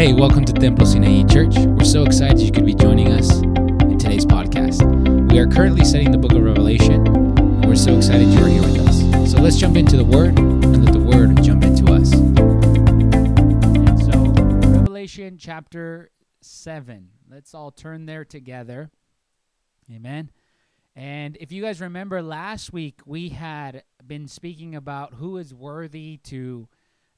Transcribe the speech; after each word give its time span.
Hey, 0.00 0.14
welcome 0.14 0.46
to 0.46 0.52
Templo 0.54 0.86
Sinaí 0.86 1.30
Church. 1.30 1.54
We're 1.58 1.84
so 1.84 2.04
excited 2.04 2.40
you 2.40 2.50
could 2.50 2.64
be 2.64 2.72
joining 2.72 3.12
us 3.12 3.42
in 3.42 3.98
today's 3.98 4.24
podcast. 4.24 4.80
We 5.30 5.38
are 5.38 5.46
currently 5.46 5.84
studying 5.84 6.10
the 6.10 6.16
book 6.16 6.32
of 6.32 6.40
Revelation, 6.40 7.06
and 7.06 7.66
we're 7.66 7.74
so 7.74 7.98
excited 7.98 8.28
you 8.28 8.42
are 8.42 8.48
here 8.48 8.62
with 8.62 8.78
us. 8.78 9.30
So 9.30 9.42
let's 9.42 9.58
jump 9.58 9.76
into 9.76 9.98
the 9.98 10.04
Word 10.04 10.38
and 10.38 10.86
let 10.86 10.94
the 10.94 11.00
Word 11.00 11.42
jump 11.42 11.64
into 11.64 11.92
us. 11.92 12.14
And 12.14 14.02
so, 14.02 14.42
Revelation 14.70 15.36
chapter 15.36 16.08
7. 16.40 17.10
Let's 17.30 17.52
all 17.52 17.70
turn 17.70 18.06
there 18.06 18.24
together. 18.24 18.90
Amen. 19.94 20.30
And 20.96 21.36
if 21.38 21.52
you 21.52 21.60
guys 21.60 21.78
remember 21.78 22.22
last 22.22 22.72
week, 22.72 23.00
we 23.04 23.28
had 23.28 23.84
been 24.06 24.28
speaking 24.28 24.74
about 24.74 25.12
who 25.12 25.36
is 25.36 25.52
worthy 25.52 26.16
to 26.24 26.68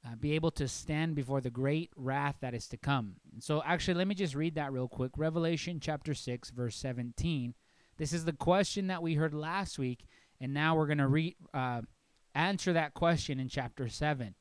uh, 0.06 0.16
be 0.16 0.32
able 0.32 0.50
to 0.50 0.66
stand 0.66 1.14
before 1.14 1.40
the 1.40 1.50
great 1.50 1.90
wrath 1.96 2.36
that 2.40 2.54
is 2.54 2.66
to 2.68 2.76
come. 2.76 3.14
So, 3.38 3.62
actually, 3.64 3.94
let 3.94 4.08
me 4.08 4.14
just 4.14 4.34
read 4.34 4.56
that 4.56 4.72
real 4.72 4.88
quick. 4.88 5.12
Revelation 5.16 5.78
chapter 5.80 6.14
6, 6.14 6.50
verse 6.50 6.76
17. 6.76 7.54
This 7.98 8.12
is 8.12 8.24
the 8.24 8.32
question 8.32 8.88
that 8.88 9.02
we 9.02 9.14
heard 9.14 9.34
last 9.34 9.78
week, 9.78 10.06
and 10.40 10.52
now 10.52 10.74
we're 10.74 10.86
going 10.86 10.98
to 10.98 11.06
re- 11.06 11.36
uh, 11.54 11.82
answer 12.34 12.72
that 12.72 12.94
question 12.94 13.38
in 13.38 13.48
chapter 13.48 13.88
7. 13.88 14.34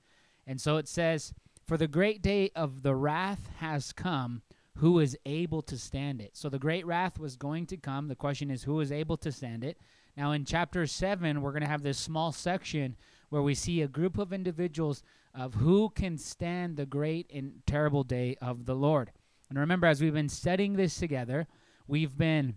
And 0.48 0.60
so 0.60 0.78
it 0.78 0.88
says, 0.88 1.34
For 1.68 1.78
the 1.78 1.88
great 1.88 2.22
day 2.22 2.52
of 2.56 2.82
the 2.82 2.96
wrath 2.96 3.50
has 3.58 3.94
come. 3.94 4.42
Who 4.78 5.00
is 5.00 5.18
able 5.26 5.62
to 5.64 5.78
stand 5.78 6.22
it? 6.22 6.32
So 6.34 6.50
the 6.50 6.58
great 6.58 6.86
wrath 6.86 7.20
was 7.20 7.36
going 7.36 7.68
to 7.68 7.78
come. 7.78 8.08
The 8.08 8.16
question 8.16 8.50
is, 8.50 8.64
who 8.64 8.80
is 8.80 8.92
able 8.92 9.18
to 9.18 9.32
stand 9.32 9.64
it? 9.64 9.78
Now, 10.18 10.32
in 10.32 10.46
chapter 10.46 10.88
7, 10.88 11.42
we're 11.42 11.52
going 11.52 11.62
to 11.62 11.70
have 11.70 11.84
this 11.84 11.98
small 11.98 12.32
section 12.32 12.96
where 13.30 13.42
we 13.42 13.54
see 13.54 13.82
a 13.82 13.88
group 13.88 14.18
of 14.18 14.34
individuals 14.34 15.04
of 15.34 15.56
who 15.56 15.90
can 15.90 16.18
stand 16.18 16.78
the 16.78 16.86
great 16.86 17.30
and 17.34 17.62
terrible 17.66 18.04
day 18.04 18.36
of 18.42 18.66
the 18.66 18.76
Lord. 18.76 19.12
And 19.50 19.60
remember, 19.60 19.88
as 19.88 20.02
we've 20.02 20.14
been 20.14 20.30
studying 20.30 20.74
this 20.74 20.96
together, 20.96 21.48
we've 21.88 22.18
been 22.18 22.56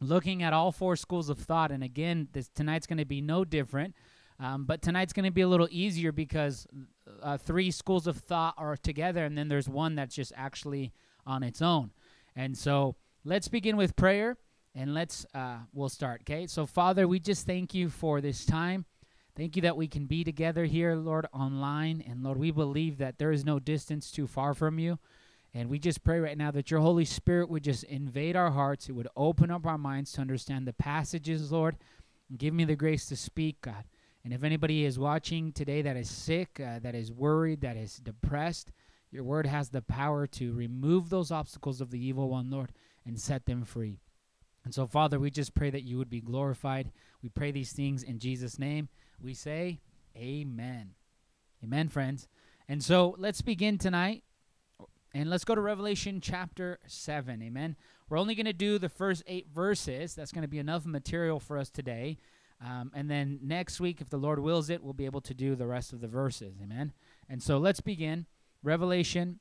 looking 0.00 0.42
at 0.42 0.52
all 0.52 0.72
four 0.72 0.96
schools 0.96 1.28
of 1.28 1.38
thought. 1.38 1.70
And 1.70 1.82
again, 1.82 2.28
this 2.32 2.48
tonight's 2.48 2.86
going 2.86 2.98
to 2.98 3.04
be 3.04 3.20
no 3.20 3.44
different. 3.44 3.94
Um, 4.40 4.64
but 4.64 4.82
tonight's 4.82 5.12
going 5.12 5.24
to 5.24 5.30
be 5.30 5.42
a 5.42 5.48
little 5.48 5.68
easier 5.70 6.10
because 6.10 6.66
uh, 7.22 7.36
three 7.36 7.70
schools 7.70 8.06
of 8.06 8.16
thought 8.16 8.54
are 8.58 8.76
together, 8.76 9.24
and 9.24 9.38
then 9.38 9.48
there's 9.48 9.68
one 9.68 9.94
that's 9.94 10.14
just 10.14 10.32
actually 10.36 10.92
on 11.26 11.42
its 11.42 11.62
own. 11.62 11.90
And 12.34 12.56
so 12.56 12.96
let's 13.24 13.48
begin 13.48 13.76
with 13.76 13.94
prayer, 13.94 14.36
and 14.74 14.94
let's 14.94 15.26
uh, 15.34 15.58
we'll 15.72 15.90
start. 15.90 16.22
Okay. 16.22 16.46
So 16.46 16.66
Father, 16.66 17.06
we 17.06 17.20
just 17.20 17.46
thank 17.46 17.74
you 17.74 17.88
for 17.88 18.20
this 18.20 18.44
time. 18.44 18.84
Thank 19.34 19.56
you 19.56 19.62
that 19.62 19.78
we 19.78 19.88
can 19.88 20.04
be 20.04 20.24
together 20.24 20.66
here, 20.66 20.94
Lord, 20.94 21.26
online. 21.32 22.04
And 22.06 22.22
Lord, 22.22 22.36
we 22.38 22.50
believe 22.50 22.98
that 22.98 23.18
there 23.18 23.32
is 23.32 23.46
no 23.46 23.58
distance 23.58 24.10
too 24.10 24.26
far 24.26 24.52
from 24.52 24.78
you. 24.78 24.98
And 25.54 25.70
we 25.70 25.78
just 25.78 26.04
pray 26.04 26.20
right 26.20 26.36
now 26.36 26.50
that 26.50 26.70
your 26.70 26.80
Holy 26.80 27.06
Spirit 27.06 27.48
would 27.48 27.64
just 27.64 27.84
invade 27.84 28.36
our 28.36 28.50
hearts. 28.50 28.88
It 28.88 28.92
would 28.92 29.08
open 29.16 29.50
up 29.50 29.66
our 29.66 29.78
minds 29.78 30.12
to 30.12 30.20
understand 30.20 30.66
the 30.66 30.74
passages, 30.74 31.50
Lord. 31.50 31.76
And 32.28 32.38
give 32.38 32.52
me 32.52 32.64
the 32.64 32.76
grace 32.76 33.06
to 33.06 33.16
speak, 33.16 33.62
God. 33.62 33.84
And 34.22 34.34
if 34.34 34.44
anybody 34.44 34.84
is 34.84 34.98
watching 34.98 35.50
today 35.52 35.80
that 35.80 35.96
is 35.96 36.10
sick, 36.10 36.60
uh, 36.60 36.78
that 36.80 36.94
is 36.94 37.10
worried, 37.10 37.62
that 37.62 37.76
is 37.76 37.96
depressed, 37.96 38.70
your 39.10 39.24
word 39.24 39.46
has 39.46 39.70
the 39.70 39.82
power 39.82 40.26
to 40.26 40.52
remove 40.52 41.08
those 41.08 41.30
obstacles 41.30 41.80
of 41.80 41.90
the 41.90 42.04
evil 42.04 42.28
one, 42.28 42.50
Lord, 42.50 42.72
and 43.06 43.18
set 43.18 43.46
them 43.46 43.64
free. 43.64 43.98
And 44.64 44.74
so, 44.74 44.86
Father, 44.86 45.18
we 45.18 45.30
just 45.30 45.54
pray 45.54 45.70
that 45.70 45.84
you 45.84 45.98
would 45.98 46.10
be 46.10 46.20
glorified. 46.20 46.92
We 47.22 47.30
pray 47.30 47.50
these 47.50 47.72
things 47.72 48.02
in 48.02 48.18
Jesus' 48.18 48.58
name. 48.58 48.88
We 49.22 49.34
say, 49.34 49.80
Amen. 50.16 50.90
Amen, 51.64 51.88
friends. 51.88 52.28
And 52.68 52.82
so 52.82 53.14
let's 53.18 53.40
begin 53.40 53.78
tonight. 53.78 54.24
And 55.14 55.28
let's 55.28 55.44
go 55.44 55.54
to 55.54 55.60
Revelation 55.60 56.20
chapter 56.20 56.78
7. 56.86 57.42
Amen. 57.42 57.76
We're 58.08 58.18
only 58.18 58.34
going 58.34 58.46
to 58.46 58.52
do 58.52 58.78
the 58.78 58.88
first 58.88 59.22
eight 59.26 59.46
verses. 59.54 60.14
That's 60.14 60.32
going 60.32 60.42
to 60.42 60.48
be 60.48 60.58
enough 60.58 60.86
material 60.86 61.38
for 61.38 61.58
us 61.58 61.70
today. 61.70 62.16
Um, 62.64 62.92
and 62.94 63.10
then 63.10 63.38
next 63.42 63.80
week, 63.80 64.00
if 64.00 64.08
the 64.08 64.16
Lord 64.16 64.38
wills 64.38 64.70
it, 64.70 64.82
we'll 64.82 64.92
be 64.92 65.04
able 65.04 65.20
to 65.22 65.34
do 65.34 65.54
the 65.54 65.66
rest 65.66 65.92
of 65.92 66.00
the 66.00 66.08
verses. 66.08 66.54
Amen. 66.62 66.92
And 67.28 67.42
so 67.42 67.58
let's 67.58 67.80
begin. 67.80 68.26
Revelation 68.62 69.38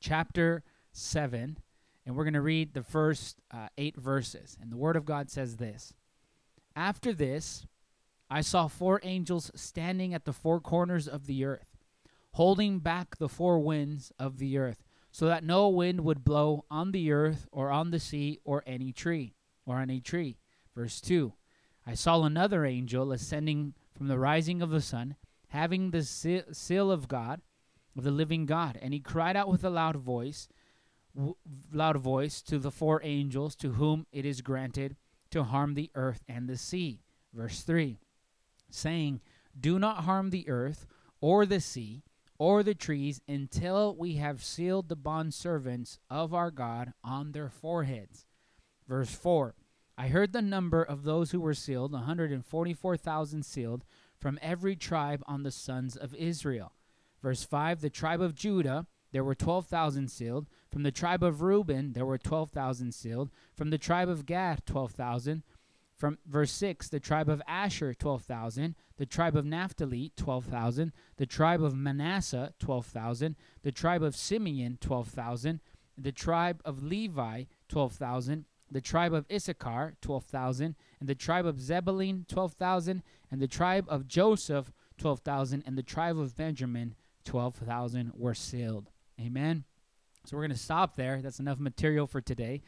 chapter 0.00 0.62
7. 0.92 1.58
And 2.06 2.16
we're 2.16 2.24
going 2.24 2.34
to 2.34 2.40
read 2.40 2.74
the 2.74 2.82
first 2.82 3.40
uh, 3.50 3.68
eight 3.78 3.96
verses. 3.96 4.56
And 4.60 4.70
the 4.70 4.76
Word 4.76 4.96
of 4.96 5.04
God 5.04 5.30
says 5.30 5.56
this 5.56 5.94
After 6.76 7.12
this, 7.12 7.66
I 8.34 8.40
saw 8.40 8.66
four 8.66 8.98
angels 9.04 9.52
standing 9.54 10.12
at 10.12 10.24
the 10.24 10.32
four 10.32 10.58
corners 10.58 11.06
of 11.06 11.26
the 11.26 11.44
earth, 11.44 11.76
holding 12.32 12.80
back 12.80 13.16
the 13.16 13.28
four 13.28 13.60
winds 13.60 14.10
of 14.18 14.38
the 14.38 14.58
earth, 14.58 14.82
so 15.12 15.26
that 15.26 15.44
no 15.44 15.68
wind 15.68 16.00
would 16.00 16.24
blow 16.24 16.64
on 16.68 16.90
the 16.90 17.12
earth 17.12 17.46
or 17.52 17.70
on 17.70 17.92
the 17.92 18.00
sea 18.00 18.40
or 18.44 18.64
any 18.66 18.90
tree, 18.90 19.36
or 19.64 19.78
any 19.78 20.00
tree. 20.00 20.36
Verse 20.74 21.00
2 21.00 21.32
I 21.86 21.94
saw 21.94 22.24
another 22.24 22.64
angel 22.64 23.12
ascending 23.12 23.74
from 23.96 24.08
the 24.08 24.18
rising 24.18 24.62
of 24.62 24.70
the 24.70 24.80
sun, 24.80 25.14
having 25.50 25.92
the 25.92 26.02
seal 26.02 26.90
of 26.90 27.06
God, 27.06 27.40
of 27.96 28.02
the 28.02 28.10
living 28.10 28.46
God, 28.46 28.76
and 28.82 28.92
he 28.92 28.98
cried 28.98 29.36
out 29.36 29.48
with 29.48 29.62
a 29.62 29.70
loud 29.70 29.94
voice 29.94 30.48
w- 31.14 31.36
loud 31.72 31.98
voice 31.98 32.42
to 32.42 32.58
the 32.58 32.72
four 32.72 33.00
angels 33.04 33.54
to 33.54 33.74
whom 33.74 34.08
it 34.10 34.26
is 34.26 34.40
granted 34.40 34.96
to 35.30 35.44
harm 35.44 35.74
the 35.74 35.92
earth 35.94 36.24
and 36.26 36.48
the 36.48 36.58
sea. 36.58 37.04
Verse 37.32 37.62
3 37.62 38.00
saying, 38.74 39.20
Do 39.58 39.78
not 39.78 40.04
harm 40.04 40.30
the 40.30 40.48
earth 40.48 40.86
or 41.20 41.46
the 41.46 41.60
sea 41.60 42.02
or 42.38 42.62
the 42.62 42.74
trees 42.74 43.20
until 43.28 43.94
we 43.94 44.14
have 44.16 44.44
sealed 44.44 44.88
the 44.88 44.96
bondservants 44.96 45.98
of 46.10 46.34
our 46.34 46.50
God 46.50 46.92
on 47.02 47.32
their 47.32 47.48
foreheads. 47.48 48.26
Verse 48.88 49.14
4 49.14 49.54
I 49.96 50.08
heard 50.08 50.32
the 50.32 50.42
number 50.42 50.82
of 50.82 51.04
those 51.04 51.30
who 51.30 51.40
were 51.40 51.54
sealed, 51.54 51.92
144,000 51.92 53.44
sealed, 53.44 53.84
from 54.18 54.38
every 54.42 54.74
tribe 54.74 55.22
on 55.26 55.44
the 55.44 55.52
sons 55.52 55.96
of 55.96 56.14
Israel. 56.14 56.72
Verse 57.22 57.44
5 57.44 57.80
The 57.80 57.90
tribe 57.90 58.20
of 58.20 58.34
Judah 58.34 58.86
there 59.14 59.22
were 59.22 59.36
12,000 59.36 60.10
sealed. 60.10 60.48
From 60.72 60.82
the 60.82 60.90
tribe 60.90 61.22
of 61.22 61.40
Reuben, 61.40 61.92
there 61.92 62.04
were 62.04 62.18
12,000 62.18 62.92
sealed. 62.92 63.30
From 63.56 63.70
the 63.70 63.78
tribe 63.78 64.08
of 64.08 64.26
Gad, 64.26 64.66
12,000. 64.66 65.44
From 66.04 66.18
verse 66.26 66.52
6, 66.52 66.90
the 66.90 67.00
tribe 67.00 67.30
of 67.30 67.40
Asher, 67.48 67.94
12,000. 67.94 68.74
The 68.98 69.06
tribe 69.06 69.34
of 69.34 69.46
Naphtali, 69.46 70.12
12,000. 70.18 70.92
The 71.16 71.24
tribe 71.24 71.62
of 71.62 71.74
Manasseh, 71.74 72.52
12,000. 72.58 73.36
The 73.62 73.72
tribe 73.72 74.02
of 74.02 74.14
Simeon, 74.14 74.76
12,000. 74.82 75.60
The 75.96 76.12
tribe 76.12 76.60
of 76.62 76.82
Levi, 76.82 77.44
12,000. 77.70 78.44
The 78.70 78.82
tribe 78.82 79.14
of 79.14 79.24
Issachar, 79.32 79.94
12,000. 80.02 80.74
And 81.00 81.08
the 81.08 81.14
tribe 81.14 81.46
of 81.46 81.58
Zebulun, 81.58 82.26
12,000. 82.28 83.02
And 83.30 83.40
the 83.40 83.48
tribe 83.48 83.86
of 83.88 84.06
Joseph, 84.06 84.72
12,000. 84.98 85.62
And 85.66 85.78
the 85.78 85.82
tribe 85.82 86.18
of 86.18 86.36
Benjamin, 86.36 86.96
12,000 87.24 88.12
were 88.14 88.34
sealed. 88.34 88.90
Amen. 89.18 89.64
So 90.26 90.36
we're 90.36 90.42
going 90.42 90.50
to 90.50 90.58
stop 90.58 90.96
there. 90.96 91.22
That's 91.22 91.40
enough 91.40 91.58
material 91.58 92.06
for 92.06 92.20
today. 92.20 92.60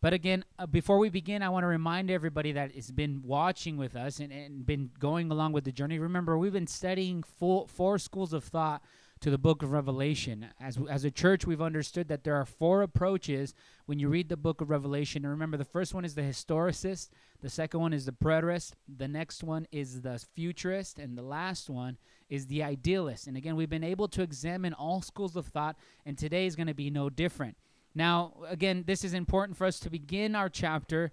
But 0.00 0.12
again, 0.12 0.44
uh, 0.58 0.66
before 0.66 0.98
we 0.98 1.08
begin, 1.08 1.42
I 1.42 1.48
want 1.48 1.64
to 1.64 1.68
remind 1.68 2.10
everybody 2.10 2.52
that 2.52 2.74
has 2.74 2.90
been 2.90 3.22
watching 3.24 3.76
with 3.76 3.96
us 3.96 4.20
and, 4.20 4.32
and 4.32 4.66
been 4.66 4.90
going 4.98 5.30
along 5.30 5.52
with 5.52 5.64
the 5.64 5.72
journey. 5.72 5.98
Remember, 5.98 6.36
we've 6.36 6.52
been 6.52 6.66
studying 6.66 7.22
full, 7.22 7.66
four 7.66 7.98
schools 7.98 8.32
of 8.32 8.44
thought 8.44 8.82
to 9.20 9.30
the 9.30 9.38
book 9.38 9.62
of 9.62 9.72
Revelation. 9.72 10.46
As, 10.60 10.78
as 10.90 11.04
a 11.04 11.10
church, 11.10 11.46
we've 11.46 11.62
understood 11.62 12.08
that 12.08 12.24
there 12.24 12.36
are 12.36 12.44
four 12.44 12.82
approaches 12.82 13.54
when 13.86 13.98
you 13.98 14.08
read 14.08 14.28
the 14.28 14.36
book 14.36 14.60
of 14.60 14.68
Revelation. 14.68 15.24
And 15.24 15.30
remember, 15.30 15.56
the 15.56 15.64
first 15.64 15.94
one 15.94 16.04
is 16.04 16.14
the 16.14 16.22
historicist, 16.22 17.08
the 17.40 17.48
second 17.48 17.80
one 17.80 17.94
is 17.94 18.04
the 18.04 18.12
preterist, 18.12 18.72
the 18.94 19.08
next 19.08 19.42
one 19.42 19.66
is 19.72 20.02
the 20.02 20.22
futurist, 20.34 20.98
and 20.98 21.16
the 21.16 21.22
last 21.22 21.70
one 21.70 21.96
is 22.28 22.46
the 22.46 22.62
idealist. 22.62 23.26
And 23.26 23.36
again, 23.36 23.56
we've 23.56 23.70
been 23.70 23.84
able 23.84 24.08
to 24.08 24.22
examine 24.22 24.74
all 24.74 25.00
schools 25.00 25.36
of 25.36 25.46
thought, 25.46 25.76
and 26.04 26.18
today 26.18 26.44
is 26.44 26.56
going 26.56 26.68
to 26.68 26.74
be 26.74 26.90
no 26.90 27.08
different. 27.08 27.56
Now, 27.96 28.34
again, 28.46 28.84
this 28.86 29.04
is 29.04 29.14
important 29.14 29.56
for 29.56 29.66
us 29.66 29.80
to 29.80 29.88
begin 29.88 30.34
our 30.34 30.50
chapter. 30.50 31.12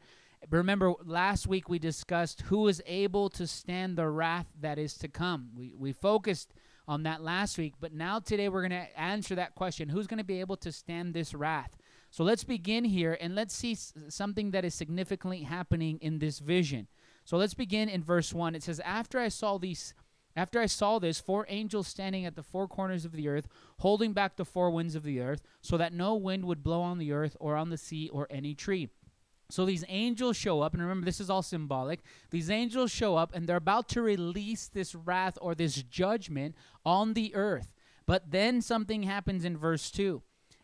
Remember, 0.49 0.93
last 1.05 1.47
week 1.47 1.69
we 1.69 1.79
discussed 1.79 2.41
who 2.41 2.67
is 2.67 2.83
able 2.85 3.29
to 3.29 3.47
stand 3.47 3.95
the 3.95 4.09
wrath 4.09 4.47
that 4.59 4.77
is 4.77 4.95
to 4.95 5.07
come. 5.07 5.51
We, 5.55 5.73
we 5.77 5.93
focused 5.93 6.53
on 6.85 7.03
that 7.03 7.23
last 7.23 7.57
week, 7.57 7.75
but 7.79 7.93
now 7.93 8.19
today 8.19 8.49
we're 8.49 8.67
going 8.67 8.81
to 8.81 8.99
answer 8.99 9.33
that 9.35 9.55
question 9.55 9.87
who's 9.87 10.07
going 10.07 10.17
to 10.17 10.25
be 10.25 10.41
able 10.41 10.57
to 10.57 10.73
stand 10.73 11.13
this 11.13 11.33
wrath? 11.33 11.77
So 12.11 12.25
let's 12.25 12.43
begin 12.43 12.83
here 12.83 13.17
and 13.21 13.33
let's 13.33 13.55
see 13.55 13.77
something 14.09 14.51
that 14.51 14.65
is 14.65 14.75
significantly 14.75 15.43
happening 15.43 15.99
in 16.01 16.19
this 16.19 16.39
vision. 16.39 16.89
So 17.23 17.37
let's 17.37 17.53
begin 17.53 17.87
in 17.87 18.03
verse 18.03 18.33
1. 18.33 18.55
It 18.55 18.63
says, 18.63 18.81
After 18.81 19.19
I 19.19 19.29
saw 19.29 19.57
these 19.57 19.93
after 20.35 20.59
I 20.59 20.65
saw 20.65 20.99
this, 20.99 21.19
four 21.19 21.45
angels 21.49 21.87
standing 21.87 22.25
at 22.25 22.35
the 22.35 22.43
four 22.43 22.67
corners 22.67 23.05
of 23.05 23.11
the 23.11 23.27
earth, 23.27 23.47
holding 23.79 24.13
back 24.13 24.35
the 24.35 24.45
four 24.45 24.71
winds 24.71 24.95
of 24.95 25.03
the 25.03 25.19
earth, 25.21 25.41
so 25.61 25.77
that 25.77 25.93
no 25.93 26.15
wind 26.15 26.45
would 26.45 26.63
blow 26.63 26.81
on 26.81 26.97
the 26.97 27.11
earth 27.11 27.37
or 27.39 27.55
on 27.55 27.69
the 27.69 27.77
sea 27.77 28.09
or 28.09 28.27
any 28.29 28.55
tree. 28.55 28.89
So 29.49 29.65
these 29.65 29.85
angels 29.87 30.35
show 30.35 30.61
up, 30.61 30.73
and 30.73 30.81
remember, 30.81 31.05
this 31.05 31.19
is 31.19 31.29
all 31.29 31.43
symbolic. 31.43 32.01
These 32.31 32.49
angels 32.49 32.89
show 32.89 33.15
up, 33.15 33.35
and 33.35 33.45
they're 33.45 33.57
about 33.57 33.87
to 33.89 34.01
release 34.01 34.67
this 34.67 34.95
wrath 34.95 35.37
or 35.41 35.53
this 35.53 35.83
judgment 35.83 36.55
on 36.83 37.13
the 37.13 37.35
earth. 37.35 37.71
But 38.07 38.31
then 38.31 38.61
something 38.61 39.03
happens 39.03 39.45
in 39.45 39.55
verse 39.55 39.91
2. 39.91 40.23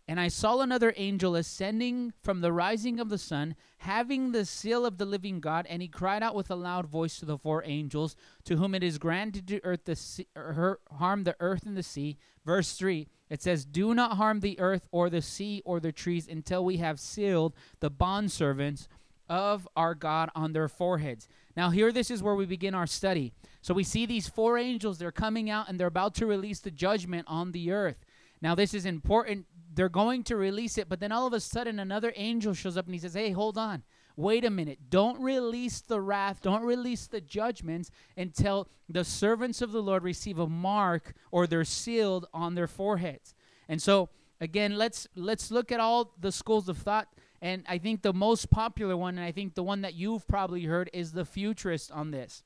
And 0.10 0.20
I 0.20 0.28
saw 0.28 0.62
another 0.62 0.92
angel 0.98 1.36
ascending 1.36 2.14
from 2.24 2.42
the 2.42 2.52
rising 2.52 3.00
of 3.00 3.10
the 3.10 3.20
sun, 3.20 3.56
having 3.78 4.32
the 4.32 4.44
seal 4.44 4.84
of 4.84 4.98
the 4.98 5.06
living 5.06 5.40
God, 5.40 5.68
and 5.70 5.84
he 5.84 5.88
cried 5.88 6.24
out 6.24 6.34
with 6.34 6.50
a 6.50 6.56
loud 6.56 6.88
voice 6.88 7.20
to 7.20 7.26
the 7.26 7.38
four 7.38 7.62
angels, 7.64 8.16
to 8.46 8.58
whom 8.58 8.74
it 8.74 8.82
is 8.82 8.98
granted 8.98 9.48
to 9.50 9.64
earth 9.64 9.86
the 9.86 9.96
sea, 9.96 10.26
er, 10.36 10.80
harm 10.94 11.26
the 11.26 11.36
earth 11.40 11.64
and 11.68 11.78
the 11.78 11.84
sea. 11.84 12.18
Verse 12.44 12.74
3 12.74 13.08
it 13.30 13.44
says, 13.44 13.66
Do 13.66 13.94
not 13.94 14.18
harm 14.18 14.40
the 14.40 14.60
earth 14.60 14.88
or 14.92 15.12
the 15.12 15.22
sea 15.22 15.62
or 15.64 15.80
the 15.80 15.92
trees 15.92 16.28
until 16.28 16.66
we 16.66 16.78
have 16.78 17.00
sealed 17.00 17.54
the 17.80 17.92
bondservants 17.92 18.88
of 19.30 19.68
our 19.76 19.94
God 19.94 20.32
on 20.34 20.54
their 20.54 20.68
foreheads. 20.68 21.28
Now, 21.56 21.70
here 21.70 21.92
this 21.92 22.10
is 22.10 22.24
where 22.24 22.34
we 22.34 22.48
begin 22.48 22.74
our 22.74 22.88
study. 22.88 23.32
So 23.62 23.76
we 23.76 23.84
see 23.84 24.08
these 24.08 24.28
four 24.28 24.58
angels, 24.58 24.98
they're 24.98 25.12
coming 25.12 25.52
out 25.52 25.70
and 25.70 25.80
they're 25.80 25.86
about 25.86 26.16
to 26.16 26.26
release 26.26 26.62
the 26.62 26.72
judgment 26.72 27.26
on 27.28 27.52
the 27.52 27.72
earth. 27.72 28.04
Now, 28.42 28.56
this 28.56 28.74
is 28.74 28.86
important. 28.86 29.46
They're 29.80 29.88
going 29.88 30.24
to 30.26 30.36
release 30.36 30.78
it, 30.78 30.90
but 30.90 31.00
then 31.00 31.14
all 31.14 31.26
of 31.26 31.31
a 31.31 31.40
sudden, 31.40 31.80
another 31.80 32.12
angel 32.18 32.54
shows 32.54 32.76
up 32.76 32.84
and 32.84 32.94
he 32.94 33.00
says, 33.00 33.14
Hey, 33.14 33.31
hold 33.31 33.58
on. 33.58 33.84
Wait 34.18 34.44
a 34.44 34.50
minute. 34.50 34.90
Don't 34.90 35.18
release 35.22 35.80
the 35.80 36.02
wrath, 36.02 36.42
don't 36.42 36.64
release 36.64 37.08
the 37.08 37.22
judgments 37.22 37.90
until 38.18 38.68
the 38.90 39.06
servants 39.06 39.62
of 39.62 39.72
the 39.72 39.81
Lord 39.81 40.04
receive 40.04 40.38
a 40.38 40.50
mark 40.50 41.14
or 41.31 41.48
they're 41.48 41.64
sealed 41.64 42.26
on 42.34 42.56
their 42.56 42.68
foreheads. 42.68 43.34
And 43.70 43.81
so, 43.81 44.10
again, 44.42 44.78
let's 44.78 45.08
let's 45.16 45.50
look 45.50 45.72
at 45.72 45.80
all 45.80 46.14
the 46.20 46.34
schools 46.34 46.68
of 46.68 46.80
thought 46.80 47.08
and 47.42 47.64
I 47.66 47.78
think 47.78 48.02
the 48.02 48.12
most 48.12 48.50
popular 48.50 48.98
one, 48.98 49.18
and 49.18 49.26
I 49.26 49.31
think 49.31 49.56
the 49.56 49.64
one 49.64 49.80
that 49.84 49.94
you've 49.94 50.28
probably 50.28 50.66
heard, 50.66 50.90
is 50.92 51.14
the 51.14 51.24
futurist 51.24 51.90
on 51.90 52.12
this. 52.12 52.44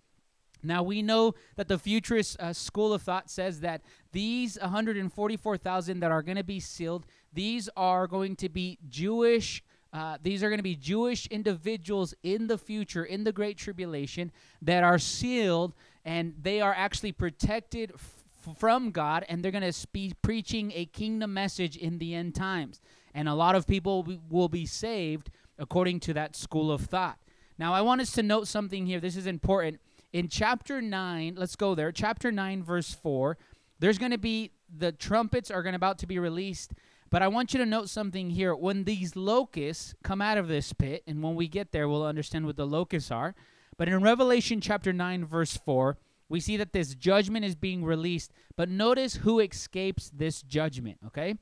Now, 0.64 0.82
we 0.82 1.02
know 1.02 1.36
that 1.58 1.68
the 1.68 1.78
futurist 1.78 2.40
uh, 2.40 2.54
school 2.54 2.94
of 2.94 3.02
thought 3.02 3.30
says 3.30 3.60
that 3.60 3.82
these 4.14 4.58
144,000 4.60 6.00
that 6.00 6.12
are 6.12 6.24
going 6.24 6.38
to 6.38 6.44
be 6.44 6.60
sealed, 6.60 7.06
these 7.34 7.70
are 7.76 8.08
going 8.08 8.36
to 8.38 8.50
be 8.50 8.78
Jewish. 8.90 9.64
Uh, 9.92 10.18
these 10.24 10.44
are 10.44 10.50
going 10.50 10.60
to 10.60 10.64
be 10.64 10.76
Jewish 10.76 11.28
individuals 11.28 12.14
in 12.24 12.48
the 12.48 12.58
future, 12.58 13.04
in 13.04 13.24
the 13.24 13.32
Great 13.32 13.58
Tribulation, 13.58 14.32
that 14.62 14.84
are 14.84 14.98
sealed 14.98 15.74
and 16.06 16.34
they 16.42 16.62
are 16.62 16.74
actually 16.76 17.12
protected 17.12 17.92
f- 17.94 18.56
from 18.58 18.92
God 18.92 19.24
and 19.30 19.44
they're 19.44 19.52
going 19.52 19.72
to 19.72 19.88
be 19.94 20.14
preaching 20.22 20.72
a 20.76 20.86
kingdom 20.86 21.34
message 21.34 21.78
in 21.78 22.00
the 22.00 22.16
end 22.16 22.34
times 22.36 22.82
and 23.14 23.30
a 23.30 23.34
lot 23.34 23.56
of 23.56 23.68
people 23.68 24.08
will 24.30 24.50
be 24.50 24.66
saved 24.66 25.30
according 25.60 26.00
to 26.02 26.14
that 26.14 26.36
school 26.36 26.72
of 26.72 26.82
thought. 26.82 27.20
Now, 27.58 27.74
I 27.74 27.82
want 27.82 28.02
us 28.02 28.12
to 28.14 28.24
note 28.24 28.48
something 28.48 28.86
here. 28.86 29.00
This 29.00 29.16
is 29.16 29.28
important. 29.28 29.80
In 30.12 30.28
chapter 30.28 30.82
9, 30.82 31.36
let's 31.38 31.56
go 31.56 31.76
there. 31.76 31.92
Chapter 31.92 32.32
9, 32.32 32.64
verse 32.64 32.94
4, 32.94 33.38
there's 33.80 33.98
going 33.98 34.12
to 34.12 34.18
be 34.18 34.52
the 34.76 34.92
trumpets 34.92 35.52
are 35.52 35.62
going 35.62 35.76
about 35.76 36.00
to 36.00 36.08
be 36.08 36.18
released. 36.18 36.74
But 37.14 37.22
I 37.22 37.28
want 37.28 37.54
you 37.54 37.60
to 37.60 37.66
note 37.68 37.90
something 37.90 38.32
here. 38.32 38.56
When 38.56 38.86
these 38.86 39.16
locusts 39.16 39.94
come 40.04 40.20
out 40.20 40.40
of 40.40 40.48
this 40.48 40.74
pit, 40.74 41.04
and 41.06 41.22
when 41.22 41.36
we 41.36 41.48
get 41.48 41.72
there, 41.72 41.88
we'll 41.88 42.08
understand 42.08 42.48
what 42.48 42.56
the 42.56 42.66
locusts 42.66 43.12
are. 43.12 43.36
But 43.78 43.88
in 43.88 44.02
Revelation 44.02 44.60
chapter 44.60 44.92
9, 44.92 45.24
verse 45.24 45.56
4, 45.56 46.00
we 46.28 46.40
see 46.40 46.58
that 46.58 46.74
this 46.74 46.96
judgment 46.96 47.46
is 47.46 47.54
being 47.54 47.86
released. 47.86 48.32
But 48.56 48.68
notice 48.68 49.18
who 49.18 49.40
escapes 49.40 50.10
this 50.10 50.42
judgment, 50.42 50.98
okay? 51.06 51.36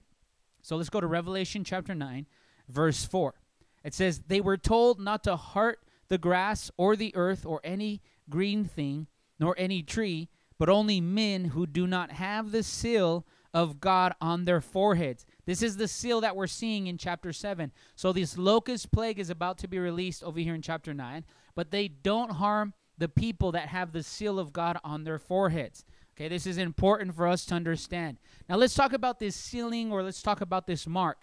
So 0.62 0.76
let's 0.76 0.90
go 0.90 1.00
to 1.00 1.08
Revelation 1.08 1.64
chapter 1.64 1.96
9, 1.96 2.28
verse 2.68 3.06
4. 3.06 3.34
It 3.86 3.94
says, 3.94 4.24
They 4.28 4.42
were 4.42 4.58
told 4.58 5.00
not 5.00 5.24
to 5.24 5.38
hurt 5.38 5.80
the 6.10 6.18
grass 6.18 6.70
or 6.76 6.98
the 6.98 7.16
earth 7.16 7.46
or 7.46 7.62
any 7.64 8.02
green 8.30 8.66
thing, 8.66 9.08
nor 9.40 9.56
any 9.58 9.84
tree, 9.84 10.28
but 10.60 10.68
only 10.68 11.00
men 11.00 11.46
who 11.46 11.66
do 11.66 11.88
not 11.88 12.12
have 12.12 12.52
the 12.52 12.62
seal 12.62 13.26
of 13.54 13.80
God 13.80 14.14
on 14.22 14.46
their 14.46 14.62
foreheads. 14.62 15.26
This 15.52 15.64
is 15.64 15.76
the 15.76 15.90
seal 15.90 16.22
that 16.22 16.38
we're 16.38 16.48
seeing 16.48 16.88
in 16.88 16.98
chapter 16.98 17.34
7. 17.34 17.74
So 17.98 18.14
this 18.14 18.38
locust 18.38 18.90
plague 18.90 19.20
is 19.20 19.30
about 19.30 19.58
to 19.58 19.68
be 19.68 19.80
released 19.80 20.24
over 20.24 20.40
here 20.40 20.56
in 20.56 20.62
chapter 20.62 20.94
9, 20.94 21.26
but 21.56 21.72
they 21.72 21.90
don't 21.90 22.32
harm 22.32 22.74
the 22.98 23.10
people 23.10 23.52
that 23.52 23.68
have 23.68 23.92
the 23.92 24.02
seal 24.02 24.40
of 24.40 24.54
God 24.54 24.78
on 24.86 25.04
their 25.04 25.20
foreheads. 25.20 25.84
Okay, 26.16 26.30
this 26.30 26.48
is 26.48 26.58
important 26.58 27.14
for 27.14 27.28
us 27.28 27.44
to 27.48 27.56
understand. 27.56 28.18
Now, 28.48 28.56
let's 28.56 28.76
talk 28.76 28.94
about 28.94 29.20
this 29.20 29.36
sealing 29.36 29.92
or 29.92 30.04
let's 30.04 30.22
talk 30.22 30.40
about 30.40 30.68
this 30.68 30.88
mark. 30.88 31.18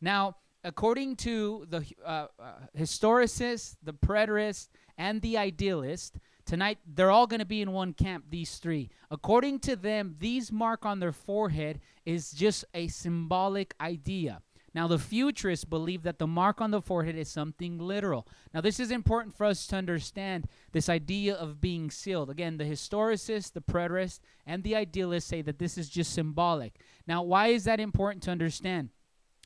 Now, 0.00 0.36
according 0.62 1.16
to 1.16 1.66
the 1.68 1.84
uh, 2.06 2.26
uh, 2.38 2.52
historicists, 2.78 3.74
the 3.82 3.92
preterists, 3.92 4.68
and 4.96 5.20
the 5.20 5.36
idealists, 5.36 6.16
tonight 6.44 6.78
they're 6.86 7.10
all 7.10 7.26
going 7.26 7.40
to 7.40 7.46
be 7.46 7.62
in 7.62 7.72
one 7.72 7.92
camp, 7.92 8.26
these 8.30 8.56
three. 8.58 8.90
According 9.10 9.60
to 9.60 9.76
them, 9.76 10.16
these 10.18 10.52
mark 10.52 10.84
on 10.84 11.00
their 11.00 11.12
forehead 11.12 11.80
is 12.04 12.30
just 12.32 12.64
a 12.74 12.88
symbolic 12.88 13.74
idea. 13.80 14.42
Now, 14.74 14.88
the 14.88 14.98
futurists 14.98 15.64
believe 15.64 16.02
that 16.02 16.18
the 16.18 16.26
mark 16.26 16.60
on 16.60 16.72
the 16.72 16.82
forehead 16.82 17.16
is 17.16 17.28
something 17.28 17.78
literal. 17.78 18.26
Now, 18.52 18.60
this 18.60 18.80
is 18.80 18.90
important 18.90 19.36
for 19.36 19.44
us 19.46 19.68
to 19.68 19.76
understand 19.76 20.48
this 20.72 20.88
idea 20.88 21.34
of 21.34 21.60
being 21.60 21.92
sealed. 21.92 22.28
Again, 22.28 22.56
the 22.56 22.64
historicists, 22.64 23.52
the 23.52 23.60
preterists, 23.60 24.18
and 24.46 24.64
the 24.64 24.74
idealists 24.74 25.30
say 25.30 25.42
that 25.42 25.60
this 25.60 25.78
is 25.78 25.88
just 25.88 26.12
symbolic. 26.12 26.80
Now, 27.06 27.22
why 27.22 27.48
is 27.48 27.64
that 27.64 27.78
important 27.78 28.24
to 28.24 28.32
understand? 28.32 28.88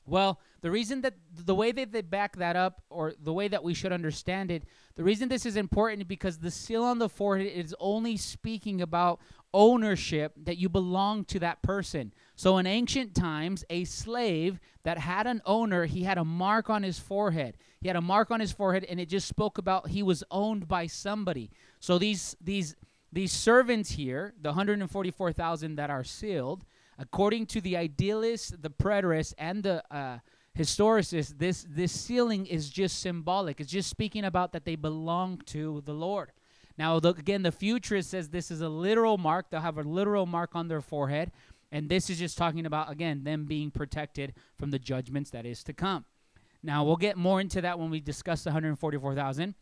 Well, 0.09 0.41
the 0.61 0.71
reason 0.71 1.03
that 1.03 1.15
the 1.33 1.55
way 1.55 1.71
that 1.73 1.93
they 1.93 2.01
back 2.01 2.37
that 2.37 2.57
up, 2.57 2.83
or 2.91 3.13
the 3.23 3.33
way 3.33 3.49
that 3.49 3.63
we 3.63 3.75
should 3.75 3.93
understand 3.93 4.51
it, 4.51 4.65
the 4.97 5.05
reason 5.05 5.29
this 5.29 5.47
is 5.47 5.57
important 5.57 6.09
because 6.09 6.39
the 6.39 6.51
seal 6.51 6.83
on 6.83 6.99
the 6.99 7.09
forehead 7.09 7.53
is 7.53 7.75
only 7.79 8.17
speaking 8.17 8.81
about 8.81 9.21
ownership 9.55 10.33
that 10.45 10.59
you 10.59 10.69
belong 10.69 11.25
to 11.25 11.39
that 11.39 11.63
person. 11.63 12.13
So 12.35 12.59
in 12.59 12.67
ancient 12.67 13.15
times, 13.15 13.65
a 13.71 13.85
slave 13.85 14.61
that 14.83 14.99
had 14.99 15.27
an 15.27 15.41
owner, 15.47 15.87
he 15.87 16.03
had 16.03 16.19
a 16.19 16.25
mark 16.25 16.69
on 16.69 16.83
his 16.83 16.99
forehead. 16.99 17.57
He 17.81 17.89
had 17.89 17.97
a 17.97 18.03
mark 18.03 18.31
on 18.31 18.41
his 18.41 18.53
forehead, 18.53 18.85
and 18.85 18.99
it 19.01 19.09
just 19.09 19.29
spoke 19.29 19.59
about 19.59 19.89
he 19.89 20.03
was 20.03 20.25
owned 20.31 20.67
by 20.67 20.87
somebody. 20.87 21.51
So 21.81 21.99
these 21.99 22.37
these 22.41 22.75
these 23.13 23.33
servants 23.33 23.93
here, 23.93 24.35
the 24.41 24.51
144,000 24.51 25.77
that 25.77 25.89
are 25.89 26.05
sealed, 26.05 26.65
According 26.99 27.47
to 27.47 27.61
the 27.61 27.77
idealists, 27.77 28.51
the 28.51 28.71
preterists, 28.71 29.33
and 29.39 29.63
the 29.63 29.83
uh, 29.95 30.19
historicists, 30.59 31.39
this, 31.39 31.65
this 31.69 31.93
sealing 31.93 32.47
is 32.47 32.71
just 32.71 33.01
symbolic. 33.01 33.61
It's 33.61 33.71
just 33.71 33.89
speaking 33.89 34.25
about 34.25 34.53
that 34.53 34.65
they 34.65 34.75
belong 34.75 35.41
to 35.47 35.83
the 35.85 35.95
Lord. 35.95 36.33
Now, 36.77 36.99
the, 37.01 37.11
again, 37.11 37.43
the 37.43 37.53
futurist 37.53 38.11
says 38.11 38.29
this 38.29 38.51
is 38.51 38.61
a 38.61 38.69
literal 38.69 39.19
mark. 39.19 39.51
They'll 39.51 39.61
have 39.61 39.79
a 39.79 39.83
literal 39.83 40.27
mark 40.27 40.55
on 40.55 40.69
their 40.69 40.81
forehead. 40.81 41.31
And 41.71 41.89
this 41.89 42.09
is 42.09 42.19
just 42.19 42.39
talking 42.39 42.67
about, 42.67 42.91
again, 42.91 43.25
them 43.25 43.45
being 43.45 43.71
protected 43.71 44.35
from 44.57 44.71
the 44.71 44.79
judgments 44.79 45.31
that 45.31 45.45
is 45.45 45.63
to 45.65 45.73
come. 45.73 46.05
Now, 46.63 46.85
we'll 46.85 46.97
get 46.97 47.17
more 47.17 47.41
into 47.41 47.61
that 47.61 47.79
when 47.79 47.91
we 47.91 48.01
discuss 48.01 48.43
the 48.43 48.51
144,000. 48.51 49.55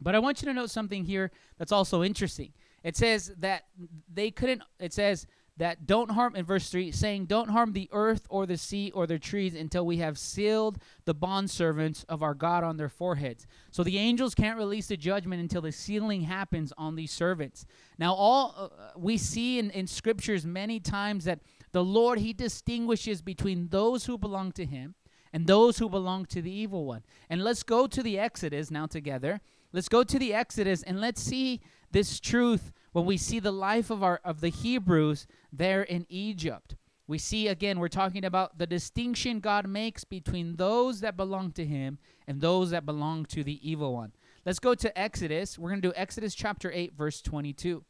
But 0.00 0.14
I 0.14 0.18
want 0.18 0.42
you 0.42 0.46
to 0.46 0.54
note 0.54 0.70
something 0.70 1.04
here 1.04 1.30
that's 1.58 1.72
also 1.72 2.02
interesting. 2.02 2.52
It 2.82 2.96
says 2.96 3.32
that 3.38 3.64
they 4.12 4.30
couldn't, 4.30 4.62
it 4.80 4.92
says, 4.92 5.26
that 5.58 5.86
don't 5.86 6.10
harm 6.12 6.34
in 6.34 6.44
verse 6.44 6.70
3 6.70 6.90
saying 6.92 7.26
don't 7.26 7.50
harm 7.50 7.72
the 7.72 7.88
earth 7.92 8.26
or 8.30 8.46
the 8.46 8.56
sea 8.56 8.90
or 8.94 9.06
the 9.06 9.18
trees 9.18 9.54
until 9.54 9.84
we 9.84 9.98
have 9.98 10.18
sealed 10.18 10.78
the 11.04 11.14
bondservants 11.14 12.04
of 12.08 12.22
our 12.22 12.34
god 12.34 12.64
on 12.64 12.78
their 12.78 12.88
foreheads. 12.88 13.46
So 13.70 13.82
the 13.82 13.98
angels 13.98 14.34
can't 14.34 14.56
release 14.56 14.86
the 14.86 14.96
judgment 14.96 15.42
until 15.42 15.60
the 15.60 15.72
sealing 15.72 16.22
happens 16.22 16.72
on 16.78 16.96
these 16.96 17.12
servants. 17.12 17.66
Now 17.98 18.14
all 18.14 18.54
uh, 18.56 18.68
we 18.96 19.18
see 19.18 19.58
in, 19.58 19.70
in 19.70 19.86
scriptures 19.86 20.46
many 20.46 20.80
times 20.80 21.24
that 21.24 21.40
the 21.72 21.84
lord 21.84 22.18
he 22.18 22.32
distinguishes 22.32 23.20
between 23.20 23.68
those 23.68 24.06
who 24.06 24.16
belong 24.16 24.52
to 24.52 24.64
him 24.64 24.94
and 25.32 25.46
those 25.46 25.78
who 25.78 25.88
belong 25.88 26.26
to 26.26 26.42
the 26.42 26.52
evil 26.52 26.86
one. 26.86 27.02
And 27.28 27.42
let's 27.42 27.62
go 27.62 27.86
to 27.86 28.02
the 28.02 28.18
exodus 28.18 28.70
now 28.70 28.86
together. 28.86 29.40
Let's 29.72 29.88
go 29.88 30.04
to 30.04 30.18
the 30.18 30.34
exodus 30.34 30.82
and 30.82 31.00
let's 31.00 31.22
see 31.22 31.60
this 31.90 32.20
truth 32.20 32.72
when 32.92 33.04
we 33.04 33.16
see 33.16 33.40
the 33.40 33.52
life 33.52 33.90
of 33.90 34.02
our 34.02 34.20
of 34.24 34.40
the 34.40 34.48
Hebrews 34.50 35.26
there 35.52 35.82
in 35.82 36.06
Egypt. 36.08 36.76
We 37.06 37.18
see 37.18 37.48
again 37.48 37.78
we're 37.78 37.88
talking 37.88 38.24
about 38.24 38.58
the 38.58 38.66
distinction 38.66 39.40
God 39.40 39.66
makes 39.66 40.04
between 40.04 40.56
those 40.56 41.00
that 41.00 41.16
belong 41.16 41.52
to 41.52 41.64
him 41.66 41.98
and 42.26 42.40
those 42.40 42.70
that 42.70 42.86
belong 42.86 43.24
to 43.26 43.42
the 43.42 43.68
evil 43.68 43.94
one. 43.94 44.12
Let's 44.46 44.58
go 44.58 44.74
to 44.74 44.98
Exodus. 44.98 45.58
We're 45.58 45.70
going 45.70 45.82
to 45.82 45.88
do 45.88 45.94
Exodus 45.96 46.34
chapter 46.34 46.70
8 46.72 46.94
verse 46.94 47.20
22. 47.22 47.84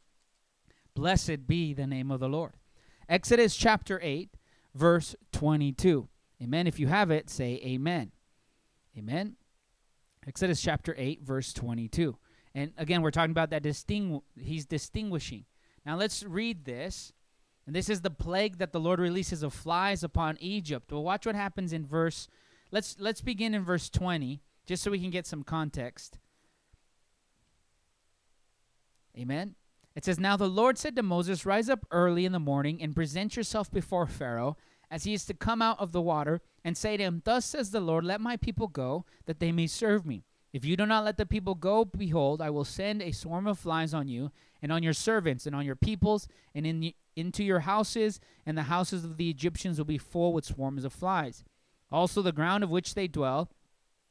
Blessed 0.95 1.47
be 1.47 1.73
the 1.73 1.87
name 1.87 2.11
of 2.11 2.19
the 2.19 2.29
Lord. 2.29 2.53
Exodus 3.09 3.55
chapter 3.55 3.99
8 4.01 4.29
verse 4.73 5.15
22. 5.31 6.07
Amen. 6.41 6.67
If 6.67 6.79
you 6.79 6.87
have 6.87 7.11
it, 7.11 7.29
say 7.29 7.61
amen. 7.63 8.11
Amen. 8.97 9.35
Exodus 10.27 10.61
chapter 10.61 10.95
8 10.97 11.21
verse 11.23 11.53
22. 11.53 12.17
And 12.55 12.71
again, 12.77 13.01
we're 13.01 13.11
talking 13.11 13.31
about 13.31 13.49
that 13.49 13.65
he's 13.65 14.65
distinguishing. 14.65 15.45
Now 15.85 15.97
let's 15.97 16.23
read 16.23 16.65
this. 16.65 17.13
And 17.65 17.75
this 17.75 17.89
is 17.89 18.01
the 18.01 18.11
plague 18.11 18.57
that 18.57 18.73
the 18.73 18.79
Lord 18.79 18.99
releases 18.99 19.41
of 19.41 19.53
flies 19.53 20.03
upon 20.03 20.37
Egypt. 20.39 20.91
Well, 20.91 21.03
watch 21.03 21.25
what 21.25 21.35
happens 21.35 21.71
in 21.71 21.85
verse 21.85 22.27
let's 22.71 22.97
let's 22.99 23.21
begin 23.21 23.53
in 23.53 23.63
verse 23.63 23.89
20 23.89 24.41
just 24.65 24.83
so 24.83 24.91
we 24.91 24.99
can 24.99 25.11
get 25.11 25.25
some 25.25 25.43
context. 25.43 26.17
Amen. 29.17 29.55
It 29.95 30.03
says, 30.03 30.19
Now 30.19 30.37
the 30.37 30.49
Lord 30.49 30.77
said 30.77 30.95
to 30.95 31.03
Moses, 31.03 31.45
Rise 31.45 31.69
up 31.69 31.85
early 31.91 32.25
in 32.25 32.31
the 32.31 32.39
morning 32.39 32.81
and 32.81 32.95
present 32.95 33.37
yourself 33.37 33.71
before 33.71 34.07
Pharaoh, 34.07 34.57
as 34.89 35.03
he 35.03 35.13
is 35.13 35.25
to 35.25 35.33
come 35.33 35.61
out 35.61 35.79
of 35.79 35.91
the 35.91 36.01
water, 36.01 36.41
and 36.63 36.75
say 36.75 36.97
to 36.97 37.03
him, 37.03 37.21
Thus 37.23 37.45
says 37.45 37.71
the 37.71 37.79
Lord, 37.79 38.03
Let 38.03 38.21
my 38.21 38.37
people 38.37 38.67
go, 38.67 39.05
that 39.25 39.39
they 39.39 39.51
may 39.51 39.67
serve 39.67 40.05
me. 40.05 40.23
If 40.53 40.63
you 40.63 40.77
do 40.77 40.85
not 40.85 41.03
let 41.03 41.17
the 41.17 41.25
people 41.25 41.55
go, 41.55 41.83
behold, 41.83 42.39
I 42.39 42.51
will 42.51 42.63
send 42.63 43.01
a 43.01 43.11
swarm 43.11 43.47
of 43.47 43.57
flies 43.57 43.91
on 43.93 44.07
you, 44.07 44.31
and 44.61 44.71
on 44.71 44.83
your 44.83 44.93
servants, 44.93 45.47
and 45.47 45.55
on 45.55 45.65
your 45.65 45.75
peoples, 45.75 46.27
and 46.53 46.65
in 46.65 46.79
the, 46.79 46.95
into 47.15 47.43
your 47.43 47.61
houses, 47.61 48.19
and 48.45 48.55
the 48.55 48.63
houses 48.63 49.03
of 49.03 49.17
the 49.17 49.31
Egyptians 49.31 49.79
will 49.79 49.85
be 49.85 49.97
full 49.97 50.31
with 50.31 50.45
swarms 50.45 50.85
of 50.85 50.93
flies. 50.93 51.43
Also, 51.91 52.21
the 52.21 52.31
ground 52.31 52.63
of 52.63 52.69
which 52.69 52.93
they 52.93 53.07
dwell. 53.07 53.49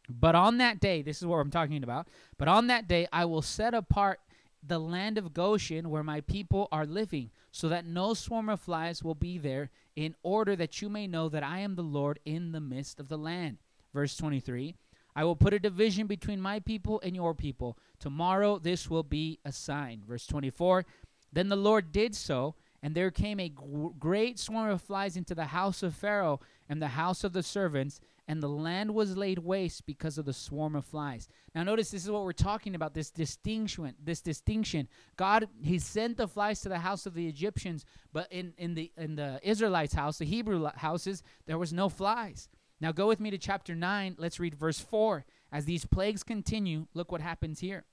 But 0.09 0.35
on 0.35 0.59
that 0.59 0.81
day, 0.81 1.01
this 1.01 1.19
is 1.19 1.27
what 1.27 1.37
I'm 1.37 1.51
talking 1.51 1.85
about. 1.85 2.09
But 2.39 2.49
on 2.49 2.67
that 2.67 2.89
day, 2.89 3.07
I 3.13 3.25
will 3.25 3.41
set 3.41 3.73
apart 3.73 4.19
the 4.65 4.81
land 4.81 5.19
of 5.19 5.33
Goshen 5.33 5.91
where 5.91 6.03
my 6.03 6.21
people 6.21 6.69
are 6.73 6.87
living, 6.87 7.31
so 7.53 7.69
that 7.69 7.87
no 7.87 8.15
swarm 8.15 8.49
of 8.49 8.61
flies 8.61 9.03
will 9.05 9.15
be 9.15 9.39
there, 9.39 9.71
in 9.95 10.17
order 10.25 10.57
that 10.57 10.83
you 10.83 10.89
may 10.89 11.07
know 11.07 11.29
that 11.29 11.45
I 11.45 11.61
am 11.61 11.77
the 11.77 11.83
Lord 11.83 12.19
in 12.25 12.51
the 12.51 12.61
midst 12.61 12.99
of 12.99 13.09
the 13.09 13.19
land. 13.19 13.59
Verse 13.95 14.17
23 14.17 14.75
I 15.15 15.25
will 15.25 15.37
put 15.37 15.55
a 15.55 15.59
division 15.59 16.07
between 16.07 16.41
my 16.41 16.61
people 16.61 17.01
and 17.05 17.15
your 17.15 17.35
people. 17.35 17.79
Tomorrow 17.99 18.59
this 18.59 18.89
will 18.89 19.03
be 19.03 19.39
a 19.45 19.53
sign. 19.53 20.03
Verse 20.07 20.27
24 20.27 20.87
Then 21.33 21.49
the 21.49 21.57
Lord 21.57 21.93
did 21.93 22.15
so, 22.15 22.55
and 22.83 22.95
there 22.95 23.11
came 23.11 23.39
a 23.39 23.53
great 23.99 24.39
swarm 24.39 24.71
of 24.71 24.83
flies 24.83 25.17
into 25.17 25.35
the 25.35 25.47
house 25.47 25.83
of 25.83 25.95
Pharaoh 25.95 26.41
and 26.69 26.81
the 26.81 26.89
house 26.89 27.23
of 27.23 27.33
the 27.33 27.43
servants, 27.43 28.01
and 28.27 28.43
the 28.43 28.49
land 28.49 28.95
was 28.95 29.17
laid 29.17 29.39
waste 29.39 29.85
because 29.85 30.17
of 30.17 30.25
the 30.25 30.33
swarm 30.33 30.75
of 30.75 30.85
flies. 30.85 31.29
Now 31.55 31.63
notice 31.63 31.91
this 31.91 32.05
is 32.05 32.11
what 32.11 32.25
we're 32.25 32.33
talking 32.33 32.75
about 32.75 32.95
this 32.95 33.11
distinction 33.11 33.95
this 34.03 34.23
distinction. 34.23 34.89
God 35.17 35.49
he 35.61 35.79
sent 35.79 36.17
the 36.17 36.29
flies 36.29 36.61
to 36.63 36.69
the 36.69 36.79
house 36.79 37.05
of 37.05 37.15
the 37.15 37.29
Egyptians, 37.29 37.85
but 38.13 38.33
in 38.33 38.55
in 38.57 38.75
the 38.75 38.91
in 38.97 39.17
the 39.17 39.39
Israelites 39.43 39.95
house, 39.95 40.19
the 40.19 40.25
Hebrew 40.25 40.69
houses, 40.75 41.23
there 41.47 41.59
was 41.59 41.73
no 41.73 41.89
flies. 41.89 42.49
Now 42.83 42.91
go 42.91 43.07
with 43.07 43.21
me 43.21 43.31
to 43.31 43.39
chapter 43.39 43.77
9. 43.77 44.17
Let's 44.19 44.41
read 44.41 44.57
verse 44.57 44.81
4. 44.81 45.25
As 45.53 45.67
these 45.67 45.87
plagues 45.87 46.25
continue, 46.25 46.89
look 46.95 47.13
what 47.13 47.21
happens 47.21 47.61
here. 47.61 47.85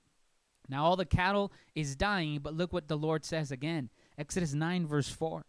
Now 0.68 0.84
all 0.84 0.96
the 0.96 1.06
cattle 1.06 1.52
is 1.76 1.94
dying, 1.94 2.40
but 2.42 2.54
look 2.54 2.72
what 2.72 2.88
the 2.88 2.98
Lord 2.98 3.24
says 3.24 3.52
again. 3.52 3.88
Exodus 4.18 4.52
9 4.52 4.88
verse 4.88 5.08
4. 5.08 5.44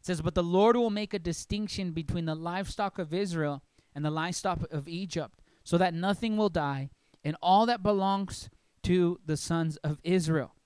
It 0.00 0.06
says, 0.06 0.20
"But 0.20 0.34
the 0.34 0.42
Lord 0.42 0.74
will 0.76 0.90
make 0.90 1.14
a 1.14 1.20
distinction 1.20 1.92
between 1.92 2.24
the 2.24 2.34
livestock 2.34 2.98
of 2.98 3.14
Israel 3.14 3.62
and 3.94 4.04
the 4.04 4.10
livestock 4.10 4.68
of 4.72 4.88
Egypt, 4.88 5.40
so 5.62 5.78
that 5.78 5.94
nothing 5.94 6.36
will 6.36 6.48
die, 6.48 6.90
and 7.22 7.36
all 7.40 7.66
that 7.66 7.84
belongs 7.84 8.50
to 8.82 9.20
the 9.24 9.36
sons 9.36 9.76
of 9.78 10.00
Israel. 10.02 10.56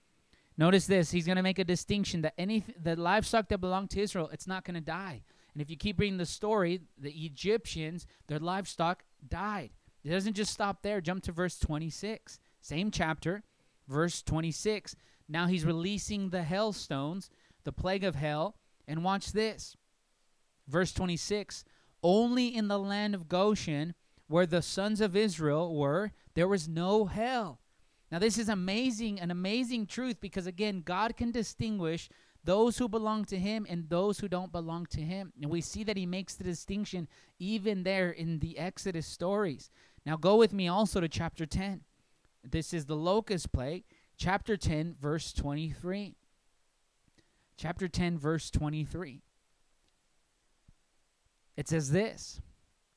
Notice 0.57 0.87
this, 0.87 1.11
he's 1.11 1.27
going 1.27 1.37
to 1.37 1.43
make 1.43 1.59
a 1.59 1.65
distinction 1.65 2.23
that 2.23 2.33
any 2.39 2.65
the 2.83 2.97
livestock 2.97 3.49
that 3.49 3.59
belong 3.59 3.89
to 3.89 4.01
Israel, 4.01 4.31
it's 4.33 4.47
not 4.47 4.65
going 4.65 4.75
to 4.75 4.81
die. 4.81 5.23
And 5.57 5.63
if 5.63 5.71
you 5.71 5.77
keep 5.79 5.99
reading 5.99 6.19
the 6.19 6.27
story, 6.27 6.83
the 6.99 7.13
Egyptians, 7.13 8.07
their 8.27 8.39
livestock 8.39 9.05
died. 9.27 9.71
It 10.05 10.11
doesn't 10.11 10.35
just 10.35 10.53
stop 10.53 10.83
there. 10.83 11.01
Jump 11.01 11.23
to 11.23 11.33
verse 11.33 11.59
26. 11.59 12.39
Same 12.61 12.91
chapter, 12.91 13.43
verse 13.89 14.21
26. 14.21 14.95
Now 15.31 15.47
he's 15.47 15.65
releasing 15.65 16.29
the 16.29 16.43
hailstones, 16.43 17.31
the 17.65 17.73
plague 17.73 18.05
of 18.05 18.17
hell, 18.17 18.59
and 18.87 19.03
watch 19.03 19.33
this. 19.33 19.75
Verse 20.69 20.93
26 20.93 21.65
only 22.03 22.55
in 22.55 22.69
the 22.69 22.79
land 22.79 23.15
of 23.15 23.27
Goshen, 23.27 23.95
where 24.27 24.45
the 24.45 24.61
sons 24.61 25.01
of 25.01 25.17
Israel 25.17 25.75
were, 25.75 26.13
there 26.35 26.47
was 26.47 26.69
no 26.69 27.07
hell. 27.07 27.61
Now, 28.13 28.19
this 28.19 28.37
is 28.37 28.51
amazing, 28.51 29.21
an 29.21 29.31
amazing 29.31 29.87
truth 29.87 30.21
because, 30.21 30.47
again, 30.47 30.83
God 30.85 31.17
can 31.17 31.31
distinguish 31.31 32.11
those 32.47 32.79
who 32.79 32.89
belong 32.89 33.25
to 33.27 33.39
Him 33.39 33.67
and 33.69 33.89
those 33.89 34.21
who 34.21 34.29
don't 34.29 34.53
belong 34.53 34.87
to 34.87 35.01
Him. 35.01 35.33
And 35.41 35.51
we 35.51 35.61
see 35.61 35.85
that 35.85 35.97
He 35.97 36.07
makes 36.07 36.35
the 36.35 36.45
distinction 36.45 37.09
even 37.39 37.83
there 37.83 38.11
in 38.11 38.39
the 38.39 38.59
Exodus 38.59 39.07
stories. 39.07 39.71
Now, 40.07 40.17
go 40.17 40.37
with 40.37 40.53
me 40.53 40.69
also 40.69 41.01
to 41.01 41.09
chapter 41.09 41.45
10. 41.45 41.83
This 42.43 42.73
is 42.73 42.87
the 42.87 42.97
locust 42.97 43.53
plague, 43.53 43.85
chapter 44.17 44.57
10, 44.57 44.95
verse 45.01 45.33
23. 45.33 46.15
Chapter 47.59 47.89
10, 47.89 48.19
verse 48.19 48.51
23. 48.51 49.23
It 51.57 51.69
says 51.69 51.91
this 51.91 52.41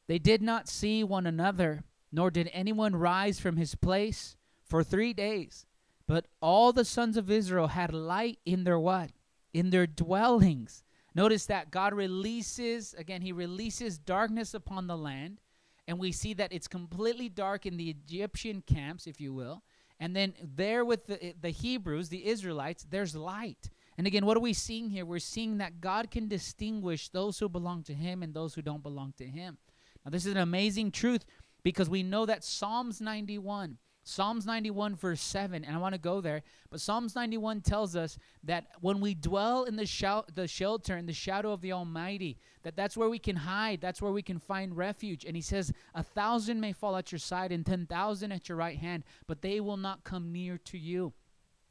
They 0.08 0.20
did 0.20 0.41
not 0.41 0.70
see 0.70 1.03
one 1.03 1.25
another, 1.25 1.84
nor 2.12 2.29
did 2.29 2.50
anyone 2.53 2.96
rise 2.96 3.39
from 3.39 3.58
his 3.58 3.74
place 3.74 4.38
for 4.63 4.84
three 4.84 5.13
days. 5.13 5.65
But 6.06 6.25
all 6.41 6.74
the 6.74 6.86
sons 6.86 7.18
of 7.18 7.32
Israel 7.32 7.68
had 7.68 7.94
light 7.94 8.39
in 8.46 8.63
their 8.63 8.79
what? 8.79 9.12
In 9.53 9.70
their 9.70 9.88
dwellings. 9.88 10.84
Notice 11.15 11.46
that 11.48 11.72
God 11.72 11.94
releases, 11.94 12.94
again, 12.98 13.22
He 13.22 13.32
releases 13.32 13.98
darkness 13.98 14.53
upon 14.53 14.88
the 14.88 14.98
land. 14.98 15.41
And 15.88 15.98
we 15.98 16.12
see 16.12 16.36
that 16.36 16.53
it's 16.53 16.68
completely 16.68 17.29
dark 17.29 17.65
in 17.65 17.77
the 17.77 17.89
Egyptian 17.89 18.62
camps, 18.62 19.08
if 19.08 19.20
you 19.20 19.34
will. 19.34 19.63
And 20.00 20.15
then 20.15 20.34
there 20.56 20.86
with 20.86 21.08
the, 21.08 21.34
the 21.41 21.50
Hebrews, 21.50 22.10
the 22.10 22.27
Israelites, 22.27 22.86
there's 22.89 23.15
light. 23.15 23.70
And 23.98 24.08
again, 24.08 24.25
what 24.25 24.38
are 24.38 24.41
we 24.41 24.53
seeing 24.53 24.89
here? 24.89 25.06
We're 25.06 25.20
seeing 25.20 25.58
that 25.58 25.82
God 25.82 26.10
can 26.10 26.27
distinguish 26.27 27.10
those 27.10 27.39
who 27.39 27.50
belong 27.50 27.84
to 27.84 27.94
Him 27.94 28.24
and 28.24 28.34
those 28.34 28.53
who 28.53 28.62
don't 28.62 28.84
belong 28.84 29.13
to 29.18 29.25
Him. 29.25 29.58
Now, 30.06 30.12
this 30.12 30.25
is 30.25 30.32
an 30.32 30.38
amazing 30.38 30.91
truth 30.91 31.25
because 31.63 31.89
we 31.89 32.03
know 32.03 32.25
that 32.25 32.44
Psalms 32.44 33.01
91, 33.01 33.77
Psalms 34.10 34.48
91, 34.48 34.96
verse 34.96 35.22
7, 35.22 35.63
and 35.63 35.75
I 35.75 35.78
want 35.78 35.94
to 35.94 36.00
go 36.00 36.20
there, 36.20 36.42
but 36.72 36.82
Psalms 36.82 37.13
91 37.13 37.62
tells 37.62 37.96
us 37.96 38.18
that 38.44 38.66
when 38.82 39.01
we 39.01 39.13
dwell 39.13 39.66
in 39.66 39.75
the, 39.75 40.24
the 40.34 40.48
shelter, 40.48 40.98
in 40.98 41.06
the 41.06 41.13
shadow 41.13 41.51
of 41.51 41.62
the 41.62 41.74
Almighty, 41.74 42.39
that 42.63 42.75
that's 42.75 42.98
where 42.98 43.08
we 43.08 43.20
can 43.20 43.36
hide, 43.36 43.82
that's 43.82 44.01
where 44.01 44.12
we 44.12 44.24
can 44.24 44.39
find 44.39 44.75
refuge. 44.75 45.25
And 45.25 45.36
he 45.36 45.44
says, 45.44 45.72
A 45.94 46.01
thousand 46.01 46.60
may 46.60 46.74
fall 46.74 46.96
at 46.96 47.12
your 47.12 47.20
side 47.20 47.51
and 47.51 47.63
10,000 47.63 48.32
at 48.32 48.50
your 48.50 48.58
right 48.58 48.80
hand, 48.80 49.04
but 49.28 49.44
they 49.44 49.60
will 49.60 49.78
not 49.78 50.04
come 50.04 50.32
near 50.32 50.58
to 50.58 50.80
you. 50.80 51.13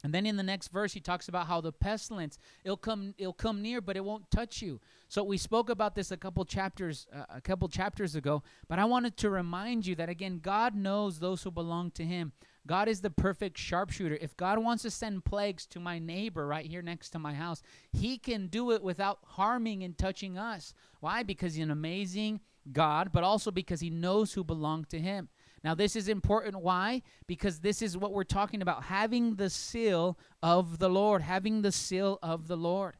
And 0.03 0.13
then 0.13 0.25
in 0.25 0.37
the 0.37 0.43
next 0.43 0.69
verse, 0.69 0.93
he 0.93 1.01
talks 1.01 1.27
about 1.27 1.47
how 1.47 1.59
the 1.59 1.73
pestilence 1.73 2.37
it'll 2.63 2.77
come 2.77 3.13
it'll 3.17 3.33
come 3.33 3.61
near, 3.61 3.81
but 3.81 3.97
it 3.97 4.05
won't 4.05 4.31
touch 4.31 4.61
you. 4.61 4.79
So 5.09 5.23
we 5.23 5.37
spoke 5.37 5.69
about 5.69 5.95
this 5.95 6.11
a 6.11 6.17
couple 6.17 6.45
chapters 6.45 7.05
uh, 7.13 7.25
a 7.35 7.41
couple 7.41 7.67
chapters 7.67 8.15
ago. 8.15 8.43
But 8.67 8.79
I 8.79 8.85
wanted 8.85 9.17
to 9.17 9.29
remind 9.29 9.85
you 9.85 9.95
that 9.95 10.07
again, 10.07 10.39
God 10.41 10.73
knows 10.73 11.19
those 11.19 11.43
who 11.43 11.51
belong 11.51 11.91
to 11.91 12.05
Him. 12.05 12.31
God 12.65 12.87
is 12.87 13.01
the 13.01 13.09
perfect 13.09 13.57
sharpshooter. 13.57 14.17
If 14.21 14.37
God 14.37 14.59
wants 14.59 14.83
to 14.83 14.91
send 14.91 15.25
plagues 15.25 15.65
to 15.67 15.79
my 15.79 15.99
neighbor 15.99 16.45
right 16.45 16.65
here 16.65 16.81
next 16.81 17.09
to 17.09 17.19
my 17.19 17.33
house, 17.33 17.61
He 17.91 18.17
can 18.17 18.47
do 18.47 18.71
it 18.71 18.81
without 18.81 19.19
harming 19.23 19.83
and 19.83 19.97
touching 19.97 20.37
us. 20.37 20.73
Why? 21.01 21.23
Because 21.23 21.55
He's 21.55 21.63
an 21.63 21.71
amazing 21.71 22.39
God, 22.71 23.11
but 23.11 23.23
also 23.23 23.51
because 23.51 23.81
He 23.81 23.89
knows 23.89 24.33
who 24.33 24.43
belong 24.43 24.85
to 24.85 24.99
Him. 24.99 25.27
Now, 25.63 25.75
this 25.75 25.95
is 25.95 26.07
important. 26.07 26.61
Why? 26.61 27.01
Because 27.27 27.59
this 27.59 27.81
is 27.81 27.97
what 27.97 28.13
we're 28.13 28.23
talking 28.23 28.61
about 28.61 28.83
having 28.83 29.35
the 29.35 29.49
seal 29.49 30.17
of 30.41 30.79
the 30.79 30.89
Lord, 30.89 31.21
having 31.21 31.61
the 31.61 31.71
seal 31.71 32.17
of 32.23 32.47
the 32.47 32.57
Lord. 32.57 32.95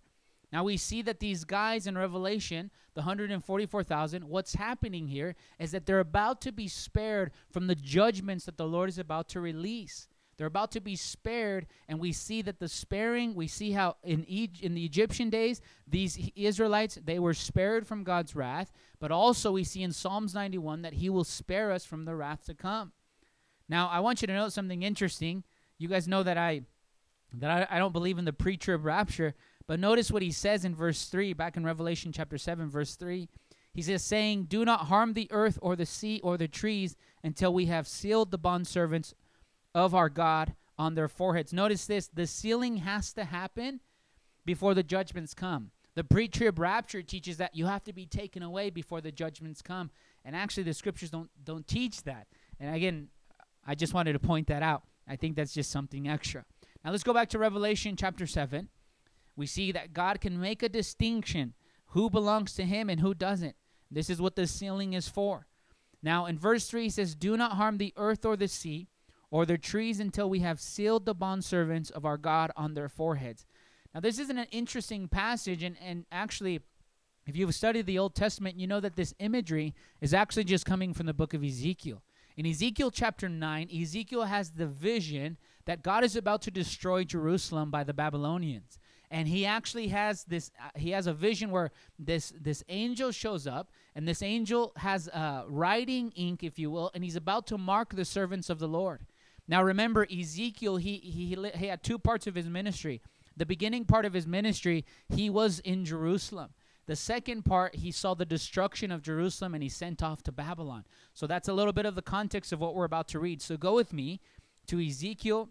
Now, 0.52 0.64
we 0.64 0.78
see 0.78 1.02
that 1.04 1.20
these 1.20 1.44
guys 1.44 1.86
in 1.86 1.98
Revelation, 1.98 2.72
the 2.96 3.02
144,000, 3.02 4.24
what's 4.24 4.56
happening 4.56 5.08
here 5.08 5.36
is 5.60 5.72
that 5.72 5.86
they're 5.86 6.00
about 6.00 6.42
to 6.42 6.52
be 6.52 6.68
spared 6.68 7.32
from 7.52 7.68
the 7.68 7.76
judgments 7.76 8.46
that 8.46 8.58
the 8.58 8.68
Lord 8.68 8.90
is 8.90 8.98
about 8.98 9.30
to 9.30 9.40
release. 9.40 10.08
They're 10.40 10.48
about 10.48 10.72
to 10.72 10.80
be 10.80 10.96
spared, 10.96 11.68
and 11.90 12.00
we 12.00 12.14
see 12.14 12.42
that 12.44 12.60
the 12.60 12.70
sparing, 12.70 13.36
we 13.36 13.46
see 13.46 13.74
how 13.74 13.98
in, 14.06 14.24
e- 14.26 14.48
in 14.62 14.74
the 14.74 14.86
Egyptian 14.86 15.30
days, 15.30 15.60
these 15.86 16.32
Israelites, 16.34 16.98
they 17.04 17.20
were 17.20 17.34
spared 17.34 17.86
from 17.86 18.06
God's 18.06 18.38
wrath, 18.38 18.72
but 19.02 19.12
also 19.12 19.52
we 19.52 19.66
see 19.66 19.84
in 19.84 19.92
Psalms 19.92 20.34
91 20.34 20.84
that 20.84 20.94
he 20.94 21.10
will 21.10 21.26
spare 21.26 21.74
us 21.74 21.84
from 21.84 22.06
the 22.06 22.16
wrath 22.16 22.46
to 22.46 22.54
come. 22.54 22.94
Now, 23.68 23.90
I 23.90 24.00
want 24.00 24.22
you 24.22 24.28
to 24.28 24.34
note 24.34 24.54
something 24.54 24.82
interesting. 24.82 25.44
You 25.78 25.90
guys 25.90 26.08
know 26.08 26.24
that 26.24 26.38
I 26.38 26.62
that 27.34 27.68
I, 27.70 27.76
I 27.76 27.78
don't 27.78 27.92
believe 27.92 28.18
in 28.18 28.24
the 28.24 28.32
pre-trib 28.32 28.86
rapture, 28.86 29.36
but 29.68 29.78
notice 29.78 30.10
what 30.10 30.22
he 30.22 30.32
says 30.32 30.64
in 30.64 30.74
verse 30.74 31.08
3, 31.08 31.34
back 31.34 31.58
in 31.58 31.66
Revelation 31.66 32.14
chapter 32.14 32.38
7, 32.38 32.70
verse 32.70 32.96
3. 32.96 33.28
He 33.74 33.82
says, 33.82 34.04
saying, 34.04 34.46
Do 34.46 34.64
not 34.64 34.86
harm 34.86 35.14
the 35.14 35.28
earth 35.32 35.60
or 35.62 35.76
the 35.76 35.86
sea 35.86 36.22
or 36.24 36.38
the 36.38 36.48
trees 36.48 36.96
until 37.26 37.54
we 37.54 37.66
have 37.66 37.90
sealed 37.90 38.32
the 38.32 38.40
bondservants 38.40 39.14
of 39.86 39.96
our 39.96 40.10
God 40.10 40.56
on 40.78 40.96
their 40.96 41.08
foreheads. 41.08 41.54
Notice 41.54 41.86
this 41.86 42.08
the 42.08 42.28
sealing 42.28 42.78
has 42.78 43.14
to 43.14 43.26
happen 43.26 43.82
before 44.46 44.74
the 44.74 44.84
judgments 44.84 45.34
come. 45.34 45.72
The 45.96 46.04
pre 46.04 46.28
trib 46.28 46.60
rapture 46.60 47.02
teaches 47.02 47.38
that 47.38 47.56
you 47.56 47.66
have 47.66 47.84
to 47.84 47.94
be 47.94 48.06
taken 48.06 48.44
away 48.44 48.70
before 48.70 49.02
the 49.02 49.12
judgments 49.12 49.62
come. 49.62 49.92
And 50.24 50.36
actually, 50.36 50.64
the 50.64 50.74
scriptures 50.74 51.10
don't, 51.10 51.30
don't 51.44 51.68
teach 51.68 52.04
that. 52.04 52.28
And 52.60 52.74
again, 52.76 53.10
I 53.66 53.76
just 53.76 53.94
wanted 53.94 54.14
to 54.14 54.20
point 54.20 54.48
that 54.48 54.64
out. 54.64 54.84
I 55.08 55.16
think 55.16 55.36
that's 55.36 55.54
just 55.54 55.72
something 55.72 56.08
extra. 56.08 56.46
Now, 56.84 56.92
let's 56.92 57.04
go 57.04 57.14
back 57.14 57.30
to 57.30 57.40
Revelation 57.40 57.96
chapter 57.96 58.28
7. 58.28 58.70
We 59.36 59.46
see 59.46 59.72
that 59.72 59.94
God 59.94 60.22
can 60.22 60.40
make 60.40 60.64
a 60.64 60.70
distinction 60.70 61.54
who 61.88 62.10
belongs 62.10 62.54
to 62.54 62.64
Him 62.64 62.90
and 62.90 63.02
who 63.02 63.14
doesn't. 63.14 63.56
This 63.92 64.10
is 64.10 64.22
what 64.22 64.36
the 64.36 64.48
sealing 64.48 64.94
is 64.94 65.10
for. 65.10 65.48
Now, 66.02 66.28
in 66.28 66.38
verse 66.38 66.68
3, 66.68 66.84
he 66.84 66.90
says, 66.90 67.16
Do 67.16 67.36
not 67.36 67.54
harm 67.54 67.78
the 67.78 67.94
earth 67.98 68.26
or 68.26 68.38
the 68.38 68.48
sea 68.48 68.88
or 69.32 69.46
their 69.46 69.58
trees 69.58 70.00
until 70.00 70.30
we 70.30 70.40
have 70.40 70.60
sealed 70.60 71.06
the 71.06 71.16
bondservants 71.16 71.92
of 71.92 72.06
our 72.06 72.18
God 72.18 72.52
on 72.56 72.74
their 72.74 72.90
foreheads. 72.90 73.46
Now, 73.94 74.00
this 74.00 74.20
isn't 74.20 74.38
an 74.38 74.48
interesting 74.52 75.08
passage, 75.08 75.64
and, 75.64 75.76
and 75.82 76.06
actually, 76.12 76.62
If 77.28 77.36
you've 77.36 77.54
studied 77.54 77.86
the 77.86 78.00
Old 78.00 78.16
Testament, 78.16 78.60
you 78.60 78.66
know 78.68 78.80
that 78.80 78.96
this 78.96 79.14
imagery 79.20 79.76
is 80.02 80.14
actually 80.14 80.46
just 80.46 80.66
coming 80.66 80.94
from 80.94 81.06
the 81.06 81.14
book 81.14 81.34
of 81.34 81.44
Ezekiel. 81.44 82.02
In 82.38 82.46
Ezekiel 82.46 82.90
chapter 82.90 83.28
9, 83.28 83.70
Ezekiel 83.70 84.24
has 84.24 84.52
the 84.52 84.66
vision 84.66 85.38
that 85.66 85.84
God 85.84 86.04
is 86.04 86.16
about 86.16 86.42
to 86.44 86.52
destroy 86.52 87.04
Jerusalem 87.04 87.70
by 87.70 87.84
the 87.84 87.94
Babylonians. 87.94 88.80
And 89.12 89.28
he 89.28 89.46
actually 89.46 89.90
has 89.90 90.24
this 90.24 90.52
uh, 90.64 90.70
he 90.76 90.92
has 90.92 91.08
a 91.08 91.14
vision 91.14 91.52
where 91.52 91.72
this 91.98 92.32
this 92.40 92.64
angel 92.70 93.12
shows 93.12 93.48
up 93.48 93.72
and 93.96 94.08
this 94.08 94.22
angel 94.22 94.72
has 94.78 95.10
uh, 95.10 95.44
writing 95.48 96.12
ink 96.16 96.44
if 96.44 96.60
you 96.60 96.70
will 96.70 96.92
and 96.94 97.04
he's 97.04 97.16
about 97.16 97.48
to 97.48 97.58
mark 97.58 97.96
the 97.96 98.06
servants 98.06 98.50
of 98.50 98.60
the 98.60 98.68
Lord. 98.68 99.06
Now 99.50 99.64
remember 99.64 100.08
Ezekiel 100.10 100.78
he 100.78 100.98
he 100.98 101.36
he 101.56 101.66
had 101.66 101.84
two 101.84 101.98
parts 101.98 102.28
of 102.28 102.36
his 102.36 102.48
ministry. 102.48 103.02
The 103.36 103.48
beginning 103.48 103.86
part 103.86 104.06
of 104.06 104.14
his 104.14 104.28
ministry, 104.28 104.86
he 105.10 105.30
was 105.30 105.60
in 105.60 105.86
Jerusalem. 105.86 106.52
The 106.86 106.96
second 106.96 107.46
part, 107.46 107.76
he 107.76 107.92
saw 107.92 108.14
the 108.14 108.26
destruction 108.26 108.92
of 108.92 109.02
Jerusalem 109.02 109.54
and 109.56 109.64
he 109.64 109.70
sent 109.70 110.04
off 110.04 110.22
to 110.24 110.32
Babylon. 110.32 110.86
So 111.14 111.26
that's 111.26 111.48
a 111.48 111.54
little 111.54 111.74
bit 111.74 111.86
of 111.86 111.96
the 111.96 112.02
context 112.02 112.52
of 112.52 112.60
what 112.60 112.76
we're 112.76 112.86
about 112.86 113.08
to 113.10 113.20
read. 113.20 113.42
So 113.42 113.58
go 113.58 113.76
with 113.76 113.92
me 113.92 114.20
to 114.68 114.80
Ezekiel, 114.80 115.50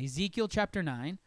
Ezekiel 0.00 0.46
chapter 0.46 0.82
9. 0.82 1.18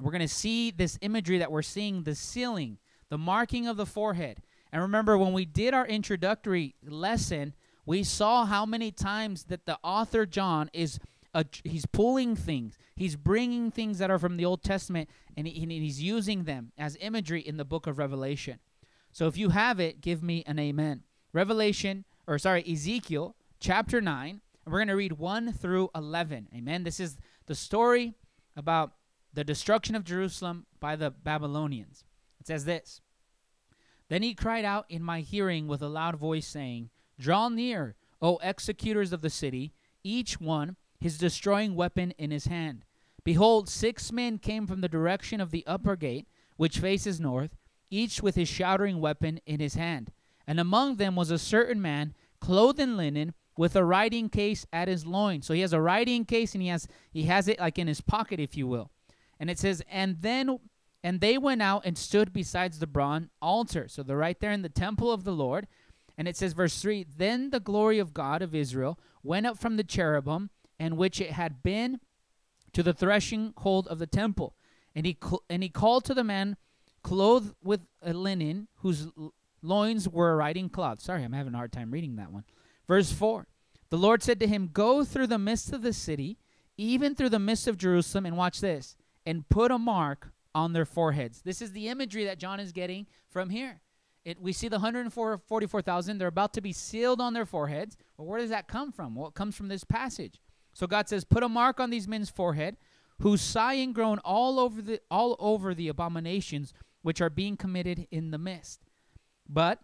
We're 0.00 0.12
going 0.12 0.20
to 0.20 0.28
see 0.28 0.70
this 0.70 0.98
imagery 1.02 1.38
that 1.38 1.52
we're 1.52 1.62
seeing 1.62 2.02
the 2.04 2.14
sealing, 2.14 2.78
the 3.10 3.18
marking 3.18 3.66
of 3.66 3.76
the 3.76 3.86
forehead. 3.86 4.42
And 4.72 4.82
remember, 4.82 5.18
when 5.18 5.32
we 5.32 5.44
did 5.44 5.74
our 5.74 5.86
introductory 5.86 6.74
lesson, 6.82 7.54
we 7.84 8.04
saw 8.04 8.44
how 8.44 8.64
many 8.64 8.92
times 8.92 9.44
that 9.44 9.66
the 9.66 9.78
author 9.82 10.24
John 10.24 10.70
is 10.72 10.98
a, 11.34 11.44
he's 11.64 11.86
pulling 11.86 12.36
things. 12.36 12.78
He's 12.96 13.16
bringing 13.16 13.70
things 13.70 13.98
that 13.98 14.10
are 14.10 14.18
from 14.18 14.36
the 14.36 14.44
Old 14.44 14.62
Testament 14.62 15.08
and, 15.36 15.46
he, 15.46 15.62
and 15.62 15.70
he's 15.70 16.02
using 16.02 16.44
them 16.44 16.72
as 16.78 16.96
imagery 17.00 17.40
in 17.40 17.56
the 17.56 17.64
book 17.64 17.86
of 17.86 17.98
Revelation. 17.98 18.58
So 19.12 19.26
if 19.26 19.36
you 19.36 19.50
have 19.50 19.80
it, 19.80 20.00
give 20.00 20.22
me 20.22 20.42
an 20.46 20.58
amen. 20.58 21.02
Revelation, 21.32 22.04
or 22.26 22.38
sorry, 22.38 22.64
Ezekiel 22.70 23.36
chapter 23.60 24.00
9, 24.00 24.40
and 24.64 24.72
we're 24.72 24.78
going 24.78 24.88
to 24.88 24.94
read 24.94 25.12
1 25.12 25.52
through 25.52 25.90
11. 25.94 26.48
Amen. 26.54 26.84
This 26.84 27.00
is 27.00 27.16
the 27.46 27.54
story 27.54 28.14
about 28.56 28.92
the 29.32 29.44
destruction 29.44 29.94
of 29.94 30.04
Jerusalem 30.04 30.66
by 30.80 30.96
the 30.96 31.10
Babylonians. 31.10 32.04
It 32.40 32.46
says 32.46 32.64
this 32.64 33.00
Then 34.08 34.22
he 34.22 34.34
cried 34.34 34.64
out 34.64 34.86
in 34.88 35.02
my 35.02 35.20
hearing 35.20 35.68
with 35.68 35.82
a 35.82 35.88
loud 35.88 36.16
voice, 36.16 36.46
saying, 36.46 36.90
Draw 37.18 37.50
near, 37.50 37.96
O 38.20 38.38
executors 38.42 39.12
of 39.12 39.20
the 39.20 39.30
city, 39.30 39.72
each 40.02 40.40
one 40.40 40.76
his 41.00 41.18
destroying 41.18 41.74
weapon 41.74 42.12
in 42.18 42.30
his 42.30 42.46
hand. 42.46 42.84
Behold, 43.24 43.68
six 43.68 44.10
men 44.10 44.38
came 44.38 44.66
from 44.66 44.80
the 44.80 44.88
direction 44.88 45.40
of 45.40 45.50
the 45.50 45.66
upper 45.66 45.96
gate, 45.96 46.26
which 46.56 46.78
faces 46.78 47.20
north, 47.20 47.56
each 47.90 48.22
with 48.22 48.34
his 48.36 48.48
shattering 48.48 49.00
weapon 49.00 49.40
in 49.46 49.60
his 49.60 49.74
hand. 49.74 50.10
And 50.46 50.58
among 50.58 50.96
them 50.96 51.14
was 51.14 51.30
a 51.30 51.38
certain 51.38 51.80
man, 51.80 52.14
clothed 52.40 52.80
in 52.80 52.96
linen, 52.96 53.34
with 53.56 53.74
a 53.76 53.84
writing 53.84 54.28
case 54.28 54.66
at 54.72 54.88
his 54.88 55.04
loin. 55.04 55.42
So 55.42 55.52
he 55.52 55.60
has 55.60 55.72
a 55.72 55.80
writing 55.80 56.24
case, 56.24 56.54
and 56.54 56.62
he 56.62 56.68
has 56.68 56.86
he 57.12 57.24
has 57.24 57.48
it 57.48 57.58
like 57.58 57.78
in 57.78 57.88
his 57.88 58.00
pocket, 58.00 58.40
if 58.40 58.56
you 58.56 58.66
will. 58.66 58.90
And 59.40 59.50
it 59.50 59.58
says, 59.58 59.82
and 59.90 60.16
then 60.20 60.58
and 61.02 61.20
they 61.20 61.38
went 61.38 61.62
out 61.62 61.82
and 61.84 61.96
stood 61.96 62.32
besides 62.32 62.78
the 62.78 62.86
bronze 62.86 63.28
altar. 63.40 63.88
So 63.88 64.02
they're 64.02 64.16
right 64.16 64.38
there 64.40 64.52
in 64.52 64.62
the 64.62 64.68
temple 64.68 65.12
of 65.12 65.24
the 65.24 65.32
Lord. 65.32 65.66
And 66.16 66.26
it 66.26 66.36
says, 66.36 66.52
verse 66.52 66.80
3 66.80 67.06
Then 67.16 67.50
the 67.50 67.60
glory 67.60 67.98
of 67.98 68.14
God 68.14 68.42
of 68.42 68.54
Israel 68.54 68.98
went 69.22 69.46
up 69.46 69.58
from 69.58 69.76
the 69.76 69.84
cherubim, 69.84 70.50
and 70.78 70.96
which 70.96 71.20
it 71.20 71.32
had 71.32 71.62
been 71.62 72.00
to 72.72 72.82
the 72.82 72.92
threshing 72.92 73.54
hold 73.58 73.88
of 73.88 73.98
the 73.98 74.06
temple. 74.06 74.54
And 74.94 75.06
he, 75.06 75.16
cl- 75.20 75.42
and 75.48 75.62
he 75.62 75.68
called 75.68 76.04
to 76.06 76.14
the 76.14 76.24
man 76.24 76.56
clothed 77.02 77.54
with 77.62 77.80
linen, 78.02 78.68
whose 78.76 79.08
loins 79.62 80.08
were 80.08 80.32
a 80.32 80.36
writing 80.36 80.68
cloth. 80.68 81.00
Sorry, 81.00 81.24
I'm 81.24 81.32
having 81.32 81.54
a 81.54 81.56
hard 81.56 81.72
time 81.72 81.90
reading 81.90 82.16
that 82.16 82.32
one. 82.32 82.44
Verse 82.86 83.12
4 83.12 83.46
The 83.90 83.98
Lord 83.98 84.22
said 84.22 84.40
to 84.40 84.46
him, 84.46 84.70
Go 84.72 85.04
through 85.04 85.28
the 85.28 85.38
midst 85.38 85.72
of 85.72 85.82
the 85.82 85.92
city, 85.92 86.38
even 86.76 87.14
through 87.14 87.30
the 87.30 87.38
midst 87.38 87.66
of 87.66 87.76
Jerusalem, 87.76 88.26
and 88.26 88.36
watch 88.36 88.60
this, 88.60 88.96
and 89.26 89.48
put 89.48 89.70
a 89.70 89.78
mark 89.78 90.32
on 90.54 90.72
their 90.72 90.84
foreheads. 90.84 91.42
This 91.42 91.62
is 91.62 91.72
the 91.72 91.88
imagery 91.88 92.24
that 92.24 92.38
John 92.38 92.60
is 92.60 92.72
getting 92.72 93.06
from 93.28 93.50
here. 93.50 93.80
It, 94.24 94.40
we 94.40 94.52
see 94.52 94.68
the 94.68 94.76
144,000. 94.76 96.18
They're 96.18 96.28
about 96.28 96.52
to 96.54 96.60
be 96.60 96.72
sealed 96.72 97.20
on 97.20 97.32
their 97.32 97.46
foreheads. 97.46 97.96
Well, 98.16 98.26
where 98.26 98.40
does 98.40 98.50
that 98.50 98.68
come 98.68 98.92
from? 98.92 99.14
Well, 99.14 99.28
it 99.28 99.34
comes 99.34 99.56
from 99.56 99.68
this 99.68 99.84
passage. 99.84 100.40
So 100.78 100.86
God 100.86 101.08
says, 101.08 101.24
"Put 101.24 101.42
a 101.42 101.48
mark 101.48 101.80
on 101.80 101.90
these 101.90 102.06
men's 102.06 102.30
forehead, 102.30 102.76
whose 103.18 103.40
sighing 103.40 103.92
grown 103.92 104.20
all 104.20 104.60
over 104.60 104.80
the 104.80 105.00
all 105.10 105.34
over 105.40 105.74
the 105.74 105.88
abominations 105.88 106.72
which 107.02 107.20
are 107.20 107.28
being 107.28 107.56
committed 107.56 108.06
in 108.12 108.30
the 108.30 108.38
midst." 108.38 108.84
But 109.48 109.82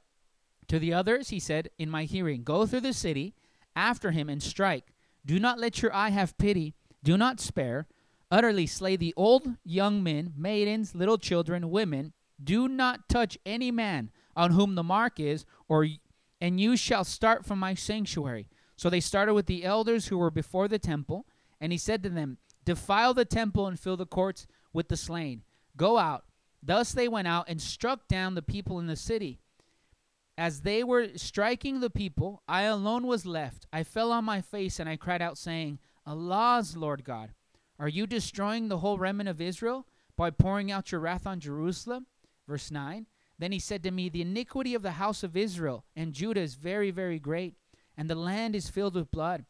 to 0.68 0.78
the 0.78 0.94
others 0.94 1.30
he 1.30 1.40
said, 1.40 1.68
"In 1.78 1.90
my 1.90 2.04
hearing, 2.04 2.44
go 2.44 2.64
through 2.64 2.82
the 2.82 2.92
city 2.92 3.34
after 3.74 4.12
him 4.12 4.28
and 4.28 4.40
strike. 4.40 4.94
Do 5.26 5.40
not 5.40 5.58
let 5.58 5.82
your 5.82 5.92
eye 5.92 6.10
have 6.10 6.38
pity. 6.38 6.76
Do 7.02 7.16
not 7.16 7.40
spare. 7.40 7.88
Utterly 8.30 8.68
slay 8.68 8.94
the 8.94 9.14
old, 9.16 9.56
young 9.64 10.00
men, 10.00 10.32
maidens, 10.36 10.94
little 10.94 11.18
children, 11.18 11.70
women. 11.70 12.12
Do 12.42 12.68
not 12.68 13.08
touch 13.08 13.36
any 13.44 13.72
man 13.72 14.12
on 14.36 14.52
whom 14.52 14.76
the 14.76 14.84
mark 14.84 15.18
is, 15.18 15.44
or 15.66 15.88
and 16.40 16.60
you 16.60 16.76
shall 16.76 17.02
start 17.02 17.44
from 17.44 17.58
my 17.58 17.74
sanctuary." 17.74 18.48
So 18.76 18.90
they 18.90 19.00
started 19.00 19.34
with 19.34 19.46
the 19.46 19.64
elders 19.64 20.08
who 20.08 20.18
were 20.18 20.30
before 20.30 20.68
the 20.68 20.78
temple, 20.78 21.26
and 21.60 21.72
he 21.72 21.78
said 21.78 22.02
to 22.02 22.08
them, 22.08 22.38
Defile 22.64 23.14
the 23.14 23.24
temple 23.24 23.66
and 23.66 23.78
fill 23.78 23.96
the 23.96 24.06
courts 24.06 24.46
with 24.72 24.88
the 24.88 24.96
slain. 24.96 25.42
Go 25.76 25.98
out. 25.98 26.24
Thus 26.62 26.92
they 26.92 27.08
went 27.08 27.28
out 27.28 27.46
and 27.48 27.60
struck 27.60 28.08
down 28.08 28.34
the 28.34 28.42
people 28.42 28.78
in 28.78 28.86
the 28.86 28.96
city. 28.96 29.40
As 30.36 30.62
they 30.62 30.82
were 30.82 31.08
striking 31.16 31.80
the 31.80 31.90
people, 31.90 32.42
I 32.48 32.62
alone 32.62 33.06
was 33.06 33.26
left. 33.26 33.66
I 33.72 33.84
fell 33.84 34.10
on 34.10 34.24
my 34.24 34.40
face 34.40 34.80
and 34.80 34.88
I 34.88 34.96
cried 34.96 35.22
out, 35.22 35.38
saying, 35.38 35.78
Alas 36.06 36.74
Lord 36.74 37.04
God, 37.04 37.34
are 37.78 37.88
you 37.88 38.06
destroying 38.06 38.68
the 38.68 38.78
whole 38.78 38.98
remnant 38.98 39.28
of 39.28 39.40
Israel 39.40 39.86
by 40.16 40.30
pouring 40.30 40.72
out 40.72 40.90
your 40.90 41.00
wrath 41.00 41.26
on 41.26 41.38
Jerusalem? 41.38 42.06
Verse 42.48 42.70
9 42.70 43.06
Then 43.38 43.52
he 43.52 43.58
said 43.58 43.82
to 43.84 43.90
me, 43.90 44.08
The 44.08 44.22
iniquity 44.22 44.74
of 44.74 44.82
the 44.82 44.92
house 44.92 45.22
of 45.22 45.36
Israel 45.36 45.84
and 45.94 46.12
Judah 46.12 46.40
is 46.40 46.54
very, 46.54 46.90
very 46.90 47.18
great 47.18 47.54
and 47.96 48.08
the 48.08 48.14
land 48.14 48.54
is 48.54 48.68
filled 48.68 48.94
with 48.94 49.10
blood, 49.10 49.44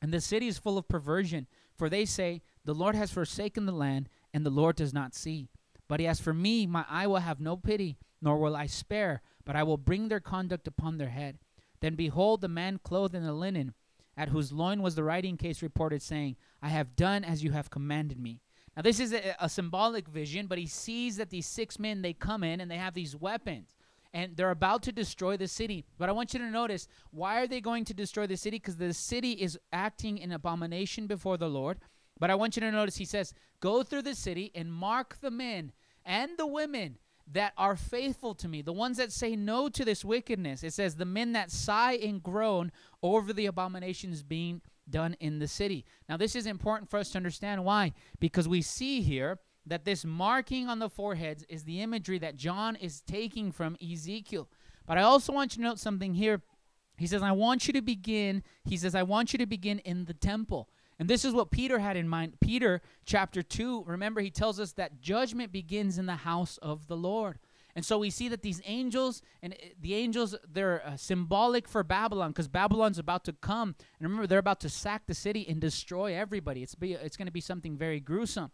and 0.00 0.12
the 0.12 0.20
city 0.20 0.48
is 0.48 0.58
full 0.58 0.78
of 0.78 0.88
perversion. 0.88 1.46
For 1.76 1.88
they 1.88 2.04
say, 2.04 2.42
The 2.64 2.74
Lord 2.74 2.94
has 2.94 3.10
forsaken 3.10 3.66
the 3.66 3.72
land, 3.72 4.08
and 4.32 4.44
the 4.44 4.50
Lord 4.50 4.76
does 4.76 4.92
not 4.94 5.14
see. 5.14 5.48
But 5.88 6.00
as 6.00 6.20
for 6.20 6.32
me, 6.32 6.66
my 6.66 6.84
eye 6.88 7.06
will 7.06 7.16
have 7.16 7.40
no 7.40 7.56
pity, 7.56 7.98
nor 8.22 8.38
will 8.38 8.56
I 8.56 8.66
spare, 8.66 9.22
but 9.44 9.56
I 9.56 9.62
will 9.62 9.76
bring 9.76 10.08
their 10.08 10.20
conduct 10.20 10.66
upon 10.66 10.98
their 10.98 11.10
head. 11.10 11.38
Then 11.80 11.94
behold, 11.94 12.40
the 12.40 12.48
man 12.48 12.80
clothed 12.82 13.14
in 13.14 13.24
the 13.24 13.32
linen, 13.32 13.74
at 14.16 14.28
whose 14.28 14.52
loin 14.52 14.80
was 14.80 14.94
the 14.94 15.04
writing 15.04 15.36
case, 15.36 15.62
reported, 15.62 16.00
saying, 16.00 16.36
I 16.62 16.68
have 16.68 16.96
done 16.96 17.24
as 17.24 17.44
you 17.44 17.50
have 17.50 17.70
commanded 17.70 18.18
me. 18.18 18.40
Now, 18.76 18.82
this 18.82 18.98
is 19.00 19.12
a, 19.12 19.34
a 19.38 19.48
symbolic 19.48 20.08
vision, 20.08 20.46
but 20.46 20.58
he 20.58 20.66
sees 20.66 21.16
that 21.16 21.30
these 21.30 21.46
six 21.46 21.78
men, 21.78 22.02
they 22.02 22.12
come 22.12 22.42
in 22.42 22.60
and 22.60 22.70
they 22.70 22.78
have 22.78 22.94
these 22.94 23.14
weapons 23.14 23.73
and 24.14 24.36
they're 24.36 24.50
about 24.50 24.84
to 24.84 24.92
destroy 24.92 25.36
the 25.36 25.48
city. 25.48 25.84
But 25.98 26.08
I 26.08 26.12
want 26.12 26.32
you 26.32 26.38
to 26.38 26.50
notice 26.50 26.86
why 27.10 27.40
are 27.40 27.48
they 27.48 27.60
going 27.60 27.84
to 27.86 27.94
destroy 27.94 28.28
the 28.28 28.36
city? 28.36 28.58
Because 28.58 28.76
the 28.76 28.94
city 28.94 29.32
is 29.32 29.58
acting 29.72 30.18
in 30.18 30.30
abomination 30.30 31.08
before 31.08 31.36
the 31.36 31.48
Lord. 31.48 31.80
But 32.20 32.30
I 32.30 32.36
want 32.36 32.56
you 32.56 32.60
to 32.60 32.70
notice 32.70 32.96
he 32.96 33.04
says, 33.04 33.34
Go 33.60 33.82
through 33.82 34.02
the 34.02 34.14
city 34.14 34.52
and 34.54 34.72
mark 34.72 35.18
the 35.20 35.32
men 35.32 35.72
and 36.04 36.30
the 36.38 36.46
women 36.46 36.98
that 37.32 37.54
are 37.58 37.74
faithful 37.74 38.34
to 38.36 38.46
me, 38.46 38.62
the 38.62 38.72
ones 38.72 38.98
that 38.98 39.10
say 39.10 39.34
no 39.34 39.68
to 39.70 39.84
this 39.84 40.04
wickedness. 40.04 40.62
It 40.62 40.74
says, 40.74 40.94
The 40.94 41.04
men 41.04 41.32
that 41.32 41.50
sigh 41.50 41.94
and 41.94 42.22
groan 42.22 42.70
over 43.02 43.32
the 43.32 43.46
abominations 43.46 44.22
being 44.22 44.62
done 44.88 45.16
in 45.18 45.40
the 45.40 45.48
city. 45.48 45.84
Now, 46.08 46.16
this 46.16 46.36
is 46.36 46.46
important 46.46 46.88
for 46.88 46.98
us 46.98 47.10
to 47.10 47.18
understand 47.18 47.64
why. 47.64 47.94
Because 48.20 48.46
we 48.46 48.62
see 48.62 49.02
here 49.02 49.40
that 49.66 49.84
this 49.84 50.04
marking 50.04 50.68
on 50.68 50.78
the 50.78 50.90
foreheads 50.90 51.44
is 51.48 51.64
the 51.64 51.80
imagery 51.80 52.18
that 52.18 52.36
John 52.36 52.76
is 52.76 53.00
taking 53.00 53.52
from 53.52 53.76
Ezekiel. 53.82 54.48
But 54.86 54.98
I 54.98 55.02
also 55.02 55.32
want 55.32 55.56
you 55.56 55.62
to 55.62 55.68
note 55.68 55.78
something 55.78 56.14
here. 56.14 56.42
He 56.96 57.06
says, 57.06 57.22
I 57.22 57.32
want 57.32 57.66
you 57.66 57.72
to 57.72 57.82
begin, 57.82 58.42
he 58.64 58.76
says, 58.76 58.94
I 58.94 59.02
want 59.02 59.32
you 59.32 59.38
to 59.38 59.46
begin 59.46 59.80
in 59.80 60.04
the 60.04 60.14
temple. 60.14 60.68
And 60.98 61.08
this 61.08 61.24
is 61.24 61.34
what 61.34 61.50
Peter 61.50 61.80
had 61.80 61.96
in 61.96 62.08
mind. 62.08 62.34
Peter, 62.40 62.80
chapter 63.04 63.42
2, 63.42 63.84
remember, 63.86 64.20
he 64.20 64.30
tells 64.30 64.60
us 64.60 64.72
that 64.72 65.00
judgment 65.00 65.50
begins 65.50 65.98
in 65.98 66.06
the 66.06 66.16
house 66.16 66.56
of 66.58 66.86
the 66.86 66.96
Lord. 66.96 67.38
And 67.76 67.84
so 67.84 67.98
we 67.98 68.10
see 68.10 68.28
that 68.28 68.42
these 68.42 68.60
angels, 68.64 69.20
and 69.42 69.54
uh, 69.54 69.56
the 69.80 69.94
angels, 69.94 70.36
they're 70.48 70.86
uh, 70.86 70.96
symbolic 70.96 71.66
for 71.66 71.82
Babylon 71.82 72.30
because 72.30 72.46
Babylon's 72.46 72.98
about 72.98 73.24
to 73.24 73.32
come. 73.32 73.74
And 73.98 74.08
remember, 74.08 74.26
they're 74.26 74.38
about 74.38 74.60
to 74.60 74.68
sack 74.68 75.02
the 75.06 75.14
city 75.14 75.44
and 75.48 75.60
destroy 75.60 76.14
everybody. 76.14 76.62
It's, 76.62 76.76
be, 76.76 76.92
it's 76.92 77.16
going 77.16 77.26
to 77.26 77.32
be 77.32 77.40
something 77.40 77.76
very 77.76 77.98
gruesome. 77.98 78.52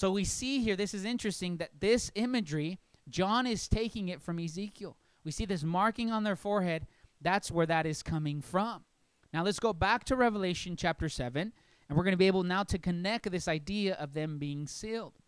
So 0.00 0.10
we 0.10 0.24
see 0.24 0.62
here, 0.62 0.76
this 0.76 0.94
is 0.94 1.04
interesting, 1.04 1.58
that 1.58 1.78
this 1.78 2.10
imagery, 2.14 2.78
John 3.10 3.46
is 3.46 3.68
taking 3.68 4.08
it 4.08 4.22
from 4.22 4.38
Ezekiel. 4.38 4.96
We 5.24 5.30
see 5.30 5.44
this 5.44 5.62
marking 5.62 6.10
on 6.10 6.24
their 6.24 6.36
forehead. 6.36 6.86
That's 7.20 7.50
where 7.50 7.66
that 7.66 7.84
is 7.84 8.02
coming 8.02 8.40
from. 8.40 8.84
Now 9.34 9.44
let's 9.44 9.60
go 9.60 9.74
back 9.74 10.04
to 10.04 10.16
Revelation 10.16 10.74
chapter 10.74 11.10
7, 11.10 11.52
and 11.86 11.98
we're 11.98 12.04
going 12.04 12.14
to 12.14 12.16
be 12.16 12.28
able 12.28 12.44
now 12.44 12.62
to 12.62 12.78
connect 12.78 13.30
this 13.30 13.46
idea 13.46 13.92
of 13.96 14.14
them 14.14 14.38
being 14.38 14.66
sealed. 14.66 15.18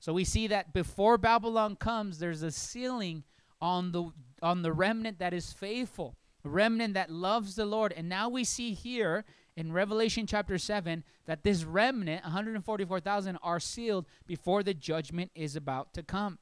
So 0.00 0.12
we 0.12 0.24
see 0.24 0.48
that 0.48 0.74
before 0.74 1.16
Babylon 1.16 1.74
comes, 1.76 2.18
there's 2.18 2.42
a 2.42 2.50
sealing 2.50 3.24
on 3.58 3.92
the 3.92 4.10
on 4.42 4.60
the 4.60 4.74
remnant 4.74 5.18
that 5.20 5.32
is 5.32 5.50
faithful, 5.50 6.14
remnant 6.44 6.92
that 6.92 7.10
loves 7.10 7.54
the 7.54 7.64
Lord. 7.64 7.94
And 7.96 8.10
now 8.10 8.28
we 8.28 8.44
see 8.44 8.74
here 8.74 9.24
in 9.56 9.72
Revelation 9.72 10.26
chapter 10.26 10.58
7 10.58 11.04
that 11.26 11.42
this 11.42 11.64
remnant, 11.64 12.22
144,000, 12.24 13.38
are 13.42 13.60
sealed 13.60 14.06
before 14.26 14.62
the 14.62 14.74
judgment 14.74 15.30
is 15.34 15.56
about 15.56 15.92
to 15.94 16.02
come. 16.02 16.38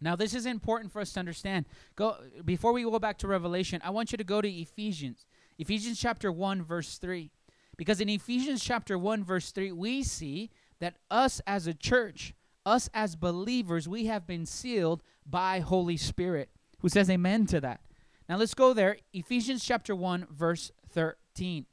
Now, 0.00 0.16
this 0.16 0.34
is 0.34 0.46
important 0.46 0.92
for 0.92 1.00
us 1.00 1.12
to 1.14 1.20
understand. 1.20 1.66
Go 1.96 2.16
before 2.44 2.72
we 2.72 2.84
go 2.84 2.98
back 2.98 3.18
to 3.18 3.26
Revelation. 3.26 3.80
I 3.84 3.90
want 3.90 4.12
you 4.12 4.18
to 4.18 4.24
go 4.24 4.40
to 4.40 4.48
Ephesians, 4.48 5.26
Ephesians 5.58 5.98
chapter 5.98 6.30
one, 6.30 6.62
verse 6.62 6.98
three, 6.98 7.30
because 7.76 8.00
in 8.00 8.08
Ephesians 8.08 8.62
chapter 8.62 8.96
one, 8.96 9.24
verse 9.24 9.50
three, 9.50 9.72
we 9.72 10.02
see 10.02 10.50
that 10.78 10.96
us 11.10 11.40
as 11.46 11.66
a 11.66 11.74
church, 11.74 12.34
us 12.64 12.88
as 12.94 13.16
believers, 13.16 13.88
we 13.88 14.06
have 14.06 14.26
been 14.26 14.46
sealed 14.46 15.02
by 15.26 15.58
Holy 15.60 15.96
Spirit. 15.96 16.50
Who 16.80 16.88
says 16.88 17.10
Amen 17.10 17.46
to 17.46 17.60
that? 17.60 17.80
Now 18.28 18.36
let's 18.36 18.54
go 18.54 18.72
there. 18.72 18.98
Ephesians 19.12 19.64
chapter 19.64 19.96
one, 19.96 20.26
verse 20.30 20.70
thirteen. 20.88 21.66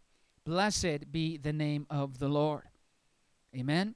Blessed 0.45 1.11
be 1.11 1.37
the 1.37 1.53
name 1.53 1.87
of 1.89 2.19
the 2.19 2.27
Lord. 2.27 2.63
Amen. 3.55 3.95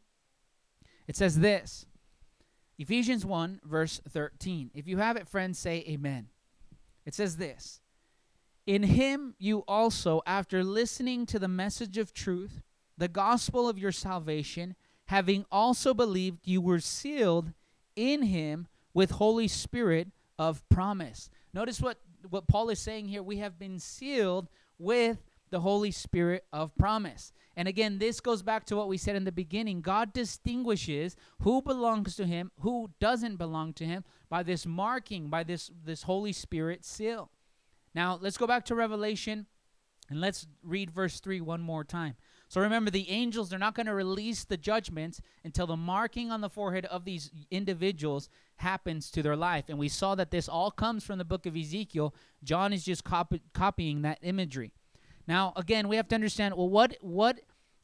It 1.08 1.16
says 1.16 1.40
this. 1.40 1.86
Ephesians 2.78 3.26
1, 3.26 3.62
verse 3.64 4.02
13. 4.10 4.72
If 4.74 4.88
you 4.88 4.98
have 4.98 5.18
it, 5.18 5.28
friends, 5.28 5.60
say 5.60 5.84
amen. 5.88 6.30
It 7.06 7.14
says 7.14 7.38
this 7.38 7.82
In 8.66 8.84
him 8.84 9.36
you 9.38 9.64
also, 9.68 10.22
after 10.26 10.64
listening 10.64 11.26
to 11.28 11.40
the 11.40 11.48
message 11.48 11.98
of 11.98 12.14
truth, 12.14 12.62
the 12.98 13.08
gospel 13.08 13.68
of 13.68 13.78
your 13.78 13.92
salvation, 13.92 14.76
having 15.06 15.46
also 15.52 15.94
believed, 15.94 16.48
you 16.48 16.62
were 16.62 16.80
sealed 16.80 17.52
in 17.96 18.24
him 18.24 18.68
with 18.94 19.12
Holy 19.12 19.48
Spirit 19.48 20.08
of 20.38 20.68
promise. 20.70 21.30
Notice 21.54 21.82
what, 21.82 21.98
what 22.30 22.48
Paul 22.48 22.70
is 22.70 22.80
saying 22.80 23.08
here. 23.08 23.22
We 23.22 23.38
have 23.38 23.60
been 23.60 23.80
sealed 23.80 24.48
with 24.78 25.18
the 25.50 25.62
Holy 25.62 25.92
Spirit 25.92 26.46
of 26.52 26.76
promise. 26.78 27.32
And 27.56 27.68
again, 27.68 28.00
this 28.00 28.20
goes 28.20 28.42
back 28.42 28.66
to 28.66 28.76
what 28.76 28.88
we 28.88 28.98
said 28.98 29.16
in 29.16 29.26
the 29.26 29.32
beginning. 29.32 29.82
God 29.82 30.14
distinguishes 30.14 31.16
who 31.42 31.62
belongs 31.62 32.16
to 32.16 32.26
him, 32.26 32.52
who 32.62 32.92
doesn't 33.00 33.36
belong 33.36 33.74
to 33.74 33.86
him 33.86 34.06
by 34.30 34.44
this 34.44 34.66
marking, 34.66 35.30
by 35.30 35.44
this 35.44 35.70
this 35.84 36.04
Holy 36.04 36.32
Spirit 36.32 36.86
seal. 36.86 37.32
Now, 37.94 38.18
let's 38.22 38.38
go 38.38 38.48
back 38.48 38.66
to 38.66 38.76
Revelation 38.76 39.48
and 40.10 40.22
let's 40.22 40.48
read 40.64 40.92
verse 40.92 41.20
3 41.20 41.42
one 41.42 41.62
more 41.62 41.84
time. 41.84 42.16
So 42.48 42.62
remember, 42.62 42.90
the 42.90 43.10
angels, 43.12 43.50
they're 43.50 43.60
not 43.60 43.76
going 43.76 43.86
to 43.86 43.94
release 43.94 44.44
the 44.44 44.58
judgments 44.58 45.22
until 45.44 45.68
the 45.68 45.78
marking 45.78 46.32
on 46.32 46.42
the 46.42 46.50
forehead 46.50 46.86
of 46.86 47.06
these 47.06 47.30
individuals 47.52 48.28
happens 48.56 49.12
to 49.12 49.22
their 49.22 49.36
life. 49.36 49.66
And 49.70 49.78
we 49.78 49.88
saw 49.88 50.16
that 50.16 50.32
this 50.32 50.50
all 50.50 50.72
comes 50.72 51.04
from 51.04 51.20
the 51.20 51.26
book 51.26 51.46
of 51.46 51.56
Ezekiel. 51.56 52.16
John 52.44 52.74
is 52.74 52.84
just 52.84 53.04
copy- 53.04 53.44
copying 53.54 54.02
that 54.02 54.18
imagery. 54.24 54.74
Now, 55.30 55.54
again, 55.56 55.88
we 55.88 55.96
have 55.96 56.08
to 56.08 56.16
understand 56.16 56.56
well, 56.56 56.68
what 56.68 56.98
what 57.02 57.40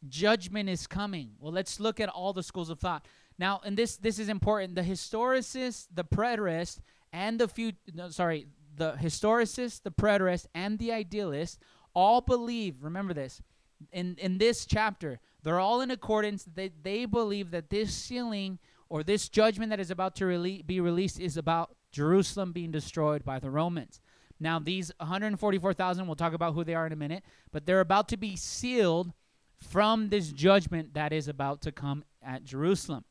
judgment 0.10 0.68
is 0.68 0.88
coming? 0.88 1.34
Well, 1.40 1.54
let's 1.54 1.80
look 1.80 2.00
at 2.00 2.10
all 2.10 2.34
the 2.34 2.42
schools 2.42 2.72
of 2.72 2.80
thought. 2.80 3.06
Now, 3.38 3.62
and 3.64 3.78
this 3.78 3.98
this 3.98 4.18
is 4.18 4.30
important. 4.30 4.74
The 4.74 4.82
historicist, 4.82 5.90
the 5.94 6.04
preterist, 6.04 6.80
and 7.14 7.40
the 7.40 7.48
few 7.48 7.74
no, 7.94 8.10
sorry, 8.10 8.48
the 8.76 8.94
historicist, 8.94 9.84
the 9.84 9.92
preterist, 9.92 10.48
and 10.56 10.80
the 10.80 10.92
idealist 10.92 11.60
all 11.94 12.20
believe. 12.20 12.84
Remember 12.84 13.14
this. 13.14 13.44
In 13.92 14.16
in 14.18 14.40
this 14.40 14.66
chapter, 14.66 15.20
they're 15.44 15.60
all 15.60 15.82
in 15.82 15.92
accordance. 15.92 16.46
They 16.52 16.72
they 16.82 17.06
believe 17.06 17.52
that 17.52 17.70
this 17.70 17.94
sealing 17.94 18.58
or 18.90 19.04
this 19.04 19.30
judgment 19.30 19.70
that 19.70 19.80
is 19.80 19.92
about 19.92 20.16
to 20.16 20.26
rele- 20.26 20.66
be 20.66 20.80
released 20.80 21.20
is 21.20 21.38
about 21.38 21.76
Jerusalem 21.92 22.54
being 22.54 22.72
destroyed 22.72 23.24
by 23.24 23.38
the 23.38 23.52
Romans. 23.52 24.02
Now, 24.40 24.60
these 24.60 24.92
144,000, 25.00 26.06
we'll 26.06 26.16
talk 26.16 26.34
about 26.34 26.54
who 26.54 26.64
they 26.64 26.76
are 26.76 26.86
in 26.86 26.92
a 26.94 26.98
minute, 26.98 27.24
but 27.52 27.66
they're 27.66 27.80
about 27.80 28.10
to 28.10 28.18
be 28.18 28.36
sealed 28.36 29.14
from 29.60 30.10
this 30.10 30.32
judgment 30.32 30.94
that 30.94 31.14
is 31.14 31.28
about 31.28 31.62
to 31.62 31.72
come 31.72 32.04
at 32.22 32.44
Jerusalem. 32.44 33.06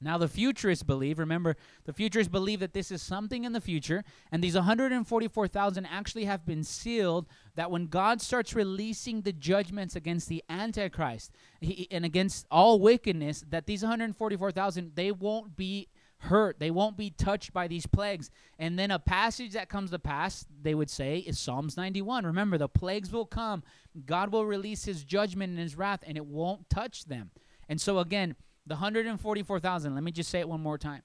Now, 0.00 0.18
the 0.18 0.28
futurists 0.28 0.82
believe, 0.82 1.18
remember, 1.18 1.56
the 1.84 1.92
futurists 1.92 2.30
believe 2.30 2.60
that 2.60 2.74
this 2.74 2.90
is 2.90 3.00
something 3.00 3.44
in 3.44 3.52
the 3.52 3.60
future, 3.62 4.04
and 4.30 4.44
these 4.44 4.54
144,000 4.54 5.86
actually 5.86 6.26
have 6.26 6.44
been 6.44 6.64
sealed. 6.64 7.26
That 7.54 7.70
when 7.70 7.86
God 7.86 8.20
starts 8.20 8.54
releasing 8.54 9.22
the 9.22 9.32
judgments 9.32 9.96
against 9.96 10.28
the 10.28 10.44
Antichrist 10.50 11.32
he, 11.60 11.88
and 11.90 12.04
against 12.04 12.46
all 12.50 12.78
wickedness, 12.78 13.42
that 13.48 13.66
these 13.66 13.82
144,000, 13.82 14.92
they 14.94 15.12
won't 15.12 15.56
be 15.56 15.88
hurt. 16.18 16.58
They 16.58 16.70
won't 16.70 16.96
be 16.96 17.10
touched 17.10 17.52
by 17.52 17.68
these 17.68 17.86
plagues. 17.86 18.30
And 18.58 18.78
then 18.78 18.90
a 18.90 18.98
passage 18.98 19.52
that 19.52 19.68
comes 19.68 19.90
to 19.90 19.98
pass, 19.98 20.46
they 20.62 20.74
would 20.74 20.90
say, 20.90 21.18
is 21.18 21.38
Psalms 21.38 21.76
91. 21.76 22.26
Remember, 22.26 22.58
the 22.58 22.68
plagues 22.68 23.12
will 23.12 23.26
come. 23.26 23.62
God 24.04 24.32
will 24.32 24.46
release 24.46 24.84
his 24.84 25.04
judgment 25.04 25.50
and 25.50 25.58
his 25.58 25.76
wrath, 25.76 26.00
and 26.06 26.16
it 26.16 26.26
won't 26.26 26.68
touch 26.68 27.04
them. 27.04 27.30
And 27.68 27.80
so, 27.80 27.98
again, 27.98 28.36
the 28.66 28.74
144,000, 28.74 29.94
let 29.94 30.02
me 30.02 30.12
just 30.12 30.30
say 30.30 30.40
it 30.40 30.48
one 30.48 30.60
more 30.60 30.78
time. 30.78 31.02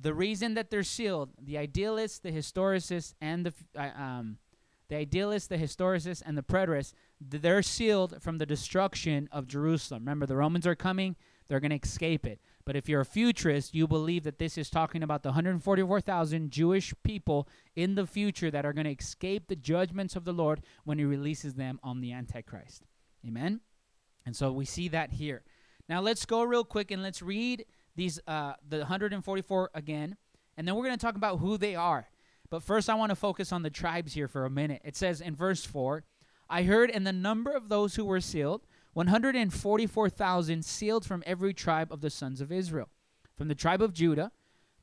The 0.00 0.14
reason 0.14 0.54
that 0.54 0.70
they're 0.70 0.82
sealed, 0.82 1.30
the 1.40 1.58
idealists, 1.58 2.18
the 2.18 2.32
historicists, 2.32 3.14
and 3.20 3.46
the 3.46 3.54
uh, 3.78 3.90
um, 3.96 4.38
the 4.88 4.96
idealists, 4.96 5.48
the 5.48 5.56
historicists, 5.56 6.22
and 6.24 6.36
the 6.36 6.42
preterists, 6.42 6.92
they're 7.20 7.62
sealed 7.62 8.20
from 8.20 8.38
the 8.38 8.44
destruction 8.44 9.28
of 9.32 9.46
Jerusalem. 9.46 10.02
Remember, 10.02 10.26
the 10.26 10.36
Romans 10.36 10.66
are 10.66 10.74
coming; 10.74 11.16
they're 11.48 11.60
going 11.60 11.70
to 11.70 11.76
escape 11.76 12.26
it. 12.26 12.40
But 12.64 12.76
if 12.76 12.88
you're 12.88 13.00
a 13.00 13.06
futurist, 13.06 13.74
you 13.74 13.88
believe 13.88 14.24
that 14.24 14.38
this 14.38 14.56
is 14.56 14.70
talking 14.70 15.02
about 15.02 15.22
the 15.22 15.30
144,000 15.30 16.50
Jewish 16.50 16.94
people 17.02 17.48
in 17.74 17.94
the 17.94 18.06
future 18.06 18.50
that 18.50 18.64
are 18.64 18.72
going 18.72 18.84
to 18.84 18.92
escape 18.92 19.48
the 19.48 19.56
judgments 19.56 20.14
of 20.14 20.24
the 20.24 20.32
Lord 20.32 20.62
when 20.84 20.98
he 20.98 21.04
releases 21.04 21.54
them 21.54 21.80
on 21.82 22.00
the 22.00 22.12
Antichrist. 22.12 22.84
Amen? 23.26 23.60
And 24.24 24.36
so 24.36 24.52
we 24.52 24.64
see 24.64 24.88
that 24.88 25.12
here. 25.14 25.42
Now 25.88 26.00
let's 26.00 26.24
go 26.24 26.42
real 26.42 26.64
quick 26.64 26.90
and 26.90 27.02
let's 27.02 27.22
read 27.22 27.64
these 27.96 28.20
uh, 28.26 28.54
the 28.66 28.78
144 28.78 29.70
again, 29.74 30.16
and 30.56 30.66
then 30.66 30.74
we're 30.74 30.84
going 30.84 30.96
to 30.96 31.04
talk 31.04 31.16
about 31.16 31.38
who 31.38 31.58
they 31.58 31.74
are. 31.74 32.08
But 32.48 32.62
first, 32.62 32.88
I 32.88 32.94
want 32.94 33.10
to 33.10 33.16
focus 33.16 33.52
on 33.52 33.62
the 33.62 33.70
tribes 33.70 34.14
here 34.14 34.28
for 34.28 34.44
a 34.44 34.50
minute. 34.50 34.82
It 34.84 34.96
says 34.96 35.20
in 35.20 35.34
verse 35.34 35.64
4 35.64 36.04
I 36.48 36.64
heard, 36.64 36.90
and 36.90 37.06
the 37.06 37.12
number 37.12 37.50
of 37.50 37.68
those 37.68 37.94
who 37.94 38.04
were 38.04 38.20
sealed 38.20 38.66
144,000 38.94 40.64
sealed 40.64 41.04
from 41.04 41.22
every 41.26 41.54
tribe 41.54 41.92
of 41.92 42.00
the 42.00 42.10
sons 42.10 42.40
of 42.40 42.52
Israel. 42.52 42.88
From 43.36 43.48
the 43.48 43.54
tribe 43.54 43.82
of 43.82 43.92
Judah, 43.92 44.32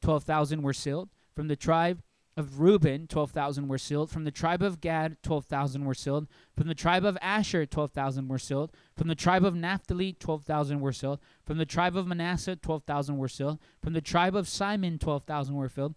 12,000 0.01 0.61
were 0.61 0.73
sealed. 0.73 1.09
From 1.35 1.47
the 1.47 1.55
tribe 1.55 2.01
of 2.35 2.59
Reuben, 2.59 3.05
12,000 3.07 3.67
were 3.67 3.77
sealed. 3.77 4.09
From 4.09 4.23
the 4.23 4.31
tribe 4.31 4.63
of 4.63 4.81
Gad, 4.81 5.17
12,000 5.23 5.83
were 5.83 5.93
sealed. 5.93 6.27
From 6.55 6.67
the 6.67 6.73
tribe 6.73 7.03
of 7.03 7.17
Asher, 7.21 7.65
12,000 7.65 8.27
were 8.27 8.39
sealed. 8.39 8.71
From 8.95 9.09
the 9.09 9.15
tribe 9.15 9.43
of 9.43 9.55
Naphtali, 9.55 10.13
12,000 10.13 10.79
were 10.79 10.93
sealed. 10.93 11.19
From 11.45 11.57
the 11.57 11.65
tribe 11.65 11.97
of 11.97 12.07
Manasseh, 12.07 12.55
12,000 12.55 13.17
were 13.17 13.27
sealed. 13.27 13.59
From 13.81 13.93
the 13.93 14.01
tribe 14.01 14.35
of 14.35 14.47
Simon, 14.47 14.97
12,000 14.97 15.53
were 15.53 15.69
filled. 15.69 15.95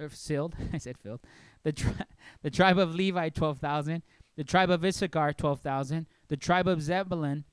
Er, 0.00 0.08
sealed. 0.12 0.54
I 0.72 0.78
said 0.78 0.96
filled. 0.96 1.20
The, 1.64 1.72
tri- 1.72 2.06
the 2.42 2.50
tribe 2.50 2.78
of 2.78 2.94
Levi, 2.94 3.28
12,000. 3.28 4.02
The 4.36 4.44
tribe 4.44 4.70
of 4.70 4.84
Issachar, 4.84 5.32
12,000. 5.32 6.06
The 6.28 6.36
tribe 6.36 6.68
of 6.68 6.82
Zebulun, 6.82 7.44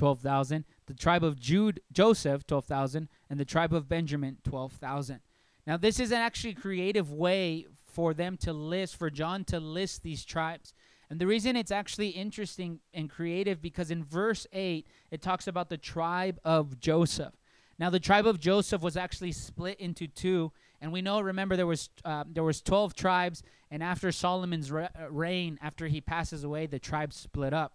12,000. 0.00 0.64
The 0.86 0.94
tribe 0.94 1.22
of 1.22 1.38
Jude, 1.38 1.82
Joseph, 1.92 2.46
12,000. 2.46 3.06
And 3.28 3.38
the 3.38 3.44
tribe 3.44 3.74
of 3.74 3.86
Benjamin, 3.86 4.38
12,000. 4.44 5.20
Now, 5.66 5.76
this 5.76 6.00
is 6.00 6.10
an 6.10 6.16
actually 6.16 6.54
creative 6.54 7.12
way 7.12 7.66
for 7.84 8.14
them 8.14 8.38
to 8.38 8.54
list, 8.54 8.96
for 8.96 9.10
John 9.10 9.44
to 9.44 9.60
list 9.60 10.02
these 10.02 10.24
tribes. 10.24 10.72
And 11.10 11.20
the 11.20 11.26
reason 11.26 11.54
it's 11.54 11.70
actually 11.70 12.08
interesting 12.08 12.80
and 12.94 13.10
creative 13.10 13.60
because 13.60 13.90
in 13.90 14.02
verse 14.02 14.46
8, 14.54 14.86
it 15.10 15.20
talks 15.20 15.46
about 15.46 15.68
the 15.68 15.76
tribe 15.76 16.40
of 16.44 16.80
Joseph. 16.80 17.34
Now, 17.78 17.90
the 17.90 18.00
tribe 18.00 18.26
of 18.26 18.40
Joseph 18.40 18.80
was 18.80 18.96
actually 18.96 19.32
split 19.32 19.78
into 19.80 20.06
two. 20.06 20.50
And 20.80 20.92
we 20.92 21.02
know, 21.02 21.20
remember, 21.20 21.56
there 21.56 21.66
was 21.66 21.90
uh, 22.06 22.24
there 22.26 22.42
was 22.42 22.62
12 22.62 22.94
tribes. 22.94 23.42
And 23.70 23.82
after 23.82 24.10
Solomon's 24.12 24.72
re- 24.72 24.88
uh, 24.98 25.10
reign, 25.10 25.58
after 25.60 25.88
he 25.88 26.00
passes 26.00 26.42
away, 26.42 26.64
the 26.64 26.78
tribes 26.78 27.16
split 27.16 27.52
up. 27.52 27.74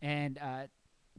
And 0.00 0.38
uh, 0.38 0.68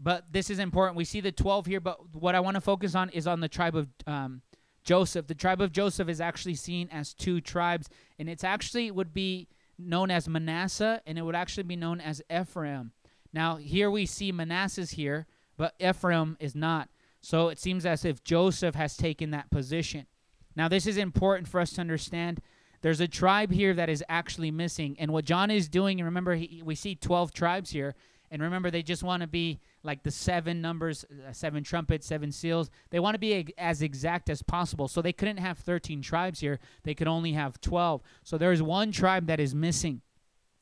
but 0.01 0.25
this 0.31 0.49
is 0.49 0.59
important. 0.59 0.97
We 0.97 1.05
see 1.05 1.21
the 1.21 1.31
12 1.31 1.67
here, 1.67 1.79
but 1.79 2.13
what 2.13 2.33
I 2.33 2.39
want 2.39 2.55
to 2.55 2.61
focus 2.61 2.95
on 2.95 3.09
is 3.09 3.27
on 3.27 3.39
the 3.39 3.47
tribe 3.47 3.75
of 3.75 3.87
um, 4.07 4.41
Joseph. 4.83 5.27
The 5.27 5.35
tribe 5.35 5.61
of 5.61 5.71
Joseph 5.71 6.09
is 6.09 6.19
actually 6.19 6.55
seen 6.55 6.89
as 6.91 7.13
two 7.13 7.39
tribes, 7.39 7.87
and 8.17 8.27
it's 8.27 8.43
actually 8.43 8.89
would 8.89 9.13
be 9.13 9.47
known 9.77 10.09
as 10.09 10.27
Manasseh, 10.27 11.01
and 11.05 11.17
it 11.17 11.21
would 11.21 11.35
actually 11.35 11.63
be 11.63 11.75
known 11.75 12.01
as 12.01 12.21
Ephraim. 12.31 12.91
Now, 13.31 13.57
here 13.57 13.91
we 13.91 14.05
see 14.05 14.31
Manasseh's 14.31 14.91
here, 14.91 15.27
but 15.55 15.75
Ephraim 15.79 16.35
is 16.39 16.55
not. 16.55 16.89
So 17.21 17.49
it 17.49 17.59
seems 17.59 17.85
as 17.85 18.03
if 18.03 18.23
Joseph 18.23 18.75
has 18.75 18.97
taken 18.97 19.29
that 19.31 19.51
position. 19.51 20.07
Now, 20.55 20.67
this 20.67 20.87
is 20.87 20.97
important 20.97 21.47
for 21.47 21.59
us 21.59 21.73
to 21.73 21.81
understand. 21.81 22.41
There's 22.81 22.99
a 22.99 23.07
tribe 23.07 23.51
here 23.51 23.75
that 23.75 23.89
is 23.89 24.03
actually 24.09 24.49
missing. 24.49 24.95
And 24.99 25.13
what 25.13 25.25
John 25.25 25.51
is 25.51 25.69
doing, 25.69 25.99
and 25.99 26.05
remember, 26.05 26.35
he, 26.35 26.63
we 26.65 26.73
see 26.73 26.95
12 26.95 27.31
tribes 27.31 27.69
here, 27.69 27.95
And 28.31 28.41
remember, 28.41 28.71
they 28.71 28.81
just 28.81 29.03
want 29.03 29.21
to 29.21 29.27
be 29.27 29.59
like 29.83 30.03
the 30.03 30.11
seven 30.11 30.61
numbers, 30.61 31.03
uh, 31.03 31.33
seven 31.33 31.63
trumpets, 31.63 32.07
seven 32.07 32.31
seals. 32.31 32.69
They 32.89 32.99
want 32.99 33.15
to 33.15 33.19
be 33.19 33.53
as 33.57 33.81
exact 33.81 34.29
as 34.29 34.41
possible. 34.41 34.87
So 34.87 35.01
they 35.01 35.11
couldn't 35.11 35.37
have 35.37 35.59
13 35.59 36.01
tribes 36.01 36.39
here, 36.39 36.59
they 36.83 36.95
could 36.95 37.09
only 37.09 37.33
have 37.33 37.59
12. 37.59 38.01
So 38.23 38.37
there's 38.37 38.61
one 38.61 38.93
tribe 38.93 39.27
that 39.27 39.41
is 39.41 39.53
missing. 39.53 40.01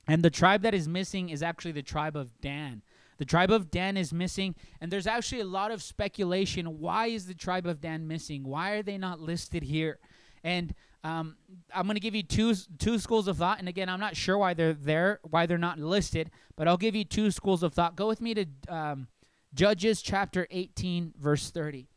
And 0.07 0.23
the 0.23 0.31
tribe 0.31 0.63
that 0.63 0.73
is 0.73 0.87
missing 0.87 1.29
is 1.29 1.43
actually 1.43 1.73
the 1.73 1.83
tribe 1.83 2.15
of 2.15 2.41
Dan. 2.41 2.81
The 3.19 3.25
tribe 3.25 3.51
of 3.51 3.69
Dan 3.69 3.97
is 3.97 4.13
missing, 4.13 4.55
and 4.79 4.89
there's 4.89 5.05
actually 5.05 5.41
a 5.41 5.45
lot 5.45 5.71
of 5.71 5.83
speculation. 5.83 6.79
Why 6.79 7.07
is 7.07 7.27
the 7.27 7.33
tribe 7.33 7.67
of 7.67 7.81
Dan 7.81 8.07
missing? 8.07 8.43
Why 8.45 8.71
are 8.71 8.81
they 8.81 8.97
not 8.97 9.19
listed 9.19 9.61
here? 9.61 9.99
And 10.43 10.73
um, 11.03 11.37
I'm 11.73 11.85
going 11.85 11.95
to 11.95 12.01
give 12.01 12.15
you 12.15 12.23
two 12.23 12.53
two 12.77 12.99
schools 12.99 13.27
of 13.27 13.37
thought. 13.37 13.59
And 13.59 13.69
again, 13.69 13.89
I'm 13.89 13.99
not 13.99 14.15
sure 14.15 14.37
why 14.37 14.53
they're 14.53 14.73
there, 14.73 15.19
why 15.23 15.45
they're 15.45 15.57
not 15.57 15.79
listed, 15.79 16.29
but 16.55 16.67
I'll 16.67 16.77
give 16.77 16.95
you 16.95 17.05
two 17.05 17.31
schools 17.31 17.63
of 17.63 17.73
thought. 17.73 17.95
Go 17.95 18.07
with 18.07 18.21
me 18.21 18.33
to 18.33 18.45
um, 18.67 19.07
Judges 19.53 20.01
chapter 20.01 20.47
18, 20.51 21.13
verse 21.17 21.51
30. 21.51 21.87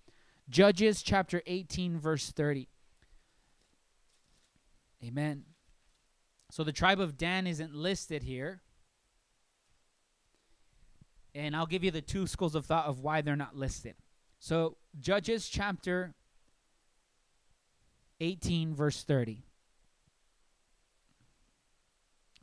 Judges 0.48 1.02
chapter 1.02 1.42
18, 1.46 1.98
verse 1.98 2.30
30. 2.30 2.68
Amen. 5.04 5.44
So 6.50 6.62
the 6.62 6.72
tribe 6.72 7.00
of 7.00 7.16
Dan 7.16 7.46
isn't 7.46 7.74
listed 7.74 8.22
here. 8.22 8.62
And 11.34 11.56
I'll 11.56 11.66
give 11.66 11.82
you 11.82 11.90
the 11.90 12.02
two 12.02 12.26
schools 12.26 12.54
of 12.54 12.66
thought 12.66 12.86
of 12.86 13.00
why 13.00 13.22
they're 13.22 13.36
not 13.36 13.56
listed. 13.56 13.94
So, 14.38 14.76
Judges 15.00 15.48
chapter 15.48 16.14
18, 18.22 18.74
verse 18.74 19.02
30. 19.02 19.44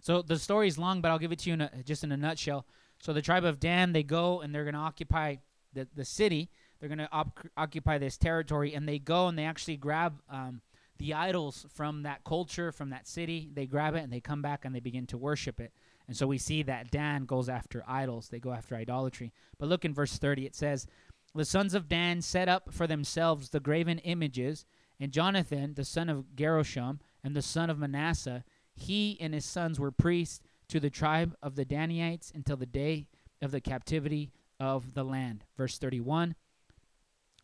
So 0.02 0.22
the 0.22 0.38
story 0.38 0.68
is 0.68 0.78
long, 0.78 1.02
but 1.02 1.10
I'll 1.10 1.20
give 1.20 1.32
it 1.32 1.40
to 1.40 1.50
you 1.50 1.54
in 1.56 1.62
a, 1.62 1.72
just 1.84 2.04
in 2.04 2.12
a 2.12 2.18
nutshell. 2.18 2.66
So 3.00 3.14
the 3.14 3.22
tribe 3.22 3.46
of 3.46 3.60
Dan, 3.60 3.94
they 3.94 4.04
go 4.04 4.42
and 4.42 4.54
they're 4.54 4.64
going 4.64 4.74
to 4.74 4.80
occupy 4.80 5.38
the, 5.74 5.88
the 5.96 6.06
city. 6.06 6.50
They're 6.80 6.90
going 6.90 7.00
to 7.00 7.10
op- 7.12 7.48
occupy 7.58 7.98
this 7.98 8.18
territory, 8.18 8.74
and 8.74 8.88
they 8.88 9.00
go 9.00 9.28
and 9.28 9.38
they 9.38 9.46
actually 9.46 9.78
grab 9.78 10.22
um, 10.30 10.62
the 10.98 11.14
idols 11.14 11.66
from 11.74 12.04
that 12.04 12.24
culture, 12.24 12.72
from 12.72 12.90
that 12.90 13.08
city. 13.08 13.50
They 13.54 13.66
grab 13.66 13.96
it 13.96 14.04
and 14.04 14.12
they 14.12 14.20
come 14.20 14.42
back 14.42 14.66
and 14.66 14.76
they 14.76 14.80
begin 14.82 15.08
to 15.08 15.18
worship 15.18 15.60
it. 15.60 15.72
And 16.08 16.18
so 16.18 16.28
we 16.28 16.38
see 16.38 16.64
that 16.64 16.92
Dan 16.92 17.26
goes 17.26 17.48
after 17.48 17.84
idols. 17.88 18.30
They 18.30 18.40
go 18.40 18.52
after 18.52 18.76
idolatry. 18.76 19.32
But 19.58 19.70
look 19.70 19.86
in 19.86 19.94
verse 19.94 20.18
30. 20.18 20.46
It 20.46 20.56
says, 20.56 20.88
The 21.36 21.46
sons 21.46 21.74
of 21.74 21.88
Dan 21.88 22.22
set 22.22 22.50
up 22.50 22.74
for 22.74 22.88
themselves 22.88 23.50
the 23.50 23.60
graven 23.60 24.00
images 24.00 24.66
and 25.00 25.12
Jonathan, 25.12 25.74
the 25.76 25.86
son 25.86 26.10
of 26.10 26.36
Gershom, 26.36 27.00
and 27.24 27.36
the 27.36 27.42
son 27.42 27.70
of 27.70 27.80
Manasseh, 27.80 28.44
he 28.76 29.18
and 29.20 29.34
his 29.34 29.46
sons 29.46 29.80
were 29.80 29.92
priests 29.92 30.42
to 30.70 30.80
the 30.80 30.90
tribe 30.90 31.36
of 31.42 31.56
the 31.56 31.66
Danites 31.66 32.32
until 32.34 32.58
the 32.58 32.66
day 32.66 33.08
of 33.42 33.52
the 33.52 33.62
captivity 33.62 34.32
of 34.60 34.94
the 34.94 35.04
land. 35.04 35.46
Verse 35.58 35.78
31. 35.78 36.36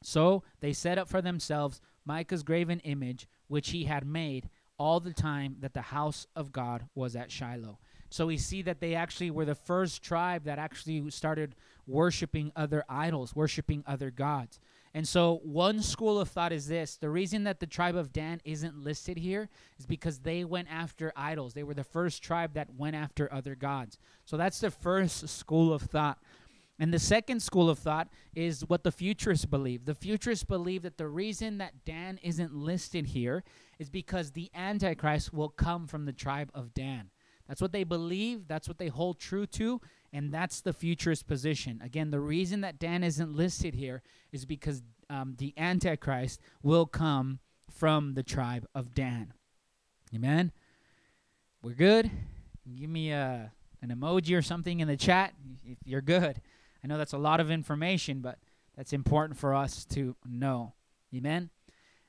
So 0.04 0.44
they 0.60 0.74
set 0.74 0.98
up 0.98 1.10
for 1.10 1.22
themselves 1.22 1.82
Micah's 2.06 2.44
graven 2.44 2.80
image, 2.82 3.28
which 3.48 3.72
he 3.72 3.86
had 3.86 4.06
made 4.06 4.50
all 4.78 5.00
the 5.00 5.14
time 5.14 5.58
that 5.62 5.74
the 5.74 5.82
house 5.82 6.28
of 6.36 6.52
God 6.52 6.88
was 6.94 7.16
at 7.16 7.32
Shiloh. 7.32 7.80
So 8.10 8.28
we 8.28 8.38
see 8.38 8.62
that 8.62 8.80
they 8.80 8.94
actually 8.94 9.32
were 9.32 9.46
the 9.46 9.56
first 9.56 10.04
tribe 10.04 10.44
that 10.44 10.60
actually 10.60 11.10
started 11.10 11.56
worshiping 11.88 12.52
other 12.56 12.84
idols, 12.88 13.36
worshiping 13.36 13.84
other 13.88 14.12
gods. 14.12 14.60
And 14.96 15.06
so, 15.06 15.42
one 15.44 15.82
school 15.82 16.22
of 16.22 16.30
thought 16.30 16.54
is 16.54 16.68
this 16.68 16.96
the 16.96 17.10
reason 17.10 17.44
that 17.44 17.60
the 17.60 17.68
tribe 17.68 17.98
of 17.98 18.14
Dan 18.14 18.40
isn't 18.46 18.78
listed 18.78 19.18
here 19.18 19.50
is 19.78 19.86
because 19.86 20.20
they 20.20 20.46
went 20.46 20.70
after 20.72 21.12
idols. 21.18 21.54
They 21.54 21.64
were 21.64 21.74
the 21.74 21.84
first 21.84 22.24
tribe 22.24 22.54
that 22.54 22.74
went 22.74 22.96
after 22.96 23.32
other 23.32 23.56
gods. 23.56 24.00
So, 24.24 24.38
that's 24.38 24.62
the 24.62 24.72
first 24.72 25.28
school 25.28 25.74
of 25.74 25.82
thought. 25.82 26.18
And 26.80 26.94
the 26.94 27.00
second 27.00 27.42
school 27.42 27.70
of 27.70 27.78
thought 27.78 28.08
is 28.36 28.62
what 28.70 28.84
the 28.84 28.92
futurists 28.92 29.46
believe. 29.46 29.84
The 29.84 29.96
futurists 29.96 30.46
believe 30.46 30.84
that 30.84 30.98
the 30.98 31.10
reason 31.10 31.58
that 31.58 31.84
Dan 31.84 32.18
isn't 32.24 32.56
listed 32.56 33.08
here 33.08 33.44
is 33.80 33.90
because 33.90 34.32
the 34.32 34.50
Antichrist 34.56 35.34
will 35.34 35.50
come 35.50 35.88
from 35.88 36.06
the 36.06 36.14
tribe 36.14 36.52
of 36.54 36.74
Dan. 36.74 37.10
That's 37.50 37.62
what 37.62 37.74
they 37.74 37.84
believe, 37.84 38.48
that's 38.48 38.68
what 38.68 38.78
they 38.78 38.88
hold 38.88 39.20
true 39.20 39.46
to, 39.48 39.82
and 40.16 40.32
that's 40.32 40.62
the 40.62 40.72
futurist 40.72 41.28
position. 41.28 41.82
Again, 41.84 42.10
the 42.10 42.22
reason 42.22 42.62
that 42.62 42.80
Dan 42.80 43.04
isn't 43.04 43.36
listed 43.36 43.76
here 43.76 44.02
is 44.32 44.46
because 44.46 44.82
um, 45.10 45.36
the 45.38 45.54
Antichrist 45.58 46.40
will 46.64 46.86
come 46.86 47.40
from 47.70 48.14
the 48.14 48.24
tribe 48.24 48.66
of 48.74 48.96
Dan. 48.96 49.34
Amen. 50.16 50.54
We're 51.62 51.74
good. 51.74 52.10
Give 52.78 52.90
me 52.90 53.12
a 53.12 53.52
an 53.82 53.90
emoji 53.90 54.36
or 54.38 54.42
something 54.42 54.80
in 54.80 54.88
the 54.88 54.96
chat 54.96 55.34
if 55.66 55.78
you're 55.84 56.02
good. 56.02 56.42
I 56.82 56.88
know 56.88 56.98
that's 56.98 57.14
a 57.14 57.18
lot 57.18 57.42
of 57.42 57.52
information, 57.52 58.22
but 58.22 58.40
that's 58.78 58.94
important 58.94 59.38
for 59.38 59.54
us 59.54 59.84
to 59.88 60.16
know. 60.26 60.76
Amen. 61.14 61.50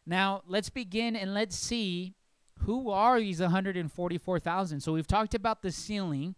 Now, 0.06 0.42
let's 0.46 0.70
begin 0.70 1.16
and 1.16 1.34
let's 1.34 1.56
see 1.56 2.14
who 2.60 2.88
are 2.88 3.18
these 3.18 3.40
144,000. 3.40 4.80
So 4.80 4.92
we've 4.92 5.08
talked 5.08 5.34
about 5.34 5.62
the 5.62 5.72
sealing 5.72 6.36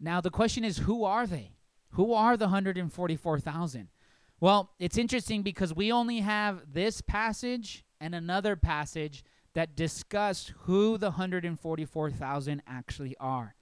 now, 0.00 0.20
the 0.20 0.30
question 0.30 0.64
is 0.64 0.78
who 0.78 1.04
are 1.04 1.26
they? 1.26 1.56
Who 1.90 2.12
are 2.12 2.36
the 2.36 2.46
144,000? 2.46 3.88
Well, 4.40 4.70
it's 4.78 4.98
interesting 4.98 5.42
because 5.42 5.74
we 5.74 5.90
only 5.90 6.20
have 6.20 6.72
this 6.72 7.00
passage 7.00 7.84
and 8.00 8.14
another 8.14 8.54
passage 8.54 9.24
that 9.54 9.74
discuss 9.74 10.52
who 10.60 10.98
the 10.98 11.10
144,000 11.10 12.62
actually 12.66 13.16
are. 13.18 13.56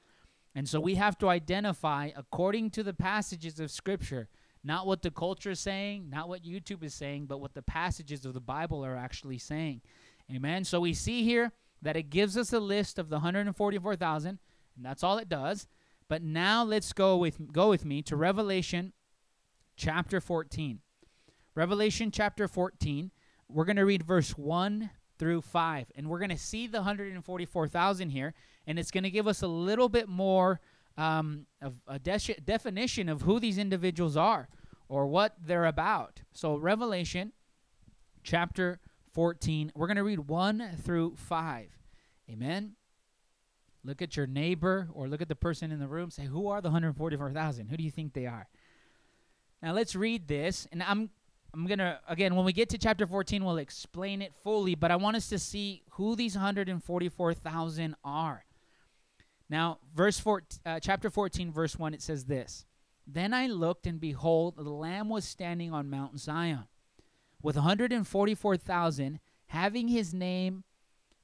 And 0.54 0.68
so 0.68 0.80
we 0.80 0.96
have 0.96 1.16
to 1.18 1.28
identify, 1.28 2.10
according 2.14 2.70
to 2.72 2.82
the 2.82 2.92
passages 2.92 3.60
of 3.60 3.70
Scripture, 3.70 4.28
not 4.62 4.86
what 4.86 5.02
the 5.02 5.10
culture 5.10 5.52
is 5.52 5.60
saying, 5.60 6.10
not 6.10 6.28
what 6.28 6.42
YouTube 6.42 6.82
is 6.82 6.92
saying, 6.92 7.26
but 7.26 7.40
what 7.40 7.54
the 7.54 7.62
passages 7.62 8.26
of 8.26 8.34
the 8.34 8.40
Bible 8.40 8.84
are 8.84 8.96
actually 8.96 9.38
saying. 9.38 9.80
Amen. 10.34 10.64
So 10.64 10.80
we 10.80 10.92
see 10.92 11.22
here 11.22 11.52
that 11.82 11.96
it 11.96 12.10
gives 12.10 12.36
us 12.36 12.52
a 12.52 12.58
list 12.58 12.98
of 12.98 13.08
the 13.08 13.16
144,000, 13.16 14.28
and 14.28 14.84
that's 14.84 15.04
all 15.04 15.18
it 15.18 15.28
does. 15.28 15.66
But 16.08 16.22
now 16.22 16.62
let's 16.62 16.92
go 16.92 17.16
with 17.16 17.52
go 17.52 17.68
with 17.68 17.84
me 17.84 18.02
to 18.02 18.16
Revelation 18.16 18.92
chapter 19.76 20.20
14. 20.20 20.80
Revelation 21.54 22.10
chapter 22.10 22.46
14. 22.46 23.10
We're 23.48 23.64
going 23.64 23.76
to 23.76 23.84
read 23.84 24.02
verse 24.02 24.30
1 24.30 24.90
through 25.18 25.40
5 25.40 25.86
and 25.94 26.08
we're 26.08 26.18
going 26.18 26.30
to 26.30 26.38
see 26.38 26.66
the 26.66 26.78
144,000 26.78 28.10
here 28.10 28.34
and 28.66 28.78
it's 28.78 28.90
going 28.90 29.04
to 29.04 29.10
give 29.10 29.26
us 29.26 29.42
a 29.42 29.48
little 29.48 29.88
bit 29.88 30.08
more 30.08 30.60
um, 30.96 31.46
of 31.62 31.74
a 31.86 31.98
de- 31.98 32.36
definition 32.44 33.08
of 33.08 33.22
who 33.22 33.40
these 33.40 33.58
individuals 33.58 34.16
are 34.16 34.48
or 34.88 35.06
what 35.06 35.34
they're 35.40 35.64
about. 35.64 36.22
So 36.32 36.56
Revelation 36.56 37.32
chapter 38.22 38.80
14, 39.12 39.72
we're 39.74 39.86
going 39.86 39.96
to 39.96 40.04
read 40.04 40.28
1 40.28 40.76
through 40.82 41.14
5. 41.16 41.78
Amen. 42.30 42.75
Look 43.86 44.02
at 44.02 44.16
your 44.16 44.26
neighbor 44.26 44.88
or 44.92 45.08
look 45.08 45.22
at 45.22 45.28
the 45.28 45.36
person 45.36 45.70
in 45.70 45.78
the 45.78 45.86
room. 45.86 46.10
Say, 46.10 46.24
who 46.24 46.48
are 46.48 46.60
the 46.60 46.68
144,000? 46.68 47.68
Who 47.68 47.76
do 47.76 47.84
you 47.84 47.90
think 47.90 48.12
they 48.12 48.26
are? 48.26 48.48
Now 49.62 49.72
let's 49.72 49.94
read 49.94 50.26
this. 50.26 50.66
And 50.72 50.82
I'm 50.82 51.10
I'm 51.54 51.66
going 51.66 51.78
to, 51.78 51.98
again, 52.06 52.34
when 52.34 52.44
we 52.44 52.52
get 52.52 52.68
to 52.70 52.78
chapter 52.78 53.06
14, 53.06 53.42
we'll 53.42 53.56
explain 53.56 54.20
it 54.20 54.34
fully, 54.42 54.74
but 54.74 54.90
I 54.90 54.96
want 54.96 55.16
us 55.16 55.30
to 55.30 55.38
see 55.38 55.84
who 55.92 56.14
these 56.14 56.34
144,000 56.34 57.96
are. 58.04 58.44
Now, 59.48 59.78
verse 59.94 60.18
four, 60.18 60.42
uh, 60.66 60.80
chapter 60.80 61.08
14, 61.08 61.52
verse 61.52 61.78
1, 61.78 61.94
it 61.94 62.02
says 62.02 62.24
this 62.26 62.66
Then 63.06 63.32
I 63.32 63.46
looked, 63.46 63.86
and 63.86 63.98
behold, 63.98 64.56
the 64.56 64.64
Lamb 64.64 65.08
was 65.08 65.24
standing 65.24 65.72
on 65.72 65.88
Mount 65.88 66.20
Zion 66.20 66.64
with 67.42 67.56
144,000, 67.56 69.20
having 69.46 69.88
his 69.88 70.12
name 70.12 70.64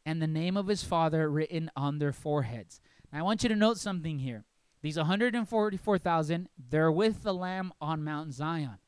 and 0.04 0.20
the 0.20 0.26
name 0.26 0.56
of 0.56 0.66
his 0.66 0.82
father 0.82 1.30
written 1.30 1.70
on 1.76 1.98
their 1.98 2.12
foreheads. 2.12 2.80
Now, 3.12 3.20
I 3.20 3.22
want 3.22 3.42
you 3.42 3.48
to 3.48 3.56
note 3.56 3.78
something 3.78 4.18
here. 4.18 4.44
These 4.82 4.96
144,000, 4.96 6.48
they're 6.70 6.90
with 6.90 7.22
the 7.22 7.32
Lamb 7.34 7.72
on 7.80 8.02
Mount 8.02 8.32
Zion. 8.34 8.78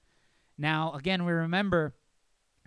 Now, 0.58 0.92
again, 0.92 1.24
we 1.24 1.32
remember, 1.32 1.94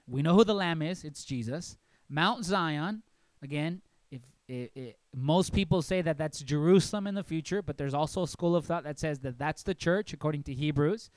we 0.08 0.22
know 0.22 0.34
who 0.34 0.44
the 0.46 0.56
Lamb 0.56 0.82
is. 0.82 1.04
It's 1.04 1.26
Jesus. 1.26 1.78
Mount 2.10 2.46
Zion, 2.46 3.04
again, 3.42 3.82
if 4.12 4.22
it, 4.48 4.72
it, 4.76 4.98
most 5.14 5.54
people 5.54 5.82
say 5.82 6.02
that 6.02 6.18
that's 6.18 6.42
Jerusalem 6.42 7.06
in 7.06 7.16
the 7.16 7.24
future, 7.24 7.62
but 7.62 7.78
there's 7.78 7.94
also 7.94 8.24
a 8.24 8.28
school 8.28 8.56
of 8.56 8.66
thought 8.66 8.86
that 8.86 8.98
says 8.98 9.20
that 9.20 9.38
that's 9.38 9.64
the 9.64 9.76
church, 9.76 10.14
according 10.14 10.44
to 10.44 10.54
Hebrews. 10.54 11.10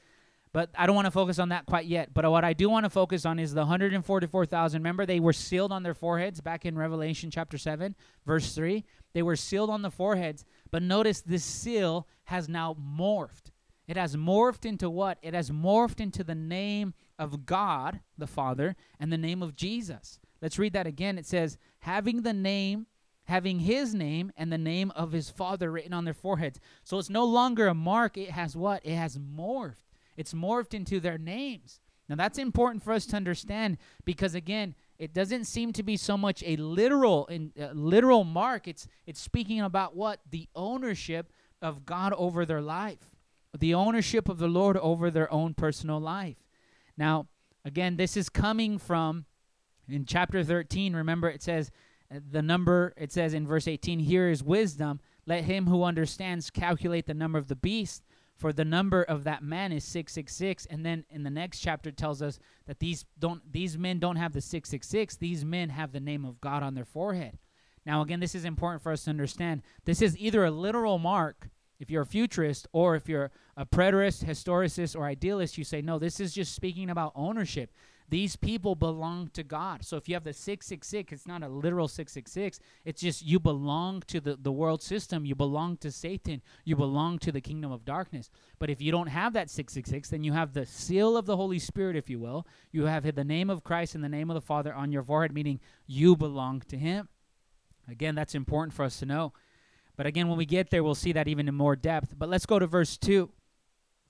But 0.52 0.70
I 0.76 0.86
don't 0.86 0.96
want 0.96 1.06
to 1.06 1.12
focus 1.12 1.38
on 1.38 1.50
that 1.50 1.66
quite 1.66 1.86
yet. 1.86 2.12
But 2.12 2.28
what 2.28 2.44
I 2.44 2.52
do 2.52 2.68
want 2.68 2.84
to 2.84 2.90
focus 2.90 3.24
on 3.24 3.38
is 3.38 3.54
the 3.54 3.60
144,000. 3.60 4.80
Remember, 4.80 5.06
they 5.06 5.20
were 5.20 5.32
sealed 5.32 5.70
on 5.70 5.84
their 5.84 5.94
foreheads 5.94 6.40
back 6.40 6.66
in 6.66 6.76
Revelation 6.76 7.30
chapter 7.30 7.56
7, 7.56 7.94
verse 8.26 8.54
3. 8.54 8.84
They 9.12 9.22
were 9.22 9.36
sealed 9.36 9.70
on 9.70 9.82
the 9.82 9.90
foreheads. 9.90 10.44
But 10.70 10.82
notice 10.82 11.20
this 11.20 11.44
seal 11.44 12.08
has 12.24 12.48
now 12.48 12.74
morphed. 12.74 13.52
It 13.86 13.96
has 13.96 14.16
morphed 14.16 14.64
into 14.64 14.90
what? 14.90 15.18
It 15.22 15.34
has 15.34 15.50
morphed 15.50 16.00
into 16.00 16.24
the 16.24 16.34
name 16.34 16.94
of 17.18 17.46
God, 17.46 18.00
the 18.18 18.26
Father, 18.26 18.76
and 18.98 19.12
the 19.12 19.18
name 19.18 19.42
of 19.42 19.54
Jesus. 19.54 20.18
Let's 20.40 20.58
read 20.58 20.72
that 20.72 20.86
again. 20.86 21.18
It 21.18 21.26
says, 21.26 21.58
having 21.80 22.22
the 22.22 22.32
name, 22.32 22.86
having 23.24 23.60
his 23.60 23.94
name 23.94 24.32
and 24.36 24.52
the 24.52 24.58
name 24.58 24.90
of 24.96 25.12
his 25.12 25.30
father 25.30 25.70
written 25.70 25.92
on 25.92 26.04
their 26.04 26.14
foreheads. 26.14 26.58
So 26.82 26.98
it's 26.98 27.10
no 27.10 27.24
longer 27.24 27.68
a 27.68 27.74
mark, 27.74 28.16
it 28.16 28.30
has 28.30 28.56
what? 28.56 28.84
It 28.84 28.94
has 28.94 29.18
morphed. 29.18 29.89
It's 30.20 30.34
morphed 30.34 30.74
into 30.74 31.00
their 31.00 31.16
names. 31.16 31.80
Now 32.06 32.14
that's 32.14 32.36
important 32.36 32.82
for 32.82 32.92
us 32.92 33.06
to 33.06 33.16
understand 33.16 33.78
because 34.04 34.34
again, 34.34 34.74
it 34.98 35.14
doesn't 35.14 35.46
seem 35.46 35.72
to 35.72 35.82
be 35.82 35.96
so 35.96 36.18
much 36.18 36.42
a 36.44 36.56
literal 36.56 37.24
in 37.28 37.52
uh, 37.58 37.70
literal 37.72 38.24
mark. 38.24 38.68
It's 38.68 38.86
it's 39.06 39.18
speaking 39.18 39.62
about 39.62 39.96
what 39.96 40.20
the 40.28 40.46
ownership 40.54 41.32
of 41.62 41.86
God 41.86 42.12
over 42.12 42.44
their 42.44 42.60
life, 42.60 42.98
the 43.58 43.72
ownership 43.72 44.28
of 44.28 44.36
the 44.36 44.46
Lord 44.46 44.76
over 44.76 45.10
their 45.10 45.32
own 45.32 45.54
personal 45.54 45.98
life. 45.98 46.36
Now, 46.98 47.28
again, 47.64 47.96
this 47.96 48.14
is 48.14 48.28
coming 48.28 48.76
from 48.76 49.24
in 49.88 50.04
chapter 50.04 50.44
13. 50.44 50.94
Remember, 50.94 51.30
it 51.30 51.42
says 51.42 51.70
uh, 52.14 52.18
the 52.30 52.42
number. 52.42 52.92
It 52.98 53.10
says 53.10 53.32
in 53.32 53.46
verse 53.46 53.66
18, 53.66 54.00
"Here 54.00 54.28
is 54.28 54.44
wisdom. 54.44 55.00
Let 55.24 55.44
him 55.44 55.66
who 55.66 55.82
understands 55.82 56.50
calculate 56.50 57.06
the 57.06 57.14
number 57.14 57.38
of 57.38 57.48
the 57.48 57.56
beast." 57.56 58.02
For 58.40 58.54
the 58.54 58.64
number 58.64 59.02
of 59.02 59.24
that 59.24 59.42
man 59.42 59.70
is 59.70 59.84
666 59.84 60.64
and 60.66 60.84
then 60.84 61.04
in 61.10 61.24
the 61.24 61.30
next 61.30 61.60
chapter 61.60 61.92
tells 61.92 62.22
us 62.22 62.38
that 62.66 62.78
these 62.78 63.04
don't 63.18 63.52
these 63.52 63.76
men 63.76 63.98
don't 63.98 64.16
have 64.16 64.32
the 64.32 64.40
666 64.40 65.16
these 65.16 65.44
men 65.44 65.68
have 65.68 65.92
the 65.92 66.00
name 66.00 66.24
of 66.24 66.40
god 66.40 66.62
on 66.62 66.74
their 66.74 66.86
forehead. 66.86 67.38
Now 67.84 68.00
again 68.00 68.18
this 68.18 68.34
is 68.34 68.46
important 68.46 68.82
for 68.82 68.92
us 68.92 69.04
to 69.04 69.10
understand. 69.10 69.60
This 69.84 70.00
is 70.00 70.16
either 70.16 70.42
a 70.42 70.50
literal 70.50 70.98
mark 70.98 71.50
if 71.78 71.90
you're 71.90 72.02
a 72.02 72.06
futurist 72.06 72.66
or 72.72 72.96
if 72.96 73.10
you're 73.10 73.30
a 73.58 73.66
preterist 73.66 74.24
historicist 74.24 74.98
or 74.98 75.04
idealist 75.04 75.58
you 75.58 75.64
say 75.64 75.82
no 75.82 75.98
this 75.98 76.18
is 76.18 76.32
just 76.32 76.54
speaking 76.54 76.88
about 76.88 77.12
ownership 77.14 77.70
these 78.10 78.34
people 78.34 78.74
belong 78.74 79.30
to 79.34 79.44
God. 79.44 79.84
So 79.84 79.96
if 79.96 80.08
you 80.08 80.14
have 80.14 80.24
the 80.24 80.32
666, 80.32 81.12
it's 81.12 81.26
not 81.28 81.44
a 81.44 81.48
literal 81.48 81.86
666. 81.86 82.58
It's 82.84 83.00
just 83.00 83.24
you 83.24 83.38
belong 83.38 84.02
to 84.08 84.20
the, 84.20 84.36
the 84.36 84.50
world 84.50 84.82
system. 84.82 85.24
You 85.24 85.36
belong 85.36 85.76
to 85.78 85.92
Satan. 85.92 86.42
You 86.64 86.74
belong 86.74 87.20
to 87.20 87.30
the 87.30 87.40
kingdom 87.40 87.70
of 87.70 87.84
darkness. 87.84 88.28
But 88.58 88.68
if 88.68 88.82
you 88.82 88.90
don't 88.90 89.06
have 89.06 89.32
that 89.34 89.48
666, 89.48 90.10
then 90.10 90.24
you 90.24 90.32
have 90.32 90.52
the 90.52 90.66
seal 90.66 91.16
of 91.16 91.26
the 91.26 91.36
Holy 91.36 91.60
Spirit, 91.60 91.96
if 91.96 92.10
you 92.10 92.18
will. 92.18 92.46
You 92.72 92.86
have 92.86 93.14
the 93.14 93.24
name 93.24 93.48
of 93.48 93.62
Christ 93.62 93.94
and 93.94 94.02
the 94.02 94.08
name 94.08 94.28
of 94.28 94.34
the 94.34 94.40
Father 94.40 94.74
on 94.74 94.90
your 94.90 95.04
forehead, 95.04 95.32
meaning 95.32 95.60
you 95.86 96.16
belong 96.16 96.62
to 96.68 96.76
Him. 96.76 97.08
Again, 97.88 98.16
that's 98.16 98.34
important 98.34 98.74
for 98.74 98.84
us 98.84 98.98
to 98.98 99.06
know. 99.06 99.32
But 99.96 100.06
again, 100.06 100.28
when 100.28 100.38
we 100.38 100.46
get 100.46 100.70
there, 100.70 100.82
we'll 100.82 100.94
see 100.94 101.12
that 101.12 101.28
even 101.28 101.46
in 101.46 101.54
more 101.54 101.76
depth. 101.76 102.14
But 102.18 102.28
let's 102.28 102.46
go 102.46 102.58
to 102.58 102.66
verse 102.66 102.96
2. 102.96 103.30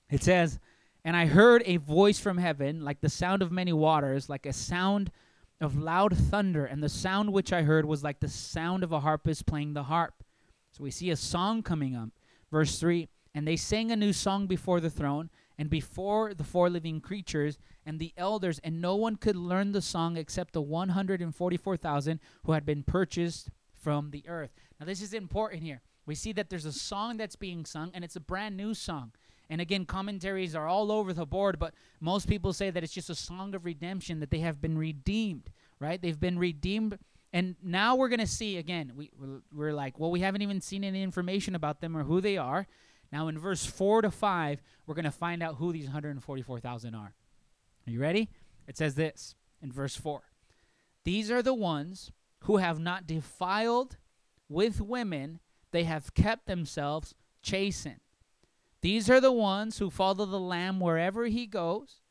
It 0.09 0.23
says, 0.23 0.59
and 1.03 1.17
I 1.17 1.25
heard 1.25 1.63
a 1.65 1.77
voice 1.77 2.19
from 2.19 2.37
heaven, 2.37 2.83
like 2.83 3.01
the 3.01 3.09
sound 3.09 3.41
of 3.41 3.51
many 3.51 3.73
waters, 3.73 4.29
like 4.29 4.45
a 4.45 4.53
sound 4.53 5.11
of 5.59 5.77
loud 5.77 6.15
thunder. 6.15 6.65
And 6.65 6.83
the 6.83 6.89
sound 6.89 7.33
which 7.33 7.51
I 7.51 7.63
heard 7.63 7.85
was 7.85 8.03
like 8.03 8.19
the 8.19 8.29
sound 8.29 8.83
of 8.83 8.91
a 8.91 8.99
harpist 8.99 9.45
playing 9.45 9.73
the 9.73 9.83
harp. 9.83 10.23
So 10.71 10.83
we 10.83 10.91
see 10.91 11.09
a 11.09 11.15
song 11.15 11.63
coming 11.63 11.95
up. 11.95 12.09
Verse 12.51 12.79
3 12.79 13.09
And 13.33 13.47
they 13.47 13.55
sang 13.55 13.91
a 13.91 13.95
new 13.95 14.13
song 14.13 14.45
before 14.45 14.79
the 14.79 14.89
throne 14.89 15.29
and 15.57 15.69
before 15.69 16.33
the 16.33 16.43
four 16.43 16.69
living 16.69 17.01
creatures 17.01 17.57
and 17.85 17.99
the 17.99 18.13
elders, 18.17 18.59
and 18.63 18.81
no 18.81 18.95
one 18.95 19.15
could 19.15 19.35
learn 19.35 19.71
the 19.71 19.81
song 19.81 20.17
except 20.17 20.53
the 20.53 20.61
144,000 20.61 22.19
who 22.45 22.51
had 22.51 22.65
been 22.65 22.83
purchased 22.83 23.49
from 23.73 24.11
the 24.11 24.23
earth. 24.27 24.51
Now, 24.79 24.85
this 24.85 25.01
is 25.01 25.13
important 25.13 25.63
here. 25.63 25.81
We 26.05 26.15
see 26.15 26.31
that 26.33 26.49
there's 26.49 26.65
a 26.65 26.71
song 26.71 27.17
that's 27.17 27.35
being 27.35 27.65
sung, 27.65 27.91
and 27.93 28.03
it's 28.03 28.15
a 28.15 28.19
brand 28.21 28.57
new 28.57 28.73
song. 28.73 29.11
And 29.51 29.59
again, 29.59 29.85
commentaries 29.85 30.55
are 30.55 30.65
all 30.65 30.93
over 30.93 31.11
the 31.11 31.25
board, 31.25 31.59
but 31.59 31.73
most 31.99 32.29
people 32.29 32.53
say 32.53 32.69
that 32.69 32.85
it's 32.85 32.93
just 32.93 33.09
a 33.09 33.15
song 33.15 33.53
of 33.53 33.65
redemption, 33.65 34.21
that 34.21 34.31
they 34.31 34.39
have 34.39 34.61
been 34.61 34.77
redeemed, 34.77 35.49
right? 35.77 36.01
They've 36.01 36.17
been 36.17 36.39
redeemed. 36.39 36.97
And 37.33 37.57
now 37.61 37.97
we're 37.97 38.07
going 38.07 38.21
to 38.21 38.27
see 38.27 38.55
again, 38.57 38.93
we, 38.95 39.11
we're 39.53 39.73
like, 39.73 39.99
well, 39.99 40.09
we 40.09 40.21
haven't 40.21 40.41
even 40.41 40.61
seen 40.61 40.85
any 40.85 41.03
information 41.03 41.53
about 41.53 41.81
them 41.81 41.97
or 41.97 42.03
who 42.03 42.21
they 42.21 42.37
are. 42.37 42.65
Now, 43.11 43.27
in 43.27 43.37
verse 43.37 43.65
4 43.65 44.03
to 44.03 44.11
5, 44.11 44.61
we're 44.87 44.95
going 44.95 45.03
to 45.03 45.11
find 45.11 45.43
out 45.43 45.55
who 45.55 45.73
these 45.73 45.83
144,000 45.83 46.95
are. 46.95 47.13
Are 47.87 47.91
you 47.91 47.99
ready? 47.99 48.29
It 48.69 48.77
says 48.77 48.95
this 48.95 49.35
in 49.61 49.69
verse 49.69 49.97
4 49.97 50.21
These 51.03 51.29
are 51.29 51.41
the 51.41 51.53
ones 51.53 52.13
who 52.45 52.57
have 52.57 52.79
not 52.79 53.05
defiled 53.05 53.97
with 54.47 54.79
women, 54.79 55.41
they 55.71 55.83
have 55.83 56.13
kept 56.13 56.45
themselves 56.45 57.13
chasten. 57.41 57.99
These 58.81 59.09
are 59.09 59.21
the 59.21 59.31
ones 59.31 59.77
who 59.77 59.89
follow 59.89 60.25
the 60.25 60.39
Lamb 60.39 60.79
wherever 60.79 61.25
he 61.25 61.45
goes, 61.45 62.01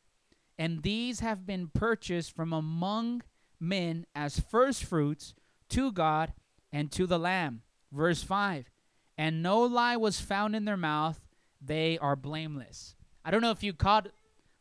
and 0.57 0.83
these 0.83 1.19
have 1.19 1.45
been 1.45 1.69
purchased 1.73 2.35
from 2.35 2.53
among 2.53 3.23
men 3.59 4.05
as 4.15 4.39
firstfruits 4.39 5.33
to 5.69 5.91
God 5.91 6.33
and 6.71 6.91
to 6.91 7.05
the 7.05 7.19
Lamb. 7.19 7.61
Verse 7.91 8.23
5 8.23 8.69
And 9.17 9.43
no 9.43 9.61
lie 9.61 9.97
was 9.97 10.21
found 10.21 10.55
in 10.55 10.65
their 10.65 10.77
mouth, 10.77 11.19
they 11.61 11.97
are 11.97 12.15
blameless. 12.15 12.95
I 13.23 13.31
don't 13.31 13.41
know 13.41 13.51
if 13.51 13.63
you 13.63 13.73
caught 13.73 14.09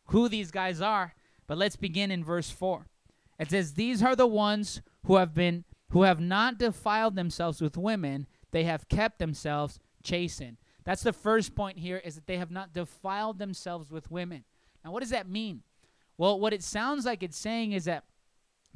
who 0.06 0.28
these 0.28 0.50
guys 0.50 0.80
are, 0.80 1.14
but 1.46 1.58
let's 1.58 1.76
begin 1.76 2.10
in 2.10 2.24
verse 2.24 2.50
4. 2.50 2.86
It 3.38 3.50
says, 3.50 3.74
These 3.74 4.02
are 4.02 4.16
the 4.16 4.26
ones 4.26 4.82
who 5.04 5.16
have 5.16 5.34
been 5.34 5.64
who 5.90 6.02
have 6.02 6.20
not 6.20 6.58
defiled 6.58 7.16
themselves 7.16 7.60
with 7.60 7.76
women, 7.76 8.26
they 8.52 8.64
have 8.64 8.88
kept 8.88 9.18
themselves 9.18 9.78
chasten. 10.02 10.56
That's 10.84 11.02
the 11.02 11.12
first 11.12 11.54
point 11.54 11.78
here 11.78 11.98
is 11.98 12.14
that 12.14 12.26
they 12.26 12.38
have 12.38 12.50
not 12.50 12.72
defiled 12.72 13.38
themselves 13.38 13.90
with 13.90 14.10
women. 14.10 14.44
Now, 14.84 14.92
what 14.92 15.00
does 15.00 15.10
that 15.10 15.28
mean? 15.28 15.62
Well, 16.16 16.38
what 16.38 16.52
it 16.52 16.62
sounds 16.62 17.04
like 17.04 17.22
it's 17.22 17.38
saying 17.38 17.72
is 17.72 17.84
that 17.84 18.04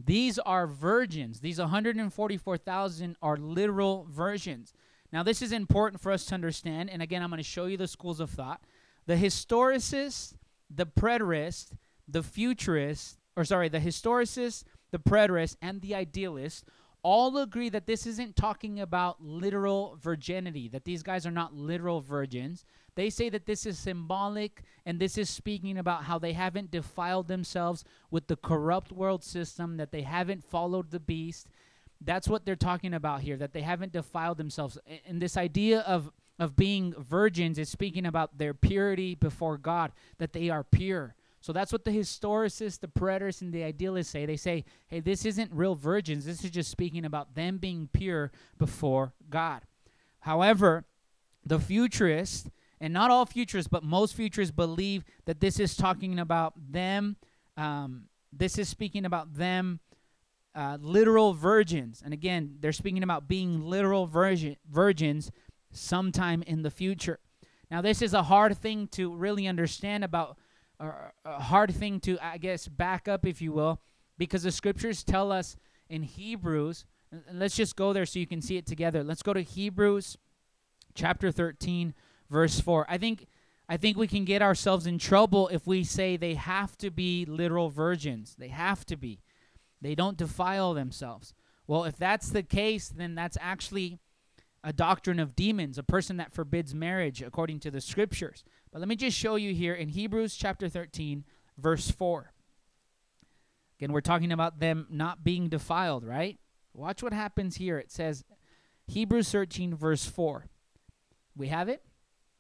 these 0.03 0.39
are 0.39 0.67
virgins. 0.67 1.41
These 1.41 1.59
144,000 1.59 3.17
are 3.23 3.37
literal 3.37 4.07
virgins. 4.11 4.73
Now, 5.13 5.23
this 5.23 5.43
is 5.43 5.53
important 5.53 6.03
for 6.03 6.11
us 6.11 6.25
to 6.27 6.35
understand. 6.35 6.91
And 6.91 7.01
again, 7.01 7.23
I'm 7.23 7.31
going 7.31 7.39
to 7.39 7.45
show 7.45 7.67
you 7.67 7.77
the 7.77 7.87
schools 7.87 8.21
of 8.21 8.31
thought. 8.31 8.61
The 9.07 9.17
historicist, 9.17 10.35
the 10.69 10.87
preterist, 10.87 11.73
the 12.09 12.23
futurist, 12.23 13.19
or 13.37 13.45
sorry, 13.45 13.69
the 13.69 13.79
historicist, 13.79 14.65
the 14.91 14.99
preterist, 14.99 15.57
and 15.63 15.81
the 15.81 15.95
idealist 15.95 16.65
all 17.05 17.37
agree 17.37 17.69
that 17.69 17.87
this 17.87 18.07
isn't 18.07 18.35
talking 18.35 18.81
about 18.81 19.23
literal 19.23 19.97
virginity, 20.01 20.69
that 20.69 20.85
these 20.85 21.03
guys 21.03 21.27
are 21.27 21.31
not 21.31 21.55
literal 21.55 22.01
virgins. 22.01 22.65
They 22.97 23.11
say 23.11 23.29
that 23.29 23.47
this 23.47 23.67
is 23.67 23.79
symbolic 23.79 24.63
and 24.87 24.99
this 24.99 25.19
is 25.19 25.29
speaking 25.29 25.79
about 25.79 26.05
how 26.05 26.19
they 26.19 26.33
haven't 26.33 26.71
defiled 26.71 27.29
themselves 27.29 27.85
with 28.11 28.27
the 28.27 28.37
corrupt 28.37 28.91
world 28.91 29.23
system, 29.23 29.77
that 29.77 29.93
they 29.93 30.03
haven't 30.03 30.43
followed 30.43 30.91
the 30.91 30.99
beast. 30.99 31.49
That's 32.01 32.27
what 32.27 32.47
they're 32.47 32.57
talking 32.57 32.95
about 32.95 33.21
here, 33.21 33.37
that 33.37 33.53
they 33.53 33.63
haven't 33.63 33.93
defiled 33.93 34.39
themselves. 34.39 34.79
And 35.07 35.21
this 35.21 35.37
idea 35.37 35.81
of 35.81 36.11
of 36.39 36.57
being 36.57 36.95
virgins 36.95 37.59
is 37.59 37.69
speaking 37.69 38.07
about 38.07 38.39
their 38.39 38.55
purity 38.55 39.15
before 39.15 39.57
God, 39.57 39.93
that 40.19 40.33
they 40.33 40.51
are 40.51 40.65
pure. 40.65 41.15
So 41.45 41.53
that's 41.53 41.73
what 41.73 41.85
the 41.85 41.91
historicists, 41.91 42.81
the 42.81 42.89
preterists, 42.89 43.43
and 43.43 43.53
the 43.53 43.65
idealists 43.65 44.11
say. 44.11 44.25
They 44.25 44.39
say, 44.39 44.65
hey, 44.87 45.01
this 45.01 45.27
isn't 45.27 45.53
real 45.53 45.75
virgins. 45.75 46.25
This 46.25 46.43
is 46.43 46.51
just 46.51 46.71
speaking 46.71 47.05
about 47.05 47.35
them 47.35 47.59
being 47.59 47.91
pure 47.93 48.33
before 48.57 49.13
God. 49.29 49.61
However, 50.21 50.87
the 51.45 51.59
futurists, 51.59 52.49
and 52.81 52.95
not 52.95 53.11
all 53.11 53.27
futurists, 53.27 53.69
but 53.69 53.85
most 53.85 54.15
futurists 54.15 54.55
believe 54.57 55.05
that 55.27 55.41
this 55.41 55.61
is 55.61 55.77
talking 55.77 56.19
about 56.19 56.55
them. 56.57 57.17
Um, 57.59 58.05
this 58.33 58.57
is 58.57 58.71
speaking 58.71 59.05
about 59.05 59.35
them, 59.35 59.81
uh, 60.55 60.79
literal 60.81 61.35
virgins. 61.35 62.01
And 62.03 62.15
again, 62.15 62.57
they're 62.61 62.73
speaking 62.73 63.03
about 63.03 63.29
being 63.29 63.61
literal 63.61 64.07
virgin, 64.07 64.57
virgins 64.71 65.31
sometime 65.71 66.43
in 66.47 66.63
the 66.63 66.71
future. 66.71 67.19
Now, 67.71 67.83
this 67.83 68.01
is 68.01 68.15
a 68.15 68.23
hard 68.23 68.57
thing 68.57 68.89
to 68.93 69.15
really 69.15 69.47
understand 69.47 70.05
about 70.05 70.39
a 71.25 71.41
hard 71.41 71.75
thing 71.75 72.01
to, 72.01 72.19
I 72.21 72.39
guess, 72.39 72.69
back 72.69 73.09
up, 73.09 73.27
if 73.27 73.41
you 73.41 73.53
will, 73.53 73.81
because 74.19 74.43
the 74.43 74.53
scriptures 74.53 75.05
tell 75.05 75.33
us 75.33 75.57
in 75.89 76.03
Hebrews, 76.03 76.85
and 77.11 77.39
let's 77.39 77.57
just 77.57 77.77
go 77.77 77.93
there 77.93 78.07
so 78.07 78.19
you 78.19 78.27
can 78.27 78.43
see 78.43 78.57
it 78.57 78.67
together. 78.67 79.05
Let's 79.05 79.23
go 79.23 79.33
to 79.33 79.43
Hebrews 79.43 80.17
chapter 80.95 81.31
13, 81.31 81.95
verse 82.31 82.61
4. 82.61 82.87
I 82.89 82.99
think 82.99 83.27
I 83.69 83.77
think 83.77 83.97
we 83.97 84.07
can 84.07 84.25
get 84.25 84.43
ourselves 84.43 84.87
in 84.87 84.99
trouble 84.99 85.49
if 85.49 85.67
we 85.67 85.85
say 85.85 86.17
they 86.17 86.35
have 86.35 86.77
to 86.79 86.91
be 86.91 87.25
literal 87.25 87.71
virgins. 87.71 88.37
They 88.39 88.49
have 88.49 88.85
to 88.87 88.97
be. 88.97 89.21
They 89.81 89.95
don't 89.95 90.19
defile 90.19 90.75
themselves. 90.75 91.35
Well, 91.67 91.85
if 91.85 91.97
that's 91.97 92.29
the 92.29 92.43
case, 92.43 92.89
then 92.89 93.15
that's 93.15 93.39
actually 93.41 93.99
a 94.65 94.73
doctrine 94.73 95.21
of 95.21 95.37
demons, 95.37 95.77
a 95.77 95.83
person 95.83 96.17
that 96.17 96.33
forbids 96.33 96.75
marriage 96.75 97.21
according 97.23 97.61
to 97.61 97.71
the 97.71 97.81
scriptures. 97.81 98.43
But 98.73 98.81
let 98.81 98.89
me 98.89 98.97
just 98.97 99.17
show 99.17 99.37
you 99.37 99.53
here 99.53 99.75
in 99.75 99.91
Hebrews 99.91 100.35
chapter 100.35 100.69
13, 100.69 101.25
verse 101.59 101.91
4. 101.91 102.33
Again, 103.79 103.93
we're 103.93 104.01
talking 104.01 104.33
about 104.33 104.61
them 104.61 104.87
not 104.89 105.23
being 105.23 105.49
defiled, 105.51 106.05
right? 106.05 106.39
Watch 106.73 107.03
what 107.03 107.13
happens 107.13 107.57
here. 107.57 107.79
It 107.79 107.93
says, 107.93 108.25
Hebrews 108.87 109.31
13, 109.31 109.75
verse 109.75 110.07
4. 110.07 110.47
We 111.37 111.49
have 111.49 111.69
it? 111.69 111.83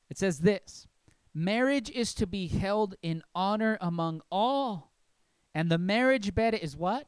It 0.09 0.17
says 0.17 0.41
this 0.41 0.87
Marriage 1.35 1.91
is 1.91 2.15
to 2.15 2.27
be 2.27 2.47
held 2.47 2.95
in 3.03 3.23
honor 3.35 3.77
among 3.81 4.23
all, 4.31 4.93
and 5.55 5.71
the 5.71 5.79
marriage 5.79 6.35
bed 6.35 6.55
is 6.55 6.77
what? 6.77 7.07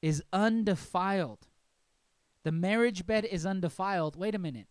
Is 0.00 0.22
undefiled. 0.32 1.48
The 2.44 2.52
marriage 2.52 3.06
bed 3.06 3.24
is 3.24 3.44
undefiled. 3.44 4.16
Wait 4.16 4.34
a 4.34 4.38
minute. 4.38 4.66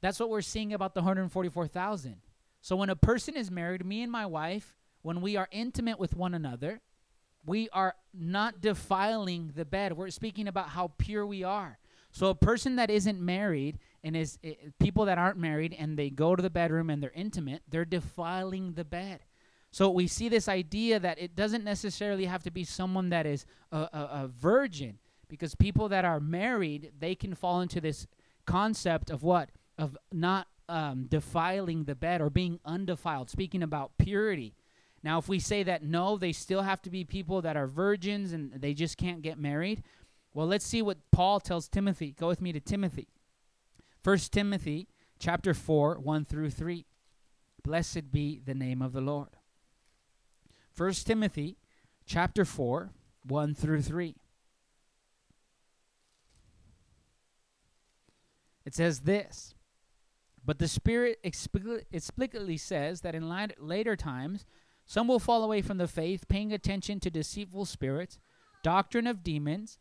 That's 0.00 0.20
what 0.20 0.30
we're 0.30 0.42
seeing 0.42 0.72
about 0.72 0.94
the 0.94 1.00
144,000. 1.00 2.16
So 2.60 2.76
when 2.76 2.90
a 2.90 2.96
person 2.96 3.36
is 3.36 3.50
married, 3.50 3.84
me 3.84 4.02
and 4.02 4.12
my 4.12 4.26
wife, 4.26 4.76
when 5.02 5.20
we 5.20 5.36
are 5.36 5.48
intimate 5.50 5.98
with 5.98 6.14
one 6.14 6.34
another, 6.34 6.80
we 7.44 7.68
are 7.70 7.94
not 8.12 8.60
defiling 8.60 9.52
the 9.54 9.64
bed. 9.64 9.96
We're 9.96 10.10
speaking 10.10 10.48
about 10.48 10.70
how 10.70 10.92
pure 10.98 11.24
we 11.26 11.44
are. 11.44 11.78
So 12.10 12.28
a 12.28 12.34
person 12.34 12.76
that 12.76 12.90
isn't 12.90 13.20
married 13.20 13.78
and 14.02 14.16
is 14.16 14.38
eh, 14.42 14.54
people 14.78 15.04
that 15.04 15.18
aren't 15.18 15.38
married 15.38 15.76
and 15.78 15.98
they 15.98 16.10
go 16.10 16.34
to 16.34 16.42
the 16.42 16.50
bedroom 16.50 16.90
and 16.90 17.02
they're 17.02 17.12
intimate, 17.14 17.62
they're 17.68 17.84
defiling 17.84 18.72
the 18.72 18.84
bed. 18.84 19.20
So 19.70 19.90
we 19.90 20.06
see 20.06 20.28
this 20.28 20.48
idea 20.48 20.98
that 20.98 21.18
it 21.18 21.36
doesn't 21.36 21.62
necessarily 21.62 22.24
have 22.24 22.42
to 22.44 22.50
be 22.50 22.64
someone 22.64 23.10
that 23.10 23.26
is 23.26 23.44
a, 23.70 23.76
a, 23.76 24.08
a 24.22 24.28
virgin, 24.28 24.98
because 25.28 25.54
people 25.54 25.88
that 25.88 26.04
are 26.04 26.20
married, 26.20 26.92
they 26.98 27.14
can 27.14 27.34
fall 27.34 27.60
into 27.60 27.80
this 27.80 28.06
concept 28.46 29.10
of 29.10 29.22
what? 29.22 29.50
Of 29.78 29.96
not 30.12 30.46
um, 30.68 31.06
defiling 31.08 31.84
the 31.84 31.94
bed 31.94 32.20
or 32.20 32.30
being 32.30 32.60
undefiled, 32.64 33.30
speaking 33.30 33.62
about 33.62 33.98
purity. 33.98 34.54
Now, 35.02 35.18
if 35.18 35.28
we 35.28 35.38
say 35.38 35.62
that 35.62 35.84
no, 35.84 36.16
they 36.16 36.32
still 36.32 36.62
have 36.62 36.82
to 36.82 36.90
be 36.90 37.04
people 37.04 37.42
that 37.42 37.56
are 37.56 37.66
virgins 37.66 38.32
and 38.32 38.52
they 38.54 38.74
just 38.74 38.96
can't 38.96 39.22
get 39.22 39.38
married, 39.38 39.82
well, 40.34 40.46
let's 40.46 40.66
see 40.66 40.82
what 40.82 40.98
Paul 41.12 41.40
tells 41.40 41.68
Timothy. 41.68 42.12
Go 42.12 42.28
with 42.28 42.40
me 42.40 42.52
to 42.52 42.60
Timothy. 42.60 43.08
First 44.02 44.32
Timothy 44.32 44.88
chapter 45.18 45.54
4, 45.54 45.98
1 46.00 46.24
through 46.24 46.50
3. 46.50 46.84
Blessed 47.62 48.12
be 48.12 48.40
the 48.44 48.54
name 48.54 48.82
of 48.82 48.92
the 48.92 49.00
Lord. 49.00 49.30
First 50.72 51.06
Timothy 51.06 51.56
chapter 52.04 52.44
4, 52.44 52.90
1 53.26 53.54
through 53.54 53.82
3. 53.82 54.14
It 58.66 58.74
says 58.74 59.00
this 59.00 59.54
But 60.44 60.58
the 60.58 60.68
Spirit 60.68 61.20
explicitly 61.22 62.56
says 62.56 63.00
that 63.00 63.14
in 63.14 63.30
later 63.58 63.96
times 63.96 64.44
some 64.84 65.08
will 65.08 65.18
fall 65.18 65.42
away 65.42 65.62
from 65.62 65.78
the 65.78 65.88
faith, 65.88 66.28
paying 66.28 66.52
attention 66.52 67.00
to 67.00 67.10
deceitful 67.10 67.64
spirits, 67.64 68.18
doctrine 68.62 69.06
of 69.06 69.22
demons, 69.22 69.78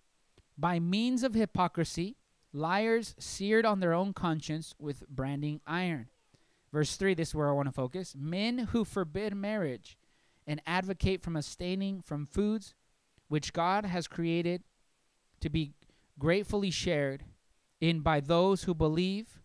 by 0.57 0.79
means 0.79 1.23
of 1.23 1.33
hypocrisy, 1.33 2.15
liars 2.53 3.15
seared 3.19 3.65
on 3.65 3.79
their 3.79 3.93
own 3.93 4.13
conscience 4.13 4.73
with 4.79 5.07
branding 5.09 5.59
iron. 5.67 6.07
Verse 6.71 6.95
3, 6.95 7.13
this 7.13 7.29
is 7.29 7.35
where 7.35 7.49
I 7.49 7.53
want 7.53 7.67
to 7.67 7.73
focus. 7.73 8.15
Men 8.17 8.57
who 8.57 8.83
forbid 8.83 9.35
marriage 9.35 9.97
and 10.47 10.61
advocate 10.65 11.21
from 11.21 11.35
abstaining 11.35 12.01
from 12.01 12.25
foods 12.25 12.73
which 13.27 13.53
God 13.53 13.85
has 13.85 14.07
created 14.07 14.63
to 15.41 15.49
be 15.49 15.73
gratefully 16.17 16.71
shared 16.71 17.23
in 17.81 17.99
by 18.01 18.19
those 18.19 18.63
who 18.63 18.73
believe 18.73 19.41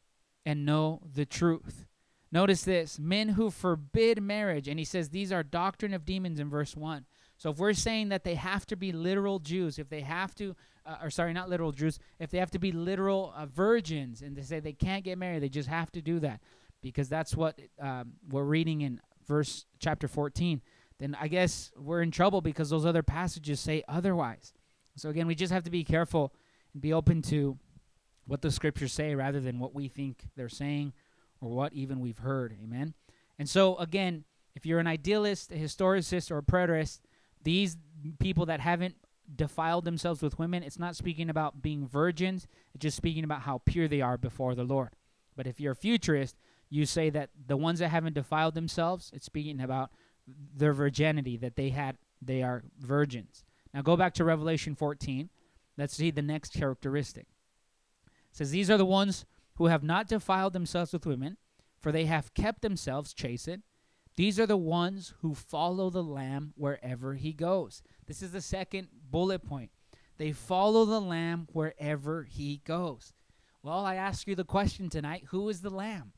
and 0.46 0.64
know 0.64 1.00
the 1.14 1.26
truth. 1.26 1.86
Notice 2.32 2.62
this 2.62 2.98
men 2.98 3.30
who 3.30 3.50
forbid 3.50 4.22
marriage, 4.22 4.68
and 4.68 4.78
he 4.78 4.84
says 4.84 5.08
these 5.08 5.32
are 5.32 5.42
doctrine 5.42 5.92
of 5.92 6.04
demons 6.04 6.38
in 6.38 6.48
verse 6.48 6.76
1. 6.76 7.04
So 7.36 7.50
if 7.50 7.58
we're 7.58 7.72
saying 7.72 8.10
that 8.10 8.22
they 8.22 8.36
have 8.36 8.66
to 8.66 8.76
be 8.76 8.92
literal 8.92 9.38
Jews, 9.38 9.78
if 9.78 9.88
they 9.88 10.02
have 10.02 10.34
to, 10.36 10.54
uh, 10.86 10.96
or 11.02 11.10
sorry, 11.10 11.32
not 11.32 11.48
literal 11.48 11.72
Jews, 11.72 11.98
if 12.20 12.30
they 12.30 12.38
have 12.38 12.50
to 12.52 12.58
be 12.58 12.70
literal 12.70 13.32
uh, 13.36 13.46
virgins, 13.46 14.22
and 14.22 14.36
they 14.36 14.42
say 14.42 14.60
they 14.60 14.72
can't 14.72 15.04
get 15.04 15.18
married, 15.18 15.42
they 15.42 15.48
just 15.48 15.68
have 15.68 15.90
to 15.92 16.02
do 16.02 16.20
that, 16.20 16.40
because 16.82 17.08
that's 17.08 17.36
what 17.36 17.58
um, 17.80 18.12
we're 18.28 18.44
reading 18.44 18.82
in 18.82 19.00
verse 19.26 19.66
chapter 19.80 20.06
14. 20.06 20.60
Then 21.00 21.16
I 21.18 21.28
guess 21.28 21.72
we're 21.76 22.02
in 22.02 22.10
trouble 22.10 22.42
because 22.42 22.70
those 22.70 22.86
other 22.86 23.02
passages 23.02 23.58
say 23.58 23.82
otherwise. 23.88 24.52
So 24.96 25.08
again, 25.08 25.26
we 25.26 25.34
just 25.34 25.52
have 25.52 25.64
to 25.64 25.70
be 25.70 25.82
careful 25.82 26.34
and 26.74 26.82
be 26.82 26.92
open 26.92 27.22
to 27.22 27.58
what 28.30 28.42
the 28.42 28.50
scriptures 28.52 28.92
say 28.92 29.12
rather 29.16 29.40
than 29.40 29.58
what 29.58 29.74
we 29.74 29.88
think 29.88 30.28
they're 30.36 30.48
saying 30.48 30.92
or 31.40 31.50
what 31.50 31.72
even 31.72 31.98
we've 31.98 32.18
heard. 32.18 32.56
Amen. 32.62 32.94
And 33.40 33.48
so 33.48 33.74
again, 33.78 34.22
if 34.54 34.64
you're 34.64 34.78
an 34.78 34.86
idealist, 34.86 35.50
a 35.50 35.56
historicist, 35.56 36.30
or 36.30 36.38
a 36.38 36.42
preterist, 36.42 37.00
these 37.42 37.76
people 38.20 38.46
that 38.46 38.60
haven't 38.60 38.94
defiled 39.34 39.84
themselves 39.84 40.22
with 40.22 40.38
women, 40.38 40.62
it's 40.62 40.78
not 40.78 40.94
speaking 40.94 41.28
about 41.28 41.60
being 41.60 41.88
virgins, 41.88 42.46
it's 42.72 42.82
just 42.82 42.96
speaking 42.96 43.24
about 43.24 43.42
how 43.42 43.62
pure 43.64 43.88
they 43.88 44.00
are 44.00 44.16
before 44.16 44.54
the 44.54 44.62
Lord. 44.62 44.90
But 45.34 45.48
if 45.48 45.58
you're 45.58 45.72
a 45.72 45.76
futurist, 45.76 46.36
you 46.68 46.86
say 46.86 47.10
that 47.10 47.30
the 47.48 47.56
ones 47.56 47.80
that 47.80 47.88
haven't 47.88 48.14
defiled 48.14 48.54
themselves, 48.54 49.10
it's 49.12 49.26
speaking 49.26 49.60
about 49.60 49.90
their 50.54 50.72
virginity, 50.72 51.36
that 51.38 51.56
they 51.56 51.70
had 51.70 51.98
they 52.22 52.44
are 52.44 52.62
virgins. 52.78 53.42
Now 53.74 53.82
go 53.82 53.96
back 53.96 54.14
to 54.14 54.24
Revelation 54.24 54.76
14. 54.76 55.30
Let's 55.76 55.96
see 55.96 56.12
the 56.12 56.22
next 56.22 56.52
characteristic 56.52 57.26
says, 58.32 58.50
These 58.50 58.70
are 58.70 58.78
the 58.78 58.84
ones 58.84 59.24
who 59.54 59.66
have 59.66 59.82
not 59.82 60.08
defiled 60.08 60.52
themselves 60.52 60.92
with 60.92 61.06
women, 61.06 61.36
for 61.78 61.92
they 61.92 62.06
have 62.06 62.34
kept 62.34 62.62
themselves 62.62 63.14
chaste. 63.14 63.58
These 64.16 64.38
are 64.38 64.46
the 64.46 64.56
ones 64.56 65.14
who 65.20 65.34
follow 65.34 65.90
the 65.90 66.02
Lamb 66.02 66.52
wherever 66.56 67.14
he 67.14 67.32
goes. 67.32 67.82
This 68.06 68.22
is 68.22 68.32
the 68.32 68.40
second 68.40 68.88
bullet 69.10 69.44
point. 69.44 69.70
They 70.18 70.32
follow 70.32 70.84
the 70.84 71.00
Lamb 71.00 71.48
wherever 71.52 72.24
he 72.24 72.60
goes. 72.66 73.14
Well, 73.62 73.84
I 73.84 73.94
ask 73.94 74.26
you 74.26 74.34
the 74.34 74.44
question 74.44 74.88
tonight 74.88 75.24
who 75.28 75.48
is 75.48 75.60
the 75.60 75.70
Lamb? 75.70 76.12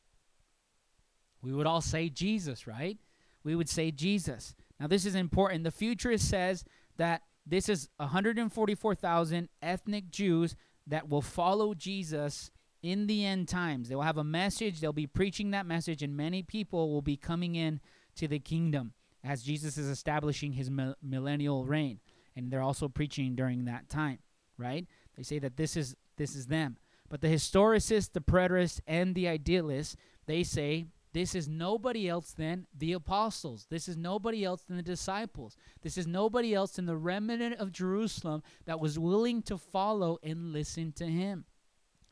We 1.43 1.53
would 1.53 1.67
all 1.67 1.81
say 1.81 2.09
Jesus, 2.09 2.67
right? 2.67 2.99
We 3.45 3.55
would 3.55 3.69
say 3.69 3.91
Jesus. 3.91 4.55
Now, 4.79 4.87
this 4.87 5.05
is 5.05 5.15
important. 5.15 5.65
The 5.65 5.71
futurist 5.71 6.29
says 6.29 6.65
that 6.97 7.23
this 7.47 7.69
is 7.69 7.89
144,000 7.97 9.49
ethnic 9.61 10.11
Jews 10.11 10.55
that 10.87 11.09
will 11.09 11.22
follow 11.22 11.74
Jesus 11.74 12.51
in 12.83 13.07
the 13.07 13.24
end 13.24 13.49
times. 13.49 13.89
They 13.89 13.95
will 13.95 14.03
have 14.03 14.18
a 14.18 14.24
message, 14.24 14.80
they'll 14.80 14.93
be 14.93 15.07
preaching 15.07 15.53
that 15.53 15.66
message, 15.66 16.03
and 16.03 16.16
many 16.16 16.43
people 16.43 16.91
will 16.91 17.03
be 17.03 17.16
coming 17.16 17.55
in 17.55 17.80
to 18.16 18.26
the 18.28 18.39
kingdom 18.39 18.93
as 19.24 19.43
Jesus 19.43 19.78
is 19.78 19.89
establishing 19.89 20.53
his 20.53 20.70
millennial 21.03 21.64
reign. 21.64 22.01
And 22.35 22.51
they're 22.51 22.62
also 22.62 22.89
preaching 22.89 23.35
during 23.37 23.66
that 23.66 23.89
time, 23.89 24.18
right? 24.57 24.87
They 25.16 25.22
say 25.22 25.39
that 25.39 25.57
this 25.57 25.76
is 25.76 25.95
this 26.16 26.35
is 26.35 26.47
them. 26.47 26.78
But 27.09 27.20
the 27.20 27.28
historicists, 27.28 28.12
the 28.12 28.20
preterists, 28.20 28.80
and 28.87 29.14
the 29.14 29.28
idealists, 29.28 29.97
they 30.26 30.43
say 30.43 30.87
this 31.13 31.35
is 31.35 31.49
nobody 31.49 32.09
else 32.09 32.33
than 32.33 32.67
the 32.77 32.95
apostles. 32.95 33.67
This 33.69 33.87
is 33.87 33.97
nobody 33.97 34.45
else 34.45 34.63
than 34.63 34.77
the 34.77 34.83
disciples. 34.83 35.57
This 35.83 35.99
is 35.99 36.07
nobody 36.07 36.55
else 36.55 36.73
than 36.73 36.87
the 36.87 36.97
remnant 36.97 37.57
of 37.57 37.71
Jerusalem 37.71 38.43
that 38.65 38.81
was 38.81 38.99
willing 38.99 39.43
to 39.43 39.59
follow 39.59 40.19
and 40.23 40.53
listen 40.53 40.93
to 40.93 41.07
him. 41.07 41.45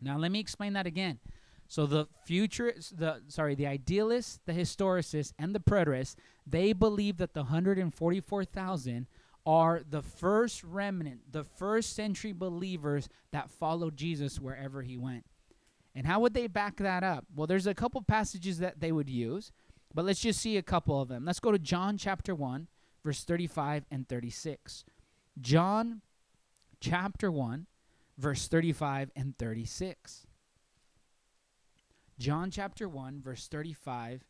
Now 0.00 0.18
let 0.18 0.30
me 0.30 0.40
explain 0.40 0.74
that 0.74 0.86
again. 0.86 1.18
So 1.66 1.86
the 1.86 2.08
future 2.24 2.74
the 2.92 3.22
sorry, 3.28 3.54
the 3.54 3.68
idealists, 3.68 4.40
the 4.44 4.52
historicists, 4.52 5.32
and 5.38 5.54
the 5.54 5.60
preterists, 5.60 6.16
they 6.46 6.72
believe 6.72 7.16
that 7.18 7.32
the 7.32 7.42
144,000 7.42 9.06
are 9.46 9.80
the 9.88 10.02
first 10.02 10.62
remnant, 10.64 11.20
the 11.30 11.44
first 11.44 11.94
century 11.94 12.32
believers 12.32 13.08
that 13.32 13.50
followed 13.50 13.96
Jesus 13.96 14.40
wherever 14.40 14.82
he 14.82 14.96
went. 14.96 15.24
And 15.94 16.06
how 16.06 16.20
would 16.20 16.34
they 16.34 16.46
back 16.46 16.76
that 16.76 17.02
up? 17.02 17.24
Well, 17.34 17.46
there's 17.46 17.66
a 17.66 17.74
couple 17.74 18.00
passages 18.02 18.58
that 18.58 18.80
they 18.80 18.92
would 18.92 19.10
use, 19.10 19.52
but 19.94 20.04
let's 20.04 20.20
just 20.20 20.40
see 20.40 20.56
a 20.56 20.62
couple 20.62 21.00
of 21.00 21.08
them. 21.08 21.24
Let's 21.24 21.40
go 21.40 21.52
to 21.52 21.58
John 21.58 21.98
chapter 21.98 22.34
1, 22.34 22.68
verse 23.04 23.24
35 23.24 23.84
and 23.90 24.08
36. 24.08 24.84
John 25.40 26.02
chapter 26.80 27.30
1, 27.30 27.66
verse 28.18 28.46
35 28.46 29.10
and 29.16 29.36
36. 29.36 30.26
John 32.18 32.50
chapter 32.50 32.88
1, 32.88 33.20
verse 33.22 33.48
35 33.48 34.24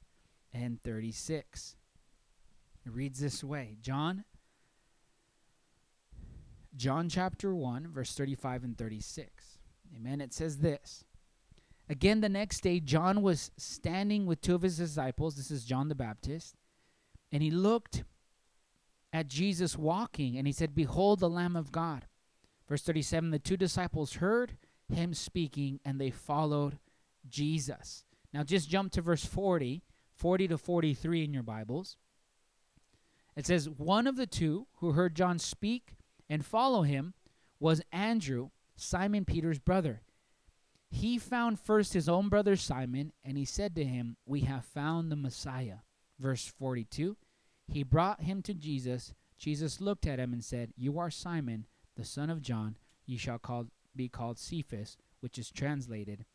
and 0.55 0.83
36. 0.83 1.77
It 2.87 2.93
reads 2.93 3.21
this 3.21 3.45
way 3.45 3.77
John 3.81 4.25
John 6.77 7.09
chapter 7.09 7.55
1 7.55 7.89
verse 7.93 8.15
35 8.15 8.65
and 8.65 8.79
36. 8.79 9.59
Amen. 9.97 10.21
It 10.21 10.33
says 10.33 10.59
this. 10.59 11.05
Again, 11.91 12.20
the 12.20 12.28
next 12.28 12.61
day, 12.61 12.78
John 12.78 13.20
was 13.20 13.51
standing 13.57 14.24
with 14.24 14.41
two 14.41 14.55
of 14.55 14.62
his 14.62 14.78
disciples. 14.78 15.34
This 15.34 15.51
is 15.51 15.64
John 15.64 15.88
the 15.88 15.97
Baptist. 15.97 16.55
And 17.32 17.43
he 17.43 17.51
looked 17.51 18.05
at 19.12 19.26
Jesus 19.26 19.76
walking, 19.76 20.38
and 20.38 20.47
he 20.47 20.53
said, 20.53 20.72
Behold 20.72 21.18
the 21.18 21.28
Lamb 21.28 21.57
of 21.57 21.72
God. 21.72 22.07
Verse 22.68 22.82
37 22.82 23.32
The 23.32 23.41
two 23.41 23.57
disciples 23.57 24.14
heard 24.14 24.57
him 24.88 25.14
speaking, 25.14 25.80
and 25.84 26.01
they 26.01 26.11
followed 26.11 26.78
Jesus. 27.28 28.05
Now, 28.32 28.45
just 28.45 28.70
jump 28.70 28.93
to 28.93 29.03
verse 29.03 29.24
40, 29.24 29.82
40 30.14 30.47
to 30.47 30.59
43 30.59 31.24
in 31.24 31.34
your 31.34 31.43
Bibles. 31.43 31.97
It 33.34 33.47
says, 33.47 33.68
One 33.68 34.07
of 34.07 34.14
the 34.14 34.28
two 34.28 34.68
who 34.76 34.93
heard 34.93 35.16
John 35.16 35.41
speak 35.41 35.97
and 36.28 36.47
follow 36.47 36.82
him 36.82 37.14
was 37.59 37.82
Andrew, 37.91 38.51
Simon 38.76 39.24
Peter's 39.24 39.59
brother. 39.59 40.03
He 40.91 41.18
found 41.18 41.61
first 41.61 41.93
his 41.93 42.09
own 42.09 42.28
brother 42.28 42.57
Simon, 42.57 43.12
and 43.24 43.38
he 43.38 43.45
said 43.45 43.76
to 43.76 43.84
him, 43.84 44.16
We 44.26 44.41
have 44.41 44.64
found 44.64 45.11
the 45.11 45.16
Messiah. 45.16 45.78
Verse 46.18 46.47
42 46.47 47.16
He 47.68 47.82
brought 47.84 48.22
him 48.22 48.43
to 48.43 48.55
Jesus. 48.55 49.14
Jesus 49.38 49.80
looked 49.80 50.07
at 50.07 50.18
him 50.18 50.32
and 50.32 50.45
said, 50.45 50.72
You 50.76 50.99
are 50.99 51.11
Simon, 51.11 51.66
the 51.97 52.05
son 52.05 52.28
of 52.28 52.43
John. 52.43 52.76
You 53.07 53.18
shall 53.18 53.38
call, 53.38 53.66
be 53.95 54.09
called 54.09 54.38
Cephas, 54.38 54.97
which 55.20 55.38
is 55.38 55.51
translated 55.51 56.26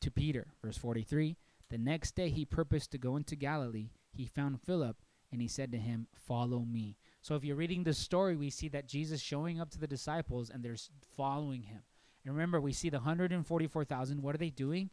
to 0.00 0.10
Peter. 0.10 0.48
Verse 0.62 0.76
43 0.76 1.36
The 1.70 1.78
next 1.78 2.14
day 2.14 2.28
he 2.28 2.44
purposed 2.44 2.90
to 2.92 2.98
go 2.98 3.16
into 3.16 3.34
Galilee. 3.34 3.90
He 4.12 4.26
found 4.26 4.60
Philip, 4.60 4.98
and 5.32 5.40
he 5.40 5.48
said 5.48 5.72
to 5.72 5.78
him, 5.78 6.06
Follow 6.14 6.60
me. 6.60 6.98
So 7.22 7.34
if 7.34 7.44
you're 7.44 7.56
reading 7.56 7.84
the 7.84 7.94
story, 7.94 8.36
we 8.36 8.50
see 8.50 8.68
that 8.68 8.86
Jesus 8.86 9.20
showing 9.20 9.58
up 9.58 9.70
to 9.70 9.78
the 9.78 9.86
disciples 9.86 10.50
and 10.50 10.62
they're 10.62 10.76
following 11.16 11.62
him. 11.62 11.80
And 12.24 12.34
remember, 12.34 12.60
we 12.60 12.72
see 12.72 12.90
the 12.90 12.98
144,000. 12.98 14.22
What 14.22 14.34
are 14.34 14.38
they 14.38 14.50
doing? 14.50 14.90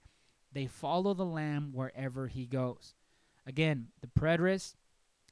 They 0.54 0.66
follow 0.66 1.14
the 1.14 1.26
Lamb 1.26 1.72
wherever 1.74 2.28
he 2.28 2.46
goes. 2.46 2.96
Again, 3.46 3.88
the 4.02 4.08
preterists, 4.08 4.76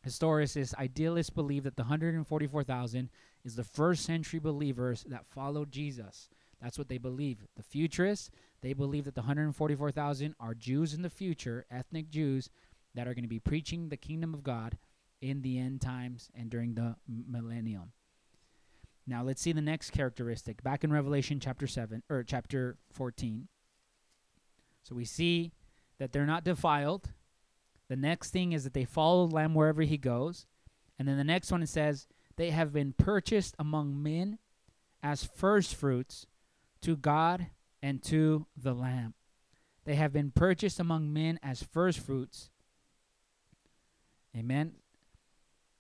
historicists, 0.06 0.76
idealists 0.76 1.30
believe 1.30 1.64
that 1.64 1.78
the 1.78 1.84
144,000 1.84 3.10
is 3.43 3.56
the 3.56 3.64
first 3.64 4.04
century 4.04 4.39
believers 4.39 5.06
that 5.08 5.26
followed 5.26 5.72
Jesus. 5.72 6.30
That's 6.62 6.78
what 6.78 6.89
they 6.89 6.98
believe. 6.98 7.46
The 7.56 7.64
futurists, 7.64 8.30
they 8.62 8.74
believe 8.74 9.06
that 9.06 9.16
the 9.16 9.22
144,000 9.22 10.36
are 10.39 10.54
Jews 10.54 10.93
in 10.93 11.02
the 11.02 11.10
future, 11.10 11.66
ethnic 11.70 12.10
Jews, 12.10 12.50
that 12.93 13.08
are 13.08 13.14
going 13.14 13.24
to 13.24 13.30
be 13.30 13.39
preaching 13.39 13.89
the 13.89 13.98
kingdom 13.98 14.34
of 14.34 14.43
God 14.43 14.78
in 15.22 15.41
the 15.41 15.60
end 15.60 15.82
times 15.82 16.30
and 16.34 16.50
during 16.50 16.76
the 16.76 16.96
millennium. 17.08 17.91
Now 19.08 19.24
let's 19.24 19.41
see 19.41 19.51
the 19.51 19.62
next 19.62 19.91
characteristic. 19.91 20.64
Back 20.64 20.84
in 20.84 20.91
Revelation 20.91 21.39
chapter 21.39 21.68
7 21.68 22.03
or 22.10 22.24
chapter 22.24 22.78
14. 22.91 23.47
So 24.84 24.95
we 24.95 25.06
see 25.06 25.51
that 25.99 26.12
they're 26.12 26.26
not 26.26 26.43
defiled. 26.43 27.10
The 27.88 27.95
next 27.95 28.32
thing 28.32 28.51
is 28.51 28.64
that 28.64 28.74
they 28.74 28.86
follow 28.86 29.28
the 29.28 29.36
lamb 29.36 29.53
wherever 29.53 29.84
he 29.84 29.97
goes. 29.97 30.47
And 30.97 31.08
then 31.08 31.18
the 31.18 31.24
next 31.24 31.51
one 31.51 31.62
it 31.62 31.70
says 31.70 32.08
they 32.36 32.51
have 32.51 32.74
been 32.74 32.93
purchased 32.93 33.56
among 33.60 34.01
men 34.01 34.39
as 35.03 35.24
first 35.24 35.76
fruits 35.76 36.26
to 36.82 36.95
God 36.95 37.47
and 37.82 38.01
to 38.03 38.47
the 38.58 38.74
lamb. 38.74 39.14
They 39.86 39.95
have 39.95 40.12
been 40.12 40.32
purchased 40.32 40.80
among 40.80 41.14
men 41.14 41.39
as 41.43 41.62
first 41.62 41.99
fruits. 41.99 42.49
Amen. 44.36 44.74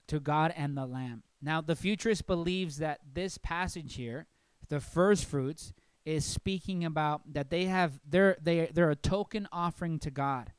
To 0.07 0.19
God 0.19 0.53
and 0.55 0.77
the 0.77 0.85
lamb. 0.85 1.23
Now, 1.45 1.61
the 1.61 1.75
futurist 1.75 2.25
believes 2.25 2.77
that 2.77 3.01
this 3.13 3.37
passage 3.37 3.93
here, 3.93 4.25
the 4.67 4.79
first 4.79 5.25
fruits, 5.25 5.73
is 6.03 6.25
speaking 6.25 6.83
about 6.83 7.21
that 7.33 7.51
they 7.51 7.65
have 7.65 7.99
they're 8.07 8.35
they 8.41 8.65
they're 8.73 8.89
a 8.89 8.95
token 8.95 9.47
offering 9.51 9.99
to 9.99 10.09
God. 10.09 10.51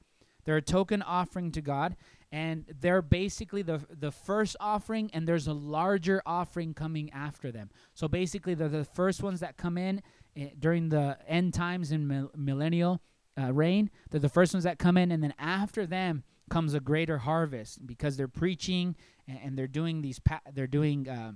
They're 0.44 0.58
a 0.58 0.62
token 0.62 1.02
offering 1.02 1.50
to 1.52 1.60
God, 1.60 1.96
and 2.30 2.66
they're 2.80 3.02
basically 3.02 3.62
the 3.62 3.84
the 3.90 4.12
first 4.12 4.54
offering, 4.60 5.10
and 5.12 5.26
there's 5.26 5.48
a 5.48 5.52
larger 5.52 6.22
offering 6.24 6.72
coming 6.72 7.10
after 7.10 7.50
them. 7.50 7.70
So 7.94 8.06
basically, 8.06 8.54
they're 8.54 8.68
the 8.68 8.84
first 8.84 9.24
ones 9.24 9.40
that 9.40 9.56
come 9.56 9.76
in 9.76 10.02
eh, 10.36 10.50
during 10.56 10.88
the 10.90 11.18
end 11.26 11.52
times 11.52 11.90
and 11.90 12.30
millennial 12.36 13.00
uh, 13.36 13.52
reign. 13.52 13.90
They're 14.10 14.20
the 14.20 14.28
first 14.28 14.54
ones 14.54 14.62
that 14.62 14.78
come 14.78 14.96
in, 14.96 15.10
and 15.10 15.20
then 15.20 15.34
after 15.36 15.84
them 15.84 16.22
comes 16.48 16.74
a 16.74 16.80
greater 16.80 17.18
harvest 17.18 17.84
because 17.86 18.16
they're 18.16 18.28
preaching 18.28 18.94
and, 19.28 19.38
and 19.42 19.58
they're 19.58 19.66
doing 19.66 20.02
these 20.02 20.18
pa- 20.18 20.40
they're 20.52 20.66
doing 20.66 21.08
uh, 21.08 21.32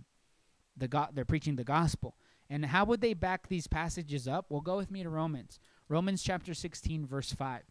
the 0.77 0.89
go- 0.89 1.09
they're 1.13 1.25
preaching 1.25 1.57
the 1.57 1.65
gospel. 1.65 2.17
And 2.49 2.67
how 2.67 2.85
would 2.87 3.01
they 3.01 3.15
back 3.15 3.49
these 3.49 3.67
passages 3.69 4.27
up? 4.27 4.47
Well, 4.49 4.61
go 4.61 4.77
with 4.77 4.91
me 4.91 5.03
to 5.03 5.09
Romans. 5.09 5.61
Romans 5.89 6.23
chapter 6.23 6.55
16 6.55 7.07
verse 7.07 7.33
5. 7.33 7.63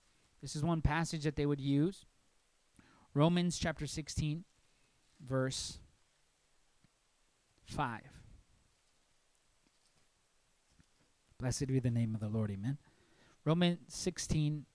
This 0.41 0.55
is 0.55 0.63
one 0.63 0.81
passage 0.81 1.23
that 1.23 1.35
they 1.35 1.45
would 1.45 1.59
use. 1.59 2.05
Romans 3.13 3.57
chapter 3.57 3.85
16 3.85 4.45
verse 5.25 5.79
5. 7.65 8.01
Blessed 11.39 11.67
be 11.67 11.79
the 11.79 11.91
name 11.91 12.15
of 12.15 12.21
the 12.21 12.27
Lord. 12.27 12.51
Amen. 12.51 12.77
Romans 13.45 13.79
16 13.87 14.65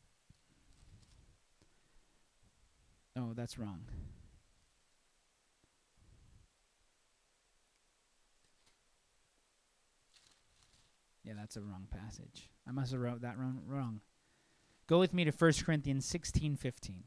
Oh, 3.16 3.32
that's 3.32 3.58
wrong. 3.58 3.82
Yeah, 11.24 11.32
that's 11.36 11.56
a 11.56 11.60
wrong 11.60 11.86
passage. 11.90 12.50
I 12.68 12.72
must 12.72 12.92
have 12.92 13.00
wrote 13.00 13.22
that 13.22 13.38
wrong. 13.38 13.62
wrong. 13.66 14.00
Go 14.86 14.98
with 14.98 15.14
me 15.14 15.24
to 15.24 15.30
1 15.30 15.52
Corinthians 15.64 16.04
16 16.04 16.56
15. 16.56 17.04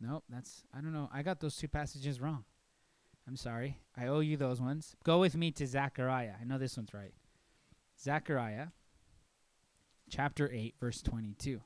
Nope, 0.00 0.24
that's 0.28 0.64
I 0.74 0.80
don't 0.80 0.92
know. 0.92 1.08
I 1.14 1.22
got 1.22 1.38
those 1.38 1.56
two 1.56 1.68
passages 1.68 2.20
wrong. 2.20 2.44
I'm 3.28 3.36
sorry. 3.36 3.78
I 3.96 4.08
owe 4.08 4.18
you 4.18 4.36
those 4.36 4.60
ones. 4.60 4.96
Go 5.04 5.20
with 5.20 5.36
me 5.36 5.52
to 5.52 5.64
Zechariah. 5.64 6.32
I 6.40 6.44
know 6.44 6.58
this 6.58 6.76
one's 6.76 6.92
right. 6.92 7.14
Zechariah 8.00 8.68
chapter 10.10 10.50
8 10.52 10.74
verse 10.80 11.00
22 11.00 11.62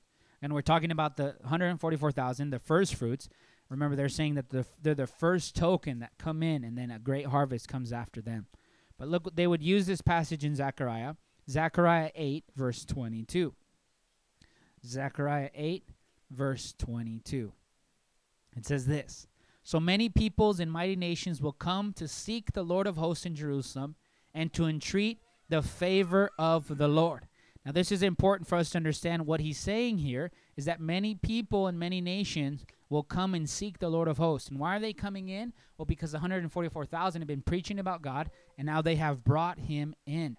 and 0.46 0.54
we're 0.54 0.62
talking 0.62 0.92
about 0.92 1.16
the 1.16 1.34
144,000, 1.40 2.50
the 2.50 2.60
first 2.60 2.94
fruits. 2.94 3.28
Remember, 3.68 3.96
they're 3.96 4.08
saying 4.08 4.36
that 4.36 4.50
the, 4.50 4.64
they're 4.80 4.94
the 4.94 5.08
first 5.08 5.56
token 5.56 5.98
that 5.98 6.12
come 6.18 6.40
in, 6.40 6.62
and 6.62 6.78
then 6.78 6.92
a 6.92 7.00
great 7.00 7.26
harvest 7.26 7.66
comes 7.66 7.92
after 7.92 8.20
them. 8.20 8.46
But 8.96 9.08
look, 9.08 9.34
they 9.34 9.48
would 9.48 9.60
use 9.60 9.86
this 9.86 10.00
passage 10.00 10.44
in 10.44 10.54
Zechariah, 10.54 11.14
Zechariah 11.50 12.12
8, 12.14 12.44
verse 12.54 12.84
22. 12.84 13.54
Zechariah 14.86 15.50
8, 15.52 15.88
verse 16.30 16.76
22. 16.78 17.52
It 18.56 18.66
says 18.66 18.86
this 18.86 19.26
So 19.64 19.80
many 19.80 20.08
peoples 20.08 20.60
and 20.60 20.70
mighty 20.70 20.94
nations 20.94 21.42
will 21.42 21.50
come 21.50 21.92
to 21.94 22.06
seek 22.06 22.52
the 22.52 22.62
Lord 22.62 22.86
of 22.86 22.96
hosts 22.96 23.26
in 23.26 23.34
Jerusalem 23.34 23.96
and 24.32 24.52
to 24.52 24.66
entreat 24.66 25.18
the 25.48 25.62
favor 25.62 26.30
of 26.38 26.78
the 26.78 26.86
Lord. 26.86 27.26
Now, 27.66 27.72
this 27.72 27.90
is 27.90 28.00
important 28.00 28.48
for 28.48 28.54
us 28.54 28.70
to 28.70 28.76
understand. 28.78 29.26
What 29.26 29.40
he's 29.40 29.58
saying 29.58 29.98
here 29.98 30.30
is 30.56 30.66
that 30.66 30.78
many 30.78 31.16
people 31.16 31.66
and 31.66 31.76
many 31.76 32.00
nations 32.00 32.64
will 32.88 33.02
come 33.02 33.34
and 33.34 33.50
seek 33.50 33.80
the 33.80 33.88
Lord 33.88 34.06
of 34.06 34.18
hosts. 34.18 34.48
And 34.48 34.60
why 34.60 34.76
are 34.76 34.80
they 34.80 34.92
coming 34.92 35.28
in? 35.28 35.52
Well, 35.76 35.84
because 35.84 36.12
144,000 36.12 37.20
have 37.20 37.26
been 37.26 37.42
preaching 37.42 37.80
about 37.80 38.02
God, 38.02 38.30
and 38.56 38.66
now 38.66 38.82
they 38.82 38.94
have 38.94 39.24
brought 39.24 39.58
him 39.58 39.96
in. 40.06 40.36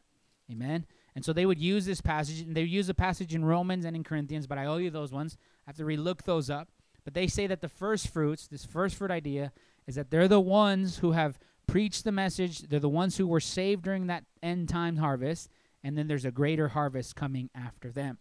Amen. 0.50 0.86
And 1.16 1.26
so 1.26 1.34
they 1.34 1.46
would 1.46 1.60
use 1.60 1.86
this 1.86 2.00
passage, 2.00 2.40
and 2.40 2.56
they 2.56 2.62
use 2.62 2.88
a 2.88 2.94
passage 2.94 3.36
in 3.36 3.44
Romans 3.44 3.84
and 3.84 3.94
in 3.94 4.06
Corinthians, 4.06 4.48
but 4.48 4.58
I 4.58 4.66
owe 4.66 4.78
you 4.78 4.90
those 4.90 5.12
ones. 5.12 5.36
I 5.66 5.72
have 5.72 5.78
to 5.78 5.84
relook 5.84 6.24
those 6.24 6.50
up. 6.50 6.70
But 7.04 7.14
they 7.14 7.28
say 7.28 7.46
that 7.48 7.60
the 7.60 7.68
first 7.68 8.08
fruits, 8.08 8.48
this 8.48 8.64
first 8.64 8.96
fruit 8.96 9.12
idea, 9.12 9.52
is 9.86 9.96
that 9.96 10.12
they're 10.12 10.30
the 10.30 10.40
ones 10.40 11.00
who 11.00 11.12
have 11.12 11.40
preached 11.68 12.06
the 12.06 12.14
message. 12.14 12.60
They're 12.60 12.80
the 12.80 12.88
ones 12.88 13.18
who 13.18 13.28
were 13.28 13.42
saved 13.42 13.84
during 13.84 14.08
that 14.08 14.24
end 14.42 14.70
time 14.70 14.96
harvest 14.96 15.50
and 15.88 15.98
then 15.98 16.10
there's 16.10 16.26
a 16.26 16.32
greater 16.32 16.68
harvest 16.68 17.16
coming 17.16 17.50
after 17.56 17.90
them. 17.90 18.18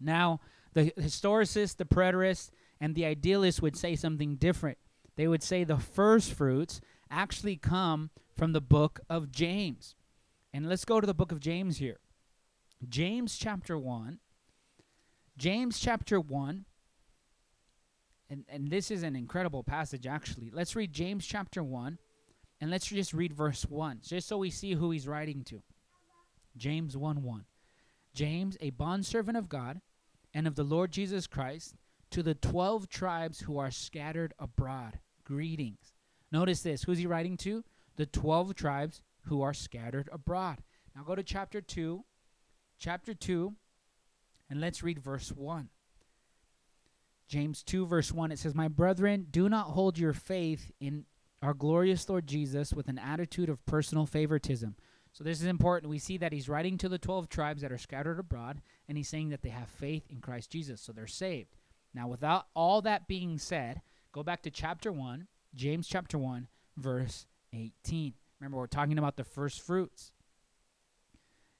Now, 0.00 0.40
the 0.72 0.90
historicists, 0.92 1.76
the 1.76 1.84
preterists, 1.84 2.48
and 2.80 2.94
the 2.94 3.04
idealists 3.04 3.60
would 3.60 3.76
say 3.76 3.94
something 3.94 4.36
different. 4.36 4.78
They 5.14 5.28
would 5.28 5.42
say 5.42 5.64
the 5.64 5.76
first 5.76 6.32
fruits 6.32 6.80
actually 7.10 7.56
come 7.56 8.08
from 8.34 8.54
the 8.54 8.62
book 8.62 9.00
of 9.10 9.30
James. 9.30 9.96
And 10.54 10.66
let's 10.66 10.86
go 10.86 10.98
to 10.98 11.06
the 11.06 11.12
book 11.12 11.30
of 11.30 11.40
James 11.40 11.76
here. 11.76 11.98
James 12.88 13.36
chapter 13.36 13.76
1. 13.76 14.18
James 15.36 15.78
chapter 15.78 16.18
1. 16.18 16.64
And, 18.30 18.44
and 18.48 18.70
this 18.70 18.90
is 18.90 19.02
an 19.02 19.14
incredible 19.14 19.62
passage, 19.62 20.06
actually. 20.06 20.50
Let's 20.50 20.74
read 20.74 20.94
James 20.94 21.26
chapter 21.26 21.62
1, 21.62 21.98
and 22.62 22.70
let's 22.70 22.86
just 22.86 23.12
read 23.12 23.34
verse 23.34 23.66
1, 23.68 24.00
just 24.02 24.26
so 24.26 24.38
we 24.38 24.48
see 24.48 24.72
who 24.72 24.90
he's 24.90 25.06
writing 25.06 25.44
to. 25.44 25.62
James 26.58 26.96
1 26.96 27.22
1. 27.22 27.44
James, 28.14 28.56
a 28.60 28.70
bondservant 28.70 29.36
of 29.36 29.48
God 29.48 29.80
and 30.34 30.46
of 30.46 30.56
the 30.56 30.64
Lord 30.64 30.90
Jesus 30.90 31.26
Christ, 31.26 31.74
to 32.10 32.22
the 32.22 32.34
12 32.34 32.88
tribes 32.88 33.40
who 33.40 33.58
are 33.58 33.70
scattered 33.70 34.34
abroad. 34.38 34.98
Greetings. 35.24 35.92
Notice 36.32 36.62
this. 36.62 36.82
Who's 36.82 36.98
he 36.98 37.06
writing 37.06 37.36
to? 37.38 37.64
The 37.96 38.06
12 38.06 38.54
tribes 38.54 39.02
who 39.22 39.42
are 39.42 39.54
scattered 39.54 40.08
abroad. 40.12 40.58
Now 40.94 41.02
go 41.02 41.14
to 41.14 41.22
chapter 41.22 41.60
2. 41.60 42.04
Chapter 42.78 43.12
2, 43.12 43.54
and 44.48 44.60
let's 44.60 44.84
read 44.84 45.00
verse 45.00 45.30
1. 45.30 45.68
James 47.26 47.62
2, 47.64 47.86
verse 47.86 48.12
1, 48.12 48.30
it 48.30 48.38
says, 48.38 48.54
My 48.54 48.68
brethren, 48.68 49.26
do 49.30 49.48
not 49.48 49.66
hold 49.66 49.98
your 49.98 50.12
faith 50.12 50.70
in 50.80 51.04
our 51.42 51.54
glorious 51.54 52.08
Lord 52.08 52.26
Jesus 52.26 52.72
with 52.72 52.88
an 52.88 52.98
attitude 52.98 53.48
of 53.48 53.64
personal 53.66 54.06
favoritism 54.06 54.76
so 55.18 55.24
this 55.24 55.40
is 55.40 55.48
important. 55.48 55.90
We 55.90 55.98
see 55.98 56.16
that 56.18 56.32
he's 56.32 56.48
writing 56.48 56.78
to 56.78 56.88
the 56.88 56.96
12 56.96 57.28
tribes 57.28 57.62
that 57.62 57.72
are 57.72 57.78
scattered 57.78 58.20
abroad, 58.20 58.62
and 58.88 58.96
he's 58.96 59.08
saying 59.08 59.30
that 59.30 59.42
they 59.42 59.48
have 59.48 59.68
faith 59.68 60.04
in 60.08 60.20
Christ 60.20 60.48
Jesus, 60.48 60.80
so 60.80 60.92
they're 60.92 61.08
saved. 61.08 61.56
Now, 61.92 62.06
without 62.06 62.46
all 62.54 62.80
that 62.82 63.08
being 63.08 63.36
said, 63.36 63.82
go 64.12 64.22
back 64.22 64.42
to 64.42 64.50
chapter 64.52 64.92
1, 64.92 65.26
James 65.56 65.88
chapter 65.88 66.18
1, 66.18 66.46
verse 66.76 67.26
18. 67.52 68.14
Remember, 68.38 68.58
we're 68.58 68.68
talking 68.68 68.96
about 68.96 69.16
the 69.16 69.24
first 69.24 69.60
fruits. 69.60 70.12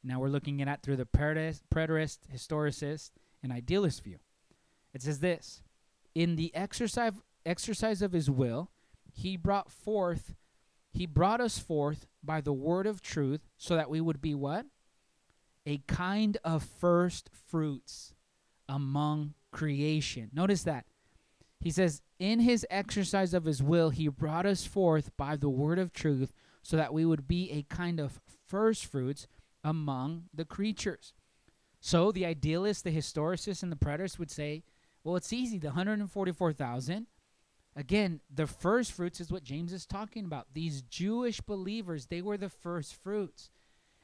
Now 0.04 0.20
we're 0.20 0.28
looking 0.28 0.62
at 0.62 0.84
through 0.84 0.94
the 0.94 1.04
preterist, 1.04 1.62
historicist, 2.32 3.11
and 3.42 3.50
idealist 3.50 4.04
view. 4.04 4.18
It 4.94 5.02
says 5.02 5.18
this 5.18 5.62
in 6.14 6.36
the 6.36 6.54
exercise 6.54 7.14
exercise 7.44 8.02
of 8.02 8.12
his 8.12 8.30
will, 8.30 8.70
he 9.12 9.36
brought 9.36 9.72
forth 9.72 10.36
he 10.99 11.07
brought 11.07 11.40
us 11.40 11.61
forth 11.61 12.07
by 12.24 12.40
the 12.40 12.53
word 12.53 12.84
of 12.84 13.01
truth 13.01 13.46
so 13.57 13.76
that 13.76 13.88
we 13.88 14.01
would 14.01 14.20
be 14.20 14.34
what? 14.34 14.66
A 15.64 15.78
kind 15.86 16.36
of 16.42 16.64
first 16.64 17.30
fruits 17.49 18.14
among 18.68 19.34
creation. 19.53 20.28
Notice 20.32 20.64
that. 20.64 20.86
He 21.61 21.70
says, 21.70 22.03
In 22.18 22.40
his 22.40 22.66
exercise 22.68 23.32
of 23.32 23.44
his 23.44 23.62
will, 23.62 23.90
he 23.90 24.09
brought 24.09 24.44
us 24.44 24.66
forth 24.66 25.16
by 25.16 25.36
the 25.36 25.49
word 25.49 25.78
of 25.78 25.92
truth 25.92 26.32
so 26.62 26.76
that 26.76 26.92
we 26.92 27.05
would 27.05 27.28
be 27.28 27.53
a 27.53 27.62
kind 27.72 28.01
of 28.01 28.20
first 28.49 28.84
fruits 28.84 29.28
among 29.62 30.24
the 30.34 30.44
creatures. 30.44 31.12
So 31.80 32.11
the 32.11 32.26
idealists, 32.26 32.82
the 32.82 32.90
historicists, 32.90 33.62
and 33.62 33.70
the 33.70 33.76
preterists 33.76 34.18
would 34.18 34.32
say, 34.32 34.64
well, 35.05 35.14
it's 35.14 35.32
easy. 35.32 35.59
The 35.59 35.68
144,000, 35.68 37.07
again, 37.79 38.20
the 38.35 38.47
first 38.47 38.93
fruits 38.93 39.20
is 39.20 39.31
what 39.31 39.45
James 39.45 39.72
is 39.72 39.87
talking 39.87 40.24
about. 40.24 40.49
These 40.53 40.83
Jewish 40.83 41.41
believers, 41.41 42.07
they 42.07 42.20
were 42.20 42.37
the 42.37 42.49
first 42.49 42.95
fruits. 42.97 43.51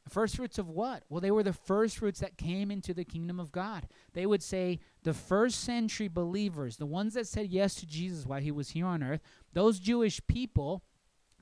First 0.09 0.37
fruits 0.37 0.59
of 0.59 0.69
what? 0.69 1.03
Well, 1.09 1.21
they 1.21 1.31
were 1.31 1.43
the 1.43 1.53
first 1.53 1.99
fruits 1.99 2.21
that 2.21 2.37
came 2.37 2.71
into 2.71 2.95
the 2.95 3.05
kingdom 3.05 3.41
of 3.41 3.51
God. 3.51 3.89
They 4.13 4.27
would 4.27 4.43
say 4.43 4.79
the 5.03 5.15
first 5.15 5.61
century 5.61 6.09
believers, 6.09 6.77
the 6.77 6.87
ones 6.87 7.15
that 7.15 7.27
said 7.27 7.49
yes 7.49 7.75
to 7.77 7.87
Jesus 7.87 8.27
while 8.27 8.41
he 8.41 8.53
was 8.53 8.71
here 8.71 8.87
on 8.87 9.03
earth, 9.03 9.23
those 9.55 9.81
Jewish 9.81 10.25
people, 10.27 10.85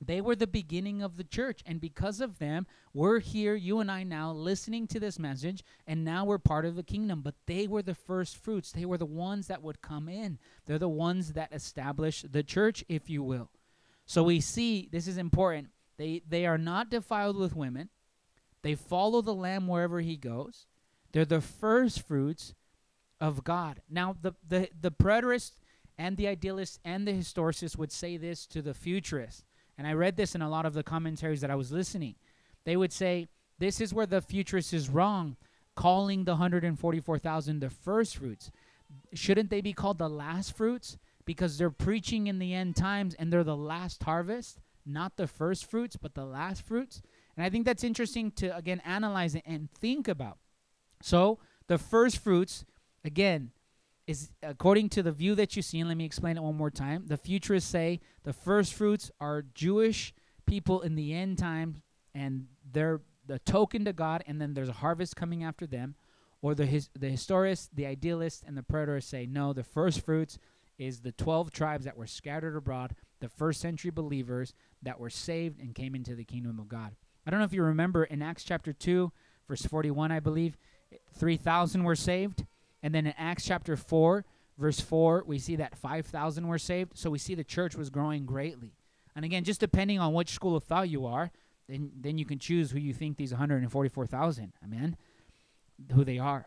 they 0.07 0.21
were 0.21 0.35
the 0.35 0.47
beginning 0.47 1.01
of 1.01 1.17
the 1.17 1.23
church. 1.23 1.61
And 1.65 1.79
because 1.79 2.21
of 2.21 2.39
them, 2.39 2.67
we're 2.93 3.19
here, 3.19 3.55
you 3.55 3.79
and 3.79 3.91
I 3.91 4.03
now, 4.03 4.31
listening 4.31 4.87
to 4.87 4.99
this 4.99 5.19
message, 5.19 5.63
and 5.85 6.03
now 6.03 6.25
we're 6.25 6.37
part 6.37 6.65
of 6.65 6.75
the 6.75 6.83
kingdom. 6.83 7.21
But 7.21 7.35
they 7.45 7.67
were 7.67 7.81
the 7.81 7.95
first 7.95 8.37
fruits. 8.37 8.71
They 8.71 8.85
were 8.85 8.97
the 8.97 9.05
ones 9.05 9.47
that 9.47 9.61
would 9.61 9.81
come 9.81 10.09
in. 10.09 10.39
They're 10.65 10.79
the 10.79 10.89
ones 10.89 11.33
that 11.33 11.53
established 11.53 12.31
the 12.31 12.43
church, 12.43 12.83
if 12.89 13.09
you 13.09 13.23
will. 13.23 13.49
So 14.05 14.23
we 14.23 14.39
see, 14.39 14.89
this 14.91 15.07
is 15.07 15.17
important, 15.17 15.69
they, 15.97 16.21
they 16.27 16.45
are 16.45 16.57
not 16.57 16.89
defiled 16.89 17.37
with 17.37 17.55
women. 17.55 17.89
They 18.61 18.75
follow 18.75 19.21
the 19.21 19.33
Lamb 19.33 19.67
wherever 19.67 19.99
he 19.99 20.17
goes. 20.17 20.67
They're 21.11 21.25
the 21.25 21.41
first 21.41 22.01
fruits 22.07 22.53
of 23.21 23.43
God. 23.43 23.81
Now, 23.89 24.15
the, 24.21 24.33
the, 24.47 24.69
the 24.79 24.91
preterists 24.91 25.53
and 25.97 26.17
the 26.17 26.27
idealists 26.27 26.79
and 26.83 27.07
the 27.07 27.13
historicists 27.13 27.77
would 27.77 27.91
say 27.91 28.17
this 28.17 28.45
to 28.47 28.61
the 28.61 28.73
futurists. 28.73 29.43
And 29.77 29.87
I 29.87 29.93
read 29.93 30.15
this 30.15 30.35
in 30.35 30.41
a 30.41 30.49
lot 30.49 30.65
of 30.65 30.73
the 30.73 30.83
commentaries 30.83 31.41
that 31.41 31.51
I 31.51 31.55
was 31.55 31.71
listening. 31.71 32.15
They 32.65 32.77
would 32.77 32.93
say, 32.93 33.27
this 33.59 33.81
is 33.81 33.93
where 33.93 34.05
the 34.05 34.21
futurist 34.21 34.73
is 34.73 34.89
wrong, 34.89 35.35
calling 35.75 36.25
the 36.25 36.33
144,000 36.33 37.59
the 37.59 37.69
first 37.69 38.17
fruits. 38.17 38.51
Shouldn't 39.13 39.49
they 39.49 39.61
be 39.61 39.73
called 39.73 39.97
the 39.97 40.09
last 40.09 40.55
fruits? 40.55 40.97
Because 41.25 41.57
they're 41.57 41.69
preaching 41.69 42.27
in 42.27 42.39
the 42.39 42.53
end 42.53 42.75
times 42.75 43.15
and 43.15 43.31
they're 43.31 43.43
the 43.43 43.55
last 43.55 44.03
harvest, 44.03 44.59
not 44.85 45.17
the 45.17 45.27
first 45.27 45.69
fruits, 45.69 45.95
but 45.95 46.13
the 46.13 46.25
last 46.25 46.61
fruits. 46.65 47.01
And 47.35 47.45
I 47.45 47.49
think 47.49 47.65
that's 47.65 47.83
interesting 47.83 48.31
to, 48.31 48.55
again, 48.55 48.81
analyze 48.85 49.33
it 49.35 49.43
and 49.45 49.71
think 49.71 50.07
about. 50.07 50.37
So, 51.01 51.39
the 51.67 51.77
first 51.77 52.17
fruits, 52.17 52.65
again, 53.03 53.51
is 54.07 54.31
according 54.41 54.89
to 54.89 55.03
the 55.03 55.11
view 55.11 55.35
that 55.35 55.55
you 55.55 55.61
see, 55.61 55.79
and 55.79 55.87
let 55.87 55.97
me 55.97 56.05
explain 56.05 56.37
it 56.37 56.43
one 56.43 56.55
more 56.55 56.71
time. 56.71 57.05
The 57.07 57.17
futurists 57.17 57.69
say 57.69 58.01
the 58.23 58.33
first 58.33 58.73
fruits 58.73 59.11
are 59.19 59.45
Jewish 59.53 60.13
people 60.45 60.81
in 60.81 60.95
the 60.95 61.13
end 61.13 61.37
time, 61.37 61.81
and 62.13 62.47
they're 62.71 63.01
the 63.25 63.39
token 63.39 63.85
to 63.85 63.93
God, 63.93 64.23
and 64.27 64.41
then 64.41 64.53
there's 64.53 64.69
a 64.69 64.73
harvest 64.73 65.15
coming 65.15 65.43
after 65.43 65.65
them. 65.65 65.95
Or 66.41 66.53
the 66.53 66.65
his, 66.65 66.89
the 66.99 67.09
historists, 67.09 67.69
the 67.73 67.85
idealists, 67.85 68.43
and 68.45 68.57
the 68.57 68.63
preterists 68.63 69.05
say 69.05 69.25
no. 69.25 69.53
The 69.53 69.63
first 69.63 70.01
fruits 70.01 70.37
is 70.77 70.99
the 70.99 71.13
twelve 71.13 71.51
tribes 71.51 71.85
that 71.85 71.95
were 71.95 72.07
scattered 72.07 72.57
abroad, 72.57 72.95
the 73.21 73.29
first 73.29 73.61
century 73.61 73.91
believers 73.91 74.53
that 74.81 74.99
were 74.99 75.09
saved 75.09 75.61
and 75.61 75.73
came 75.73 75.95
into 75.95 76.15
the 76.15 76.25
kingdom 76.25 76.59
of 76.59 76.67
God. 76.67 76.95
I 77.25 77.31
don't 77.31 77.39
know 77.39 77.45
if 77.45 77.53
you 77.53 77.63
remember 77.63 78.03
in 78.03 78.21
Acts 78.21 78.43
chapter 78.43 78.73
2, 78.73 79.09
verse 79.47 79.61
41, 79.61 80.11
I 80.11 80.19
believe, 80.19 80.57
3,000 81.17 81.85
were 81.85 81.95
saved. 81.95 82.45
And 82.83 82.93
then 82.93 83.07
in 83.07 83.13
Acts 83.17 83.45
chapter 83.45 83.75
4, 83.75 84.25
verse 84.57 84.79
4, 84.79 85.23
we 85.25 85.39
see 85.39 85.55
that 85.55 85.77
5,000 85.77 86.47
were 86.47 86.59
saved. 86.59 86.91
So 86.95 87.09
we 87.09 87.17
see 87.17 87.33
the 87.33 87.43
church 87.43 87.75
was 87.75 87.89
growing 87.89 88.25
greatly. 88.25 88.73
And 89.15 89.23
again, 89.23 89.43
just 89.43 89.61
depending 89.61 89.99
on 89.99 90.13
which 90.13 90.31
school 90.31 90.55
of 90.55 90.63
thought 90.63 90.89
you 90.89 91.05
are, 91.05 91.31
then, 91.67 91.91
then 91.99 92.17
you 92.17 92.25
can 92.25 92.39
choose 92.39 92.71
who 92.71 92.79
you 92.79 92.93
think 92.93 93.17
these 93.17 93.31
144,000, 93.31 94.53
amen, 94.63 94.97
who 95.93 96.03
they 96.03 96.19
are. 96.19 96.45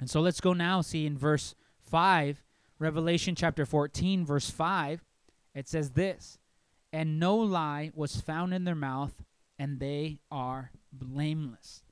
And 0.00 0.10
so 0.10 0.20
let's 0.20 0.40
go 0.40 0.52
now 0.52 0.80
see 0.80 1.06
in 1.06 1.16
verse 1.16 1.54
5, 1.80 2.42
Revelation 2.78 3.36
chapter 3.36 3.64
14, 3.64 4.26
verse 4.26 4.50
5, 4.50 5.04
it 5.54 5.68
says 5.68 5.90
this 5.90 6.38
And 6.92 7.20
no 7.20 7.36
lie 7.36 7.92
was 7.94 8.20
found 8.20 8.52
in 8.52 8.64
their 8.64 8.74
mouth, 8.74 9.22
and 9.58 9.78
they 9.78 10.18
are 10.30 10.72
blameless. 10.92 11.84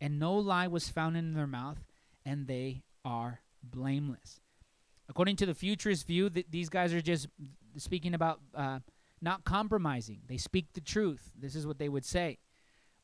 And 0.00 0.18
no 0.18 0.34
lie 0.34 0.68
was 0.68 0.88
found 0.88 1.16
in 1.16 1.34
their 1.34 1.46
mouth, 1.46 1.82
and 2.24 2.46
they 2.46 2.82
are 3.06 3.40
blameless. 3.62 4.40
According 5.08 5.36
to 5.36 5.46
the 5.46 5.54
futurist 5.54 6.06
view, 6.06 6.28
that 6.30 6.50
these 6.50 6.68
guys 6.68 6.92
are 6.92 7.00
just 7.00 7.28
speaking 7.76 8.12
about 8.12 8.40
uh, 8.54 8.80
not 9.22 9.44
compromising. 9.44 10.20
They 10.26 10.36
speak 10.36 10.72
the 10.74 10.80
truth. 10.80 11.30
This 11.38 11.54
is 11.54 11.66
what 11.66 11.78
they 11.78 11.88
would 11.88 12.04
say. 12.04 12.38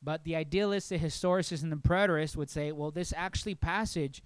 But 0.03 0.25
the 0.25 0.35
idealists, 0.35 0.89
the 0.89 0.99
historicists, 0.99 1.63
and 1.63 1.71
the 1.71 1.77
preterists 1.77 2.37
would 2.37 2.51
say, 2.51 2.73
well, 2.73 2.91
this 2.91 3.15
actually 3.17 3.55
passage, 3.55 4.21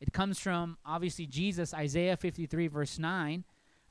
it 0.00 0.12
comes 0.12 0.40
from 0.40 0.76
obviously 0.84 1.26
Jesus, 1.26 1.72
Isaiah 1.72 2.16
53, 2.16 2.66
verse 2.66 2.98
9. 2.98 3.44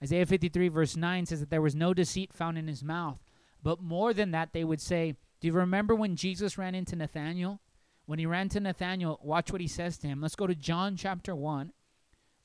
Isaiah 0.03 0.25
53, 0.25 0.67
verse 0.67 0.97
9 0.97 1.25
says 1.25 1.39
that 1.39 1.49
there 1.49 1.61
was 1.61 1.75
no 1.75 1.93
deceit 1.93 2.33
found 2.33 2.57
in 2.57 2.67
his 2.67 2.83
mouth. 2.83 3.23
But 3.63 3.81
more 3.81 4.13
than 4.13 4.31
that, 4.31 4.51
they 4.51 4.65
would 4.65 4.81
say, 4.81 5.15
do 5.39 5.47
you 5.47 5.53
remember 5.53 5.95
when 5.95 6.17
Jesus 6.17 6.57
ran 6.57 6.75
into 6.75 6.97
Nathanael? 6.97 7.61
When 8.05 8.19
he 8.19 8.25
ran 8.25 8.49
to 8.49 8.59
Nathanael, 8.59 9.19
watch 9.23 9.51
what 9.51 9.61
he 9.61 9.67
says 9.67 9.97
to 9.99 10.07
him. 10.07 10.21
Let's 10.21 10.35
go 10.35 10.47
to 10.47 10.55
John 10.55 10.97
chapter 10.97 11.35
1, 11.35 11.71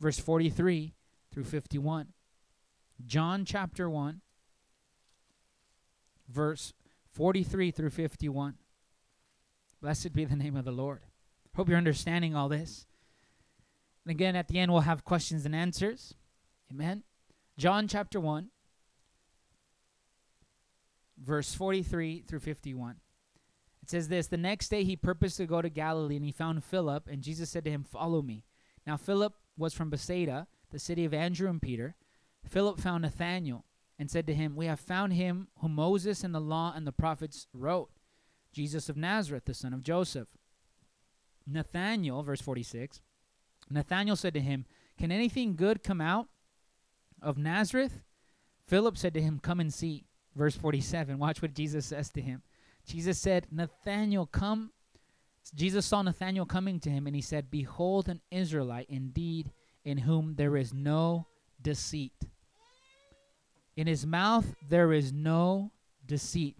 verse 0.00 0.18
43 0.18 0.94
through 1.32 1.44
51. 1.44 2.08
John 3.04 3.44
chapter 3.44 3.90
1, 3.90 4.20
verse 6.28 6.72
43 7.12 7.70
through 7.70 7.90
51. 7.90 8.54
Blessed 9.80 10.12
be 10.12 10.24
the 10.24 10.36
name 10.36 10.56
of 10.56 10.64
the 10.64 10.72
Lord. 10.72 11.00
Hope 11.56 11.68
you're 11.68 11.78
understanding 11.78 12.36
all 12.36 12.48
this. 12.48 12.86
And 14.04 14.12
again, 14.12 14.36
at 14.36 14.46
the 14.46 14.58
end, 14.58 14.72
we'll 14.72 14.82
have 14.82 15.04
questions 15.04 15.44
and 15.44 15.54
answers. 15.54 16.14
Amen. 16.70 17.02
John 17.56 17.88
chapter 17.88 18.20
1, 18.20 18.50
verse 21.20 21.52
43 21.54 22.22
through 22.26 22.40
51. 22.40 22.96
It 23.88 23.92
says 23.92 24.08
this 24.08 24.26
The 24.26 24.36
next 24.36 24.68
day 24.68 24.84
he 24.84 24.96
purposed 24.96 25.38
to 25.38 25.46
go 25.46 25.62
to 25.62 25.70
Galilee, 25.70 26.16
and 26.16 26.24
he 26.24 26.30
found 26.30 26.62
Philip, 26.62 27.08
and 27.10 27.22
Jesus 27.22 27.48
said 27.48 27.64
to 27.64 27.70
him, 27.70 27.84
Follow 27.84 28.20
me. 28.20 28.44
Now 28.86 28.98
Philip 28.98 29.32
was 29.56 29.72
from 29.72 29.88
Bethsaida, 29.88 30.46
the 30.70 30.78
city 30.78 31.06
of 31.06 31.14
Andrew 31.14 31.48
and 31.48 31.62
Peter. 31.62 31.94
Philip 32.46 32.80
found 32.80 33.00
Nathanael 33.00 33.64
and 33.98 34.10
said 34.10 34.26
to 34.26 34.34
him, 34.34 34.56
We 34.56 34.66
have 34.66 34.78
found 34.78 35.14
him 35.14 35.48
whom 35.60 35.74
Moses 35.74 36.22
and 36.22 36.34
the 36.34 36.40
law 36.40 36.74
and 36.76 36.86
the 36.86 36.92
prophets 36.92 37.46
wrote, 37.54 37.88
Jesus 38.52 38.90
of 38.90 38.98
Nazareth, 38.98 39.46
the 39.46 39.54
son 39.54 39.72
of 39.72 39.82
Joseph. 39.82 40.28
Nathanael, 41.46 42.22
verse 42.22 42.42
46, 42.42 43.00
Nathanael 43.70 44.16
said 44.16 44.34
to 44.34 44.40
him, 44.40 44.66
Can 44.98 45.10
anything 45.10 45.56
good 45.56 45.82
come 45.82 46.02
out 46.02 46.28
of 47.22 47.38
Nazareth? 47.38 48.02
Philip 48.66 48.98
said 48.98 49.14
to 49.14 49.22
him, 49.22 49.38
Come 49.38 49.60
and 49.60 49.72
see. 49.72 50.04
Verse 50.36 50.54
47, 50.54 51.18
watch 51.18 51.40
what 51.40 51.54
Jesus 51.54 51.86
says 51.86 52.10
to 52.10 52.20
him. 52.20 52.42
Jesus 52.88 53.18
said, 53.18 53.46
Nathanael, 53.50 54.26
come. 54.26 54.72
Jesus 55.54 55.84
saw 55.84 56.00
Nathanael 56.02 56.46
coming 56.46 56.80
to 56.80 56.90
him, 56.90 57.06
and 57.06 57.14
he 57.14 57.22
said, 57.22 57.50
Behold, 57.50 58.08
an 58.08 58.20
Israelite 58.30 58.88
indeed, 58.88 59.52
in 59.84 59.98
whom 59.98 60.34
there 60.36 60.56
is 60.56 60.72
no 60.72 61.26
deceit. 61.60 62.24
In 63.76 63.86
his 63.86 64.06
mouth 64.06 64.56
there 64.68 64.92
is 64.92 65.12
no 65.12 65.70
deceit. 66.04 66.56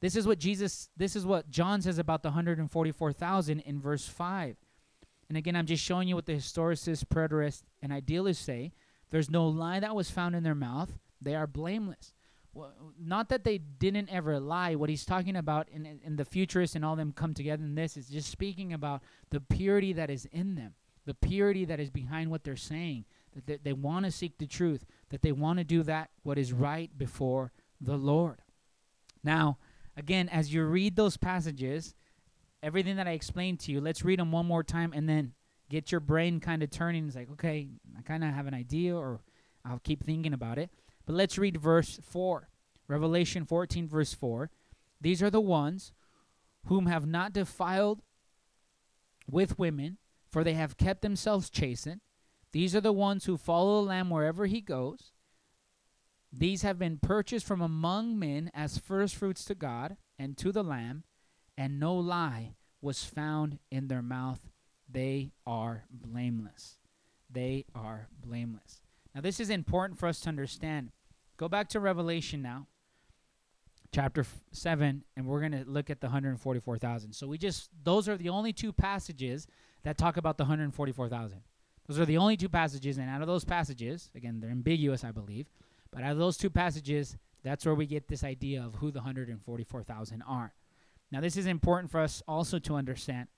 This 0.00 0.16
is 0.16 0.26
what 0.26 0.38
Jesus, 0.38 0.90
this 0.96 1.16
is 1.16 1.24
what 1.24 1.50
John 1.50 1.80
says 1.80 1.98
about 1.98 2.22
the 2.22 2.28
144,000 2.28 3.60
in 3.60 3.80
verse 3.80 4.06
5. 4.06 4.56
And 5.28 5.38
again, 5.38 5.56
I'm 5.56 5.66
just 5.66 5.84
showing 5.84 6.08
you 6.08 6.14
what 6.14 6.26
the 6.26 6.34
historicists, 6.34 7.04
preterists, 7.04 7.62
and 7.82 7.92
idealists 7.92 8.44
say. 8.44 8.72
There's 9.10 9.30
no 9.30 9.46
lie 9.46 9.80
that 9.80 9.94
was 9.94 10.10
found 10.10 10.34
in 10.34 10.42
their 10.42 10.54
mouth. 10.54 10.90
They 11.20 11.34
are 11.34 11.46
blameless 11.46 12.14
not 13.00 13.28
that 13.28 13.44
they 13.44 13.58
didn't 13.58 14.08
ever 14.10 14.40
lie. 14.40 14.74
What 14.74 14.90
he's 14.90 15.04
talking 15.04 15.36
about 15.36 15.68
in, 15.70 16.00
in 16.04 16.16
the 16.16 16.24
futurists 16.24 16.76
and 16.76 16.84
all 16.84 16.96
them 16.96 17.12
come 17.12 17.34
together 17.34 17.62
in 17.62 17.74
this 17.74 17.96
is 17.96 18.08
just 18.08 18.30
speaking 18.30 18.72
about 18.72 19.02
the 19.30 19.40
purity 19.40 19.92
that 19.92 20.10
is 20.10 20.26
in 20.32 20.54
them, 20.54 20.74
the 21.04 21.14
purity 21.14 21.64
that 21.64 21.80
is 21.80 21.90
behind 21.90 22.30
what 22.30 22.44
they're 22.44 22.56
saying, 22.56 23.04
that 23.34 23.46
they, 23.46 23.58
they 23.62 23.72
want 23.72 24.04
to 24.04 24.10
seek 24.10 24.38
the 24.38 24.46
truth, 24.46 24.84
that 25.10 25.22
they 25.22 25.32
want 25.32 25.58
to 25.58 25.64
do 25.64 25.82
that 25.82 26.10
what 26.22 26.38
is 26.38 26.52
right 26.52 26.96
before 26.96 27.52
the 27.80 27.96
Lord. 27.96 28.42
Now, 29.22 29.58
again, 29.96 30.28
as 30.28 30.52
you 30.52 30.64
read 30.64 30.96
those 30.96 31.16
passages, 31.16 31.94
everything 32.62 32.96
that 32.96 33.06
I 33.06 33.12
explained 33.12 33.60
to 33.60 33.72
you, 33.72 33.80
let's 33.80 34.04
read 34.04 34.18
them 34.18 34.32
one 34.32 34.46
more 34.46 34.62
time 34.62 34.92
and 34.94 35.08
then 35.08 35.32
get 35.68 35.92
your 35.92 36.00
brain 36.00 36.40
kind 36.40 36.62
of 36.62 36.70
turning. 36.70 37.06
It's 37.06 37.16
like, 37.16 37.30
okay, 37.32 37.68
I 37.96 38.02
kind 38.02 38.24
of 38.24 38.32
have 38.32 38.46
an 38.46 38.54
idea 38.54 38.96
or 38.96 39.20
I'll 39.64 39.80
keep 39.80 40.04
thinking 40.04 40.32
about 40.32 40.58
it. 40.58 40.70
But 41.08 41.14
let's 41.14 41.38
read 41.38 41.56
verse 41.56 41.98
4. 42.02 42.50
Revelation 42.86 43.46
14, 43.46 43.88
verse 43.88 44.12
4. 44.12 44.50
These 45.00 45.22
are 45.22 45.30
the 45.30 45.40
ones 45.40 45.94
whom 46.66 46.84
have 46.84 47.06
not 47.06 47.32
defiled 47.32 48.02
with 49.26 49.58
women, 49.58 49.96
for 50.30 50.44
they 50.44 50.52
have 50.52 50.76
kept 50.76 51.00
themselves 51.00 51.48
chasten. 51.48 52.02
These 52.52 52.76
are 52.76 52.82
the 52.82 52.92
ones 52.92 53.24
who 53.24 53.38
follow 53.38 53.80
the 53.80 53.88
Lamb 53.88 54.10
wherever 54.10 54.44
he 54.44 54.60
goes. 54.60 55.12
These 56.30 56.60
have 56.60 56.78
been 56.78 56.98
purchased 56.98 57.46
from 57.46 57.62
among 57.62 58.18
men 58.18 58.50
as 58.52 58.76
firstfruits 58.76 59.46
to 59.46 59.54
God 59.54 59.96
and 60.18 60.36
to 60.36 60.52
the 60.52 60.62
Lamb, 60.62 61.04
and 61.56 61.80
no 61.80 61.94
lie 61.94 62.52
was 62.82 63.02
found 63.02 63.60
in 63.70 63.88
their 63.88 64.02
mouth. 64.02 64.50
They 64.86 65.32
are 65.46 65.84
blameless. 65.90 66.76
They 67.30 67.64
are 67.74 68.08
blameless. 68.20 68.82
Now, 69.14 69.22
this 69.22 69.40
is 69.40 69.48
important 69.48 69.98
for 69.98 70.06
us 70.06 70.20
to 70.20 70.28
understand. 70.28 70.90
Go 71.38 71.48
back 71.48 71.68
to 71.68 71.80
Revelation 71.80 72.42
now, 72.42 72.66
chapter 73.92 74.26
7, 74.50 75.04
and 75.16 75.26
we're 75.26 75.38
going 75.38 75.52
to 75.52 75.64
look 75.70 75.88
at 75.88 76.00
the 76.00 76.08
144,000. 76.08 77.12
So, 77.12 77.28
we 77.28 77.38
just, 77.38 77.70
those 77.84 78.08
are 78.08 78.16
the 78.16 78.28
only 78.28 78.52
two 78.52 78.72
passages 78.72 79.46
that 79.84 79.96
talk 79.96 80.16
about 80.16 80.36
the 80.36 80.42
144,000. 80.42 81.40
Those 81.86 82.00
are 82.00 82.04
the 82.04 82.18
only 82.18 82.36
two 82.36 82.48
passages, 82.48 82.98
and 82.98 83.08
out 83.08 83.20
of 83.20 83.28
those 83.28 83.44
passages, 83.44 84.10
again, 84.16 84.40
they're 84.40 84.50
ambiguous, 84.50 85.04
I 85.04 85.12
believe, 85.12 85.48
but 85.92 86.02
out 86.02 86.10
of 86.10 86.18
those 86.18 86.36
two 86.36 86.50
passages, 86.50 87.16
that's 87.44 87.64
where 87.64 87.74
we 87.76 87.86
get 87.86 88.08
this 88.08 88.24
idea 88.24 88.60
of 88.60 88.74
who 88.74 88.90
the 88.90 88.98
144,000 88.98 90.22
are. 90.22 90.52
Now, 91.12 91.20
this 91.20 91.36
is 91.36 91.46
important 91.46 91.92
for 91.92 92.00
us 92.00 92.20
also 92.26 92.58
to 92.58 92.74
understand. 92.74 93.28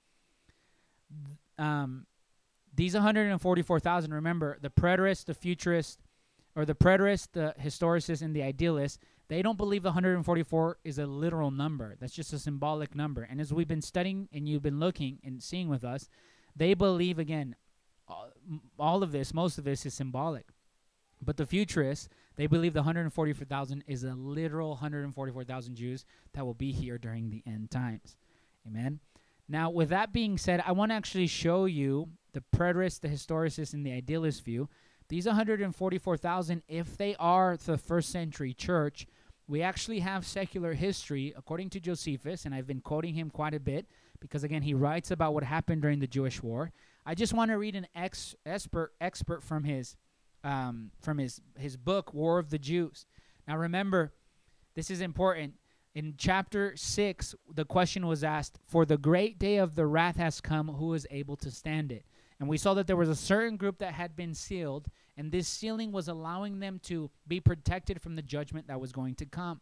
Um, 1.59 2.07
these 2.73 2.95
144,000, 2.95 4.11
remember, 4.11 4.57
the 4.59 4.71
preterist, 4.71 5.25
the 5.25 5.35
futurist, 5.35 5.99
or 6.55 6.65
the 6.65 6.75
preterist, 6.75 7.29
the 7.33 7.55
historicist, 7.61 8.21
and 8.21 8.35
the 8.35 8.43
idealist, 8.43 8.99
they 9.27 9.41
don't 9.41 9.57
believe 9.57 9.83
the 9.83 9.89
144 9.89 10.77
is 10.83 10.99
a 10.99 11.05
literal 11.05 11.51
number. 11.51 11.95
That's 11.99 12.13
just 12.13 12.33
a 12.33 12.39
symbolic 12.39 12.95
number. 12.95 13.23
And 13.23 13.39
as 13.39 13.53
we've 13.53 13.67
been 13.67 13.81
studying 13.81 14.27
and 14.33 14.47
you've 14.47 14.61
been 14.61 14.79
looking 14.79 15.19
and 15.23 15.41
seeing 15.41 15.69
with 15.69 15.85
us, 15.85 16.09
they 16.55 16.73
believe, 16.73 17.17
again, 17.17 17.55
all 18.77 19.03
of 19.03 19.11
this, 19.13 19.33
most 19.33 19.57
of 19.57 19.63
this 19.63 19.85
is 19.85 19.93
symbolic. 19.93 20.47
But 21.21 21.37
the 21.37 21.45
futurists, 21.45 22.09
they 22.35 22.47
believe 22.47 22.73
the 22.73 22.79
144,000 22.79 23.83
is 23.87 24.03
a 24.03 24.15
literal 24.15 24.71
144,000 24.71 25.75
Jews 25.75 26.03
that 26.33 26.45
will 26.45 26.53
be 26.53 26.71
here 26.71 26.97
during 26.97 27.29
the 27.29 27.43
end 27.45 27.71
times. 27.71 28.17
Amen. 28.67 28.99
Now, 29.47 29.69
with 29.69 29.89
that 29.89 30.11
being 30.11 30.37
said, 30.37 30.63
I 30.65 30.71
want 30.71 30.91
to 30.91 30.95
actually 30.95 31.27
show 31.27 31.65
you 31.65 32.09
the 32.33 32.43
preterist, 32.55 33.01
the 33.01 33.07
historicist, 33.07 33.73
and 33.73 33.85
the 33.85 33.93
idealist 33.93 34.43
view. 34.43 34.67
These 35.11 35.25
144,000, 35.25 36.63
if 36.69 36.95
they 36.95 37.17
are 37.19 37.57
the 37.57 37.77
first 37.77 38.11
century 38.11 38.53
church, 38.53 39.05
we 39.45 39.61
actually 39.61 39.99
have 39.99 40.25
secular 40.25 40.73
history, 40.73 41.33
according 41.35 41.69
to 41.71 41.81
Josephus, 41.81 42.45
and 42.45 42.55
I've 42.55 42.65
been 42.65 42.79
quoting 42.79 43.13
him 43.13 43.29
quite 43.29 43.53
a 43.53 43.59
bit 43.59 43.87
because, 44.21 44.45
again, 44.45 44.61
he 44.61 44.73
writes 44.73 45.11
about 45.11 45.33
what 45.33 45.43
happened 45.43 45.81
during 45.81 45.99
the 45.99 46.07
Jewish 46.07 46.41
war. 46.41 46.71
I 47.05 47.13
just 47.13 47.33
want 47.33 47.51
to 47.51 47.57
read 47.57 47.75
an 47.75 47.87
ex- 47.93 48.35
expert, 48.45 48.93
expert 49.01 49.43
from 49.43 49.65
his 49.65 49.97
um, 50.45 50.91
from 51.01 51.17
his 51.17 51.41
his 51.59 51.75
book 51.75 52.13
War 52.13 52.39
of 52.39 52.49
the 52.49 52.57
Jews. 52.57 53.05
Now 53.49 53.57
remember, 53.57 54.13
this 54.75 54.89
is 54.89 55.01
important. 55.01 55.55
In 55.93 56.13
chapter 56.17 56.77
six, 56.77 57.35
the 57.53 57.65
question 57.65 58.07
was 58.07 58.23
asked, 58.23 58.59
"For 58.65 58.85
the 58.85 58.97
great 58.97 59.37
day 59.37 59.57
of 59.57 59.75
the 59.75 59.87
wrath 59.87 60.15
has 60.15 60.39
come; 60.39 60.69
who 60.69 60.93
is 60.93 61.05
able 61.11 61.35
to 61.35 61.51
stand 61.51 61.91
it?" 61.91 62.05
And 62.41 62.49
we 62.49 62.57
saw 62.57 62.73
that 62.73 62.87
there 62.87 62.97
was 62.97 63.07
a 63.07 63.15
certain 63.15 63.55
group 63.55 63.77
that 63.77 63.93
had 63.93 64.15
been 64.15 64.33
sealed, 64.33 64.87
and 65.15 65.31
this 65.31 65.47
sealing 65.47 65.91
was 65.91 66.07
allowing 66.07 66.59
them 66.59 66.79
to 66.85 67.11
be 67.27 67.39
protected 67.39 68.01
from 68.01 68.15
the 68.15 68.23
judgment 68.23 68.67
that 68.67 68.81
was 68.81 68.91
going 68.91 69.13
to 69.15 69.27
come. 69.27 69.61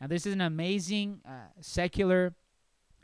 Now, 0.00 0.06
this 0.06 0.24
is 0.24 0.32
an 0.32 0.40
amazing 0.40 1.20
uh, 1.28 1.48
secular 1.60 2.36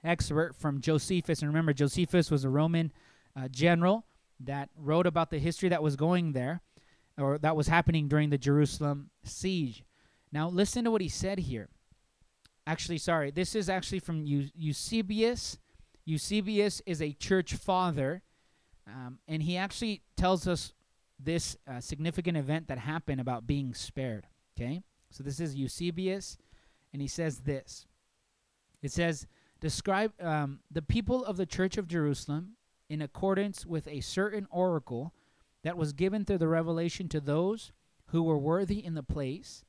expert 0.04 0.54
from 0.54 0.80
Josephus. 0.80 1.42
And 1.42 1.48
remember, 1.48 1.72
Josephus 1.72 2.30
was 2.30 2.44
a 2.44 2.48
Roman 2.48 2.92
uh, 3.34 3.48
general 3.48 4.06
that 4.38 4.70
wrote 4.76 5.06
about 5.06 5.30
the 5.30 5.40
history 5.40 5.68
that 5.68 5.82
was 5.82 5.96
going 5.96 6.30
there 6.30 6.60
or 7.18 7.38
that 7.38 7.56
was 7.56 7.66
happening 7.66 8.06
during 8.06 8.30
the 8.30 8.38
Jerusalem 8.38 9.10
siege. 9.24 9.82
Now, 10.30 10.48
listen 10.48 10.84
to 10.84 10.92
what 10.92 11.00
he 11.00 11.08
said 11.08 11.40
here. 11.40 11.68
Actually, 12.68 12.98
sorry, 12.98 13.32
this 13.32 13.56
is 13.56 13.68
actually 13.68 13.98
from 13.98 14.22
Eusebius. 14.24 15.58
Eusebius 16.04 16.80
is 16.86 17.02
a 17.02 17.14
church 17.14 17.54
father, 17.54 18.22
um, 18.88 19.18
and 19.28 19.42
he 19.42 19.56
actually 19.56 20.02
tells 20.16 20.46
us 20.46 20.72
this 21.18 21.56
uh, 21.66 21.80
significant 21.80 22.36
event 22.36 22.68
that 22.68 22.78
happened 22.78 23.20
about 23.20 23.46
being 23.46 23.74
spared. 23.74 24.26
Okay? 24.56 24.82
So 25.10 25.22
this 25.22 25.40
is 25.40 25.54
Eusebius, 25.54 26.36
and 26.92 27.02
he 27.02 27.08
says 27.08 27.40
this. 27.40 27.86
It 28.82 28.92
says, 28.92 29.26
Describe 29.60 30.12
um, 30.20 30.60
the 30.70 30.82
people 30.82 31.24
of 31.24 31.36
the 31.36 31.46
church 31.46 31.76
of 31.78 31.88
Jerusalem 31.88 32.52
in 32.88 33.02
accordance 33.02 33.66
with 33.66 33.88
a 33.88 34.00
certain 34.00 34.46
oracle 34.50 35.12
that 35.64 35.76
was 35.76 35.92
given 35.92 36.24
through 36.24 36.38
the 36.38 36.48
revelation 36.48 37.08
to 37.08 37.20
those 37.20 37.72
who 38.06 38.22
were 38.22 38.38
worthy 38.38 38.84
in 38.84 38.94
the 38.94 39.02
place 39.02 39.64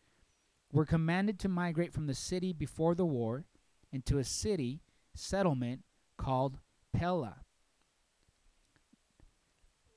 were 0.72 0.86
commanded 0.86 1.40
to 1.40 1.50
migrate 1.50 1.92
from 1.92 2.06
the 2.06 2.14
city 2.14 2.54
before 2.54 2.94
the 2.94 3.06
war 3.06 3.46
into 3.92 4.20
a 4.20 4.24
city 4.24 4.82
settlement 5.16 5.82
called 6.18 6.60
Pella. 6.94 7.38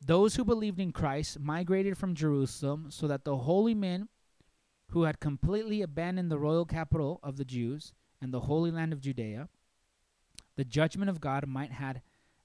Those 0.04 0.34
who 0.34 0.44
believed 0.44 0.80
in 0.80 0.90
Christ 0.90 1.38
migrated 1.38 1.96
from 1.96 2.14
Jerusalem 2.14 2.86
so 2.90 3.06
that 3.06 3.24
the 3.24 3.36
holy 3.36 3.74
men 3.74 4.08
who 4.88 5.04
had 5.04 5.20
completely 5.20 5.80
abandoned 5.80 6.30
the 6.30 6.38
royal 6.38 6.64
capital 6.64 7.20
of 7.22 7.36
the 7.36 7.44
Jews 7.44 7.92
and 8.20 8.32
the 8.32 8.40
holy 8.40 8.70
land 8.70 8.92
of 8.92 9.00
Judea, 9.00 9.48
the 10.56 10.64
judgment 10.64 11.08
of 11.08 11.20
God 11.20 11.46
might 11.46 11.72
had 11.72 12.02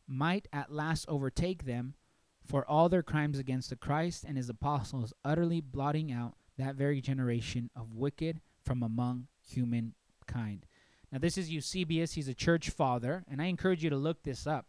might 0.07 0.47
at 0.53 0.71
last 0.71 1.05
overtake 1.09 1.65
them 1.65 1.95
for 2.45 2.65
all 2.65 2.87
their 2.87 3.03
crimes 3.03 3.39
against 3.39 3.69
the 3.69 3.75
Christ 3.75 4.23
and 4.23 4.37
his 4.37 4.49
apostles, 4.49 5.13
utterly 5.25 5.59
blotting 5.59 6.11
out 6.11 6.35
that 6.57 6.75
very 6.75 7.01
generation 7.01 7.69
of 7.75 7.93
wicked 7.93 8.39
from 8.63 8.83
among 8.83 9.27
humankind. 9.45 10.65
Now, 11.11 11.19
this 11.19 11.37
is 11.37 11.49
Eusebius. 11.49 12.13
He's 12.13 12.27
a 12.27 12.33
church 12.33 12.69
father, 12.69 13.25
and 13.29 13.41
I 13.41 13.45
encourage 13.45 13.83
you 13.83 13.89
to 13.89 13.97
look 13.97 14.23
this 14.23 14.47
up. 14.47 14.67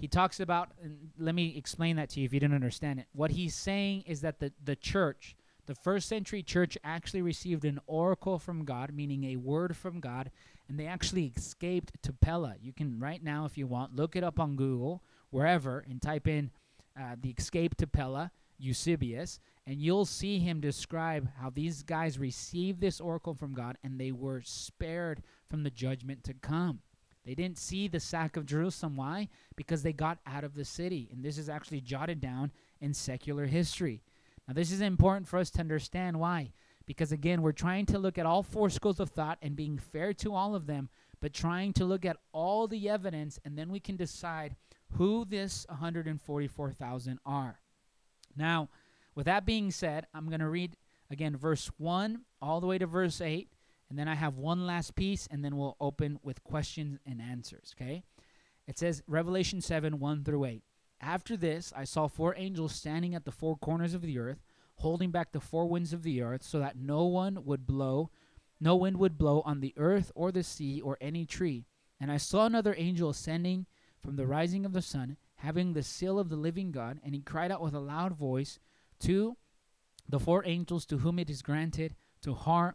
He 0.00 0.08
talks 0.08 0.40
about, 0.40 0.70
let 1.18 1.34
me 1.34 1.54
explain 1.56 1.96
that 1.96 2.08
to 2.10 2.20
you 2.20 2.26
if 2.26 2.32
you 2.32 2.40
didn't 2.40 2.54
understand 2.54 3.00
it. 3.00 3.06
What 3.12 3.32
he's 3.32 3.54
saying 3.54 4.04
is 4.06 4.22
that 4.22 4.40
the, 4.40 4.50
the 4.64 4.74
church, 4.74 5.36
the 5.66 5.74
first 5.74 6.08
century 6.08 6.42
church, 6.42 6.78
actually 6.82 7.20
received 7.20 7.66
an 7.66 7.80
oracle 7.86 8.38
from 8.38 8.64
God, 8.64 8.94
meaning 8.94 9.24
a 9.24 9.36
word 9.36 9.76
from 9.76 10.00
God, 10.00 10.30
and 10.70 10.80
they 10.80 10.86
actually 10.86 11.32
escaped 11.36 12.02
to 12.02 12.14
Pella. 12.14 12.54
You 12.62 12.72
can, 12.72 12.98
right 12.98 13.22
now, 13.22 13.44
if 13.44 13.58
you 13.58 13.66
want, 13.66 13.94
look 13.94 14.16
it 14.16 14.24
up 14.24 14.40
on 14.40 14.56
Google, 14.56 15.02
wherever, 15.28 15.84
and 15.86 16.00
type 16.00 16.26
in 16.26 16.50
uh, 16.98 17.16
the 17.20 17.34
escape 17.36 17.76
to 17.76 17.86
Pella, 17.86 18.30
Eusebius, 18.58 19.38
and 19.66 19.82
you'll 19.82 20.06
see 20.06 20.38
him 20.38 20.60
describe 20.60 21.28
how 21.40 21.50
these 21.50 21.82
guys 21.82 22.18
received 22.18 22.80
this 22.80 23.00
oracle 23.00 23.34
from 23.34 23.52
God 23.52 23.76
and 23.84 24.00
they 24.00 24.12
were 24.12 24.40
spared 24.44 25.22
from 25.48 25.62
the 25.62 25.70
judgment 25.70 26.24
to 26.24 26.34
come. 26.34 26.80
They 27.24 27.34
didn't 27.34 27.58
see 27.58 27.86
the 27.86 28.00
sack 28.00 28.36
of 28.36 28.46
Jerusalem. 28.46 28.96
Why? 28.96 29.28
Because 29.56 29.82
they 29.82 29.92
got 29.92 30.18
out 30.26 30.44
of 30.44 30.54
the 30.54 30.64
city. 30.64 31.08
And 31.12 31.22
this 31.22 31.38
is 31.38 31.48
actually 31.48 31.80
jotted 31.80 32.20
down 32.20 32.50
in 32.80 32.94
secular 32.94 33.46
history. 33.46 34.02
Now, 34.48 34.54
this 34.54 34.72
is 34.72 34.80
important 34.80 35.28
for 35.28 35.38
us 35.38 35.50
to 35.50 35.60
understand 35.60 36.18
why. 36.18 36.52
Because 36.86 37.12
again, 37.12 37.42
we're 37.42 37.52
trying 37.52 37.86
to 37.86 37.98
look 37.98 38.18
at 38.18 38.26
all 38.26 38.42
four 38.42 38.68
schools 38.70 38.98
of 38.98 39.10
thought 39.10 39.38
and 39.42 39.54
being 39.54 39.78
fair 39.78 40.12
to 40.14 40.34
all 40.34 40.54
of 40.54 40.66
them, 40.66 40.88
but 41.20 41.32
trying 41.32 41.72
to 41.74 41.84
look 41.84 42.04
at 42.04 42.16
all 42.32 42.66
the 42.66 42.88
evidence, 42.88 43.38
and 43.44 43.56
then 43.56 43.70
we 43.70 43.78
can 43.78 43.96
decide 43.96 44.56
who 44.94 45.24
this 45.24 45.66
144,000 45.68 47.20
are. 47.24 47.60
Now, 48.36 48.70
with 49.14 49.26
that 49.26 49.46
being 49.46 49.70
said, 49.70 50.06
I'm 50.12 50.26
going 50.28 50.40
to 50.40 50.48
read 50.48 50.76
again 51.10 51.36
verse 51.36 51.70
1 51.78 52.22
all 52.42 52.60
the 52.60 52.66
way 52.66 52.78
to 52.78 52.86
verse 52.86 53.20
8, 53.20 53.48
and 53.90 53.98
then 53.98 54.08
I 54.08 54.14
have 54.14 54.38
one 54.38 54.66
last 54.66 54.94
piece, 54.94 55.26
and 55.30 55.44
then 55.44 55.56
we'll 55.56 55.76
open 55.80 56.20
with 56.22 56.44
questions 56.44 57.00
and 57.04 57.20
answers, 57.20 57.74
okay? 57.76 58.04
It 58.68 58.78
says, 58.78 59.02
Revelation 59.08 59.60
7 59.60 59.98
1 59.98 60.24
through 60.24 60.44
8. 60.44 60.62
After 61.00 61.36
this, 61.36 61.72
I 61.76 61.84
saw 61.84 62.06
four 62.06 62.36
angels 62.36 62.72
standing 62.72 63.16
at 63.16 63.24
the 63.24 63.32
four 63.32 63.56
corners 63.56 63.92
of 63.92 64.02
the 64.02 64.18
earth, 64.18 64.44
holding 64.76 65.10
back 65.10 65.32
the 65.32 65.40
four 65.40 65.66
winds 65.66 65.92
of 65.92 66.04
the 66.04 66.22
earth, 66.22 66.44
so 66.44 66.60
that 66.60 66.78
no 66.78 67.04
one 67.04 67.44
would 67.44 67.66
blow, 67.66 68.10
no 68.60 68.76
wind 68.76 68.98
would 68.98 69.18
blow 69.18 69.42
on 69.44 69.60
the 69.60 69.74
earth 69.76 70.12
or 70.14 70.30
the 70.30 70.44
sea 70.44 70.80
or 70.80 70.96
any 71.00 71.26
tree. 71.26 71.66
And 71.98 72.12
I 72.12 72.16
saw 72.16 72.46
another 72.46 72.74
angel 72.78 73.10
ascending 73.10 73.66
from 74.00 74.16
the 74.16 74.26
rising 74.26 74.64
of 74.64 74.72
the 74.72 74.82
sun, 74.82 75.16
having 75.36 75.72
the 75.72 75.82
seal 75.82 76.18
of 76.18 76.28
the 76.28 76.36
living 76.36 76.70
God, 76.70 77.00
and 77.02 77.14
he 77.14 77.22
cried 77.22 77.50
out 77.50 77.60
with 77.60 77.74
a 77.74 77.80
loud 77.80 78.12
voice 78.12 78.60
to 79.00 79.36
the 80.08 80.20
four 80.20 80.46
angels 80.46 80.86
to 80.86 80.98
whom 80.98 81.18
it 81.18 81.28
is 81.28 81.42
granted 81.42 81.96
to 82.22 82.34
harm 82.34 82.74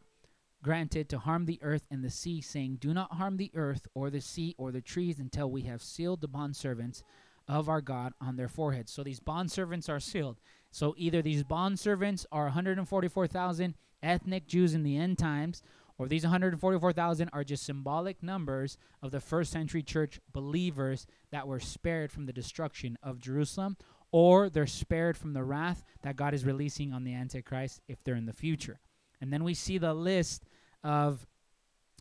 granted 0.66 1.08
to 1.08 1.20
harm 1.20 1.46
the 1.46 1.60
earth 1.62 1.86
and 1.92 2.04
the 2.04 2.10
sea, 2.10 2.42
saying, 2.42 2.78
Do 2.80 2.92
not 2.92 3.14
harm 3.14 3.38
the 3.38 3.52
earth 3.54 3.86
or 3.94 4.10
the 4.10 4.20
sea 4.20 4.56
or 4.58 4.72
the 4.72 4.82
trees 4.82 5.20
until 5.20 5.52
we 5.52 5.62
have 5.62 5.84
sealed 5.84 6.22
the 6.22 6.28
bondservants 6.28 7.04
of 7.48 7.70
our 7.70 7.82
God 7.82 8.14
on 8.20 8.36
their 8.36 8.48
foreheads. 8.48 8.92
So 8.92 9.04
these 9.04 9.20
bondservants 9.20 9.90
are 9.90 10.00
sealed. 10.00 10.38
So 10.72 10.96
either 10.98 11.22
these 11.22 11.44
bondservants 11.44 12.26
are 12.32 12.46
144,000 12.46 13.76
ethnic 14.02 14.48
Jews 14.48 14.74
in 14.74 14.82
the 14.82 14.98
end 14.98 15.20
times, 15.20 15.62
or 16.00 16.08
these 16.08 16.24
144,000 16.24 17.30
are 17.32 17.44
just 17.44 17.64
symbolic 17.64 18.24
numbers 18.24 18.80
of 19.04 19.12
the 19.12 19.22
first 19.22 19.52
century 19.52 19.84
church 19.84 20.20
believers 20.34 21.06
that 21.30 21.48
were 21.48 21.60
spared 21.60 22.12
from 22.12 22.26
the 22.26 22.34
destruction 22.34 22.98
of 23.04 23.20
Jerusalem, 23.22 23.78
or 24.12 24.50
they're 24.50 24.66
spared 24.66 25.16
from 25.16 25.34
the 25.34 25.44
wrath 25.44 25.84
that 26.02 26.16
God 26.16 26.34
is 26.34 26.44
releasing 26.44 26.92
on 26.92 27.04
the 27.04 27.14
Antichrist 27.14 27.82
if 27.88 28.04
they're 28.04 28.16
in 28.16 28.26
the 28.26 28.34
future. 28.34 28.80
And 29.22 29.32
then 29.32 29.44
we 29.44 29.54
see 29.54 29.78
the 29.78 29.94
list 29.94 30.44
of 30.86 31.26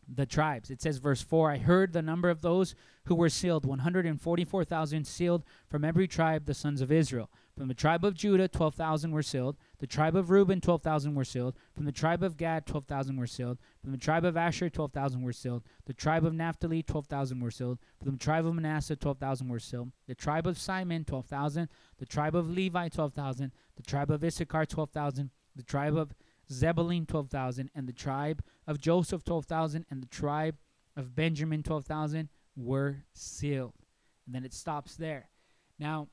the 0.07 0.25
tribes. 0.27 0.69
It 0.69 0.81
says, 0.81 0.99
verse 0.99 1.21
4 1.21 1.51
I 1.51 1.57
heard 1.57 1.91
the 1.91 2.01
number 2.01 2.29
of 2.29 2.41
those 2.41 2.75
who 3.05 3.15
were 3.15 3.29
sealed 3.29 3.65
144,000 3.65 5.05
sealed 5.05 5.43
from 5.67 5.83
every 5.83 6.07
tribe, 6.07 6.45
the 6.45 6.53
sons 6.53 6.81
of 6.81 6.91
Israel. 6.91 7.31
From 7.57 7.67
the 7.69 7.73
tribe 7.73 8.03
of 8.03 8.15
Judah, 8.15 8.47
12,000 8.47 9.11
were 9.11 9.23
sealed. 9.23 9.55
The 9.79 9.87
tribe 9.87 10.15
of 10.15 10.29
Reuben, 10.29 10.59
12,000 10.59 11.15
were 11.15 11.23
sealed. 11.23 11.55
From 11.73 11.85
the 11.85 11.91
tribe 11.91 12.21
of 12.21 12.37
Gad, 12.37 12.65
12,000 12.67 13.15
were 13.15 13.27
sealed. 13.27 13.57
From 13.81 13.93
the 13.93 13.97
tribe 13.97 14.25
of 14.25 14.35
Asher, 14.35 14.69
12,000 14.69 15.21
were 15.21 15.33
sealed. 15.33 15.63
The 15.85 15.93
tribe 15.93 16.25
of 16.25 16.33
Naphtali, 16.33 16.83
12,000 16.83 17.39
were 17.39 17.51
sealed. 17.51 17.79
From 18.03 18.11
the 18.11 18.19
tribe 18.19 18.45
of 18.45 18.53
Manasseh, 18.53 18.97
12,000 18.97 19.47
were 19.47 19.59
sealed. 19.59 19.91
The 20.07 20.15
tribe 20.15 20.45
of 20.45 20.59
Simon, 20.59 21.05
12,000. 21.05 21.69
The 21.97 22.05
tribe 22.05 22.35
of 22.35 22.49
Levi, 22.49 22.89
12,000. 22.89 23.51
The 23.77 23.83
tribe 23.83 24.11
of 24.11 24.23
Issachar, 24.23 24.65
12,000. 24.65 25.31
The 25.55 25.63
tribe 25.63 25.95
of 25.95 26.13
Zebulun, 26.51 27.05
12,000. 27.05 27.71
And 27.75 27.87
the 27.87 27.93
tribe 27.93 28.43
of 28.67 28.79
Joseph, 28.79 29.23
12,000. 29.23 29.85
And 29.89 30.01
the 30.01 30.07
tribe 30.07 30.55
of 30.95 31.15
Benjamin, 31.15 31.63
12,000 31.63 32.29
were 32.55 33.03
sealed. 33.13 33.73
And 34.25 34.33
then 34.33 34.45
it 34.45 34.53
stops 34.53 34.95
there. 34.95 35.29
Now, 35.77 36.07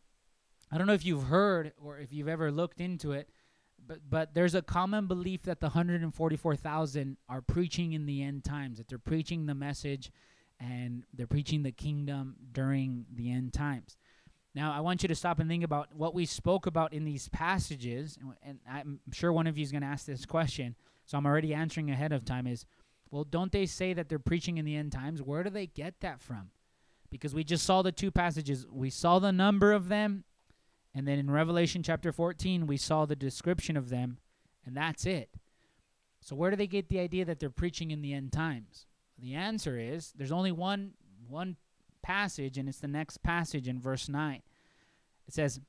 I 0.70 0.78
don't 0.78 0.86
know 0.86 0.94
if 0.94 1.04
you've 1.04 1.24
heard 1.24 1.72
or 1.82 1.98
if 1.98 2.12
you've 2.12 2.28
ever 2.28 2.50
looked 2.50 2.80
into 2.80 3.12
it, 3.12 3.28
but 3.86 3.98
but 4.08 4.34
there's 4.34 4.54
a 4.54 4.62
common 4.62 5.06
belief 5.06 5.42
that 5.42 5.60
the 5.60 5.66
144,000 5.66 7.16
are 7.28 7.42
preaching 7.42 7.92
in 7.92 8.06
the 8.06 8.22
end 8.22 8.44
times, 8.44 8.78
that 8.78 8.88
they're 8.88 8.98
preaching 8.98 9.46
the 9.46 9.54
message 9.54 10.10
and 10.58 11.04
they're 11.12 11.26
preaching 11.26 11.62
the 11.62 11.72
kingdom 11.72 12.36
during 12.52 13.06
the 13.12 13.30
end 13.30 13.52
times. 13.52 13.96
Now, 14.55 14.72
I 14.72 14.80
want 14.80 15.03
you 15.03 15.09
to 15.09 15.14
stop 15.14 15.38
and 15.38 15.48
think 15.48 15.64
about 15.64 15.94
what 15.94 16.14
we 16.14 16.26
spoke 16.26 16.66
about 16.66 16.92
in 16.92 17.05
these 17.05 17.28
passages, 17.28 18.18
and 18.42 18.59
I'm 18.70 19.00
sure 19.11 19.32
one 19.32 19.46
of 19.46 19.57
you 19.57 19.62
is 19.62 19.72
going 19.72 19.82
to 19.82 19.88
ask 19.88 20.05
this 20.05 20.26
question, 20.26 20.76
so 21.07 21.16
I'm 21.16 21.26
already 21.26 21.55
answering 21.55 21.90
ahead 21.90 22.12
of 22.12 22.24
time 22.24 22.46
is, 22.46 22.66
well, 23.11 23.24
don't 23.24 23.53
they 23.53 23.66
say 23.66 23.92
that 23.94 24.09
they're 24.09 24.18
preaching 24.18 24.59
in 24.59 24.64
the 24.64 24.76
end 24.76 24.92
times? 24.92 25.22
Where 25.22 25.42
do 25.42 25.50
they 25.50 25.66
get 25.66 26.00
that 26.00 26.20
from? 26.20 26.50
Because 27.11 27.34
we 27.34 27.44
just 27.44 27.64
saw 27.64 27.82
the 27.82 27.92
two 27.92 28.11
passages. 28.11 28.66
We 28.70 28.90
saw 28.90 29.18
the 29.18 29.32
number 29.32 29.72
of 29.72 29.88
them 29.88 30.24
and 30.94 31.09
then 31.09 31.18
in 31.18 31.30
Revelation 31.30 31.82
chapter 31.82 32.12
14, 32.12 32.66
we 32.66 32.76
saw 32.76 33.07
the 33.07 33.16
description 33.16 33.76
of 33.76 33.88
them, 33.88 34.18
and 34.66 34.76
that's 34.76 35.07
it. 35.07 35.30
So 36.20 36.36
where 36.36 36.50
do 36.50 36.57
they 36.57 36.66
get 36.66 36.88
the 36.88 37.00
idea 37.00 37.24
that 37.24 37.40
they're 37.40 37.50
preaching 37.50 37.90
in 37.90 38.03
the 38.03 38.12
end 38.12 38.32
times? 38.32 38.86
The 39.18 39.34
answer 39.34 39.78
is 39.78 40.12
there's 40.16 40.32
only 40.32 40.53
one 40.53 40.92
one 41.28 41.57
passage, 42.03 42.59
and 42.59 42.68
it's 42.68 42.78
the 42.78 42.88
next 42.88 43.22
passage 43.22 43.68
in 43.68 43.80
verse 43.80 44.09
9. 44.09 44.42
It 45.26 45.34
says, 45.34 45.61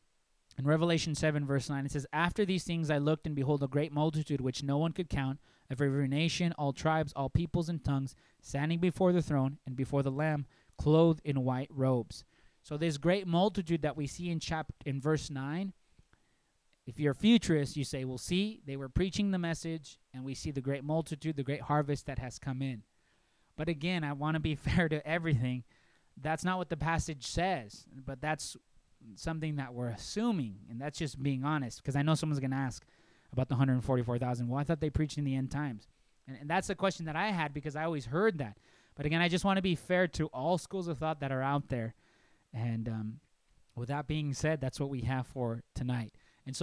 in 0.57 0.65
Revelation 0.65 1.15
7, 1.15 1.45
verse 1.45 1.69
9, 1.69 1.85
it 1.85 1.91
says, 1.91 2.05
After 2.13 2.45
these 2.45 2.63
things 2.63 2.89
I 2.89 2.99
looked, 2.99 3.25
and 3.25 3.35
behold, 3.35 3.63
a 3.63 3.67
great 3.67 3.91
multitude 3.91 4.41
which 4.41 4.63
no 4.63 4.77
one 4.77 4.91
could 4.91 5.09
count, 5.09 5.39
of 5.69 5.81
every 5.81 6.07
nation, 6.07 6.53
all 6.57 6.73
tribes, 6.73 7.13
all 7.15 7.29
peoples, 7.29 7.69
and 7.69 7.83
tongues, 7.83 8.15
standing 8.41 8.79
before 8.79 9.11
the 9.11 9.21
throne 9.21 9.57
and 9.65 9.75
before 9.75 10.03
the 10.03 10.11
Lamb, 10.11 10.45
clothed 10.77 11.21
in 11.25 11.43
white 11.43 11.69
robes. 11.71 12.23
So 12.61 12.77
this 12.77 12.97
great 12.97 13.27
multitude 13.27 13.81
that 13.81 13.97
we 13.97 14.07
see 14.07 14.29
in 14.29 14.39
chapter 14.39 14.73
in 14.85 15.01
verse 15.01 15.29
9, 15.29 15.73
if 16.85 16.99
you're 16.99 17.11
a 17.11 17.15
futurist, 17.15 17.77
you 17.77 17.83
say, 17.83 18.03
well, 18.05 18.17
see, 18.17 18.61
they 18.65 18.75
were 18.75 18.89
preaching 18.89 19.31
the 19.31 19.39
message, 19.39 19.97
and 20.13 20.23
we 20.23 20.35
see 20.35 20.51
the 20.51 20.61
great 20.61 20.83
multitude, 20.83 21.35
the 21.35 21.43
great 21.43 21.61
harvest 21.61 22.05
that 22.05 22.19
has 22.19 22.39
come 22.39 22.61
in. 22.61 22.83
But 23.55 23.69
again, 23.69 24.03
I 24.03 24.13
want 24.13 24.35
to 24.35 24.39
be 24.39 24.55
fair 24.55 24.89
to 24.89 25.05
everything. 25.07 25.63
That's 26.21 26.43
not 26.43 26.57
what 26.57 26.69
the 26.69 26.77
passage 26.77 27.25
says, 27.25 27.85
but 28.05 28.21
that's 28.21 28.55
something 29.15 29.57
that 29.57 29.73
we're 29.73 29.89
assuming, 29.89 30.57
and 30.69 30.79
that's 30.79 30.97
just 30.97 31.21
being 31.21 31.43
honest, 31.43 31.81
because 31.81 31.95
I 31.95 32.01
know 32.01 32.15
someone's 32.15 32.39
going 32.39 32.51
to 32.51 32.57
ask 32.57 32.85
about 33.31 33.49
the 33.49 33.55
144,000. 33.55 34.47
Well, 34.47 34.59
I 34.59 34.63
thought 34.63 34.79
they 34.79 34.89
preached 34.89 35.17
in 35.17 35.23
the 35.23 35.35
end 35.35 35.51
times. 35.51 35.87
And, 36.27 36.37
and 36.39 36.49
that's 36.49 36.67
the 36.67 36.75
question 36.75 37.05
that 37.07 37.15
I 37.15 37.31
had 37.31 37.53
because 37.53 37.75
I 37.75 37.83
always 37.83 38.05
heard 38.05 38.37
that. 38.37 38.57
But 38.95 39.05
again, 39.05 39.21
I 39.21 39.27
just 39.27 39.43
want 39.43 39.57
to 39.57 39.63
be 39.63 39.75
fair 39.75 40.07
to 40.09 40.27
all 40.27 40.57
schools 40.57 40.87
of 40.87 40.99
thought 40.99 41.19
that 41.19 41.31
are 41.31 41.41
out 41.41 41.67
there 41.69 41.95
and 42.53 42.87
um, 42.87 43.19
with 43.75 43.89
that 43.89 44.07
being 44.07 44.33
said, 44.33 44.61
that's 44.61 44.79
what 44.79 44.89
we 44.89 45.01
have 45.01 45.25
for 45.25 45.63
tonight. 45.73 46.13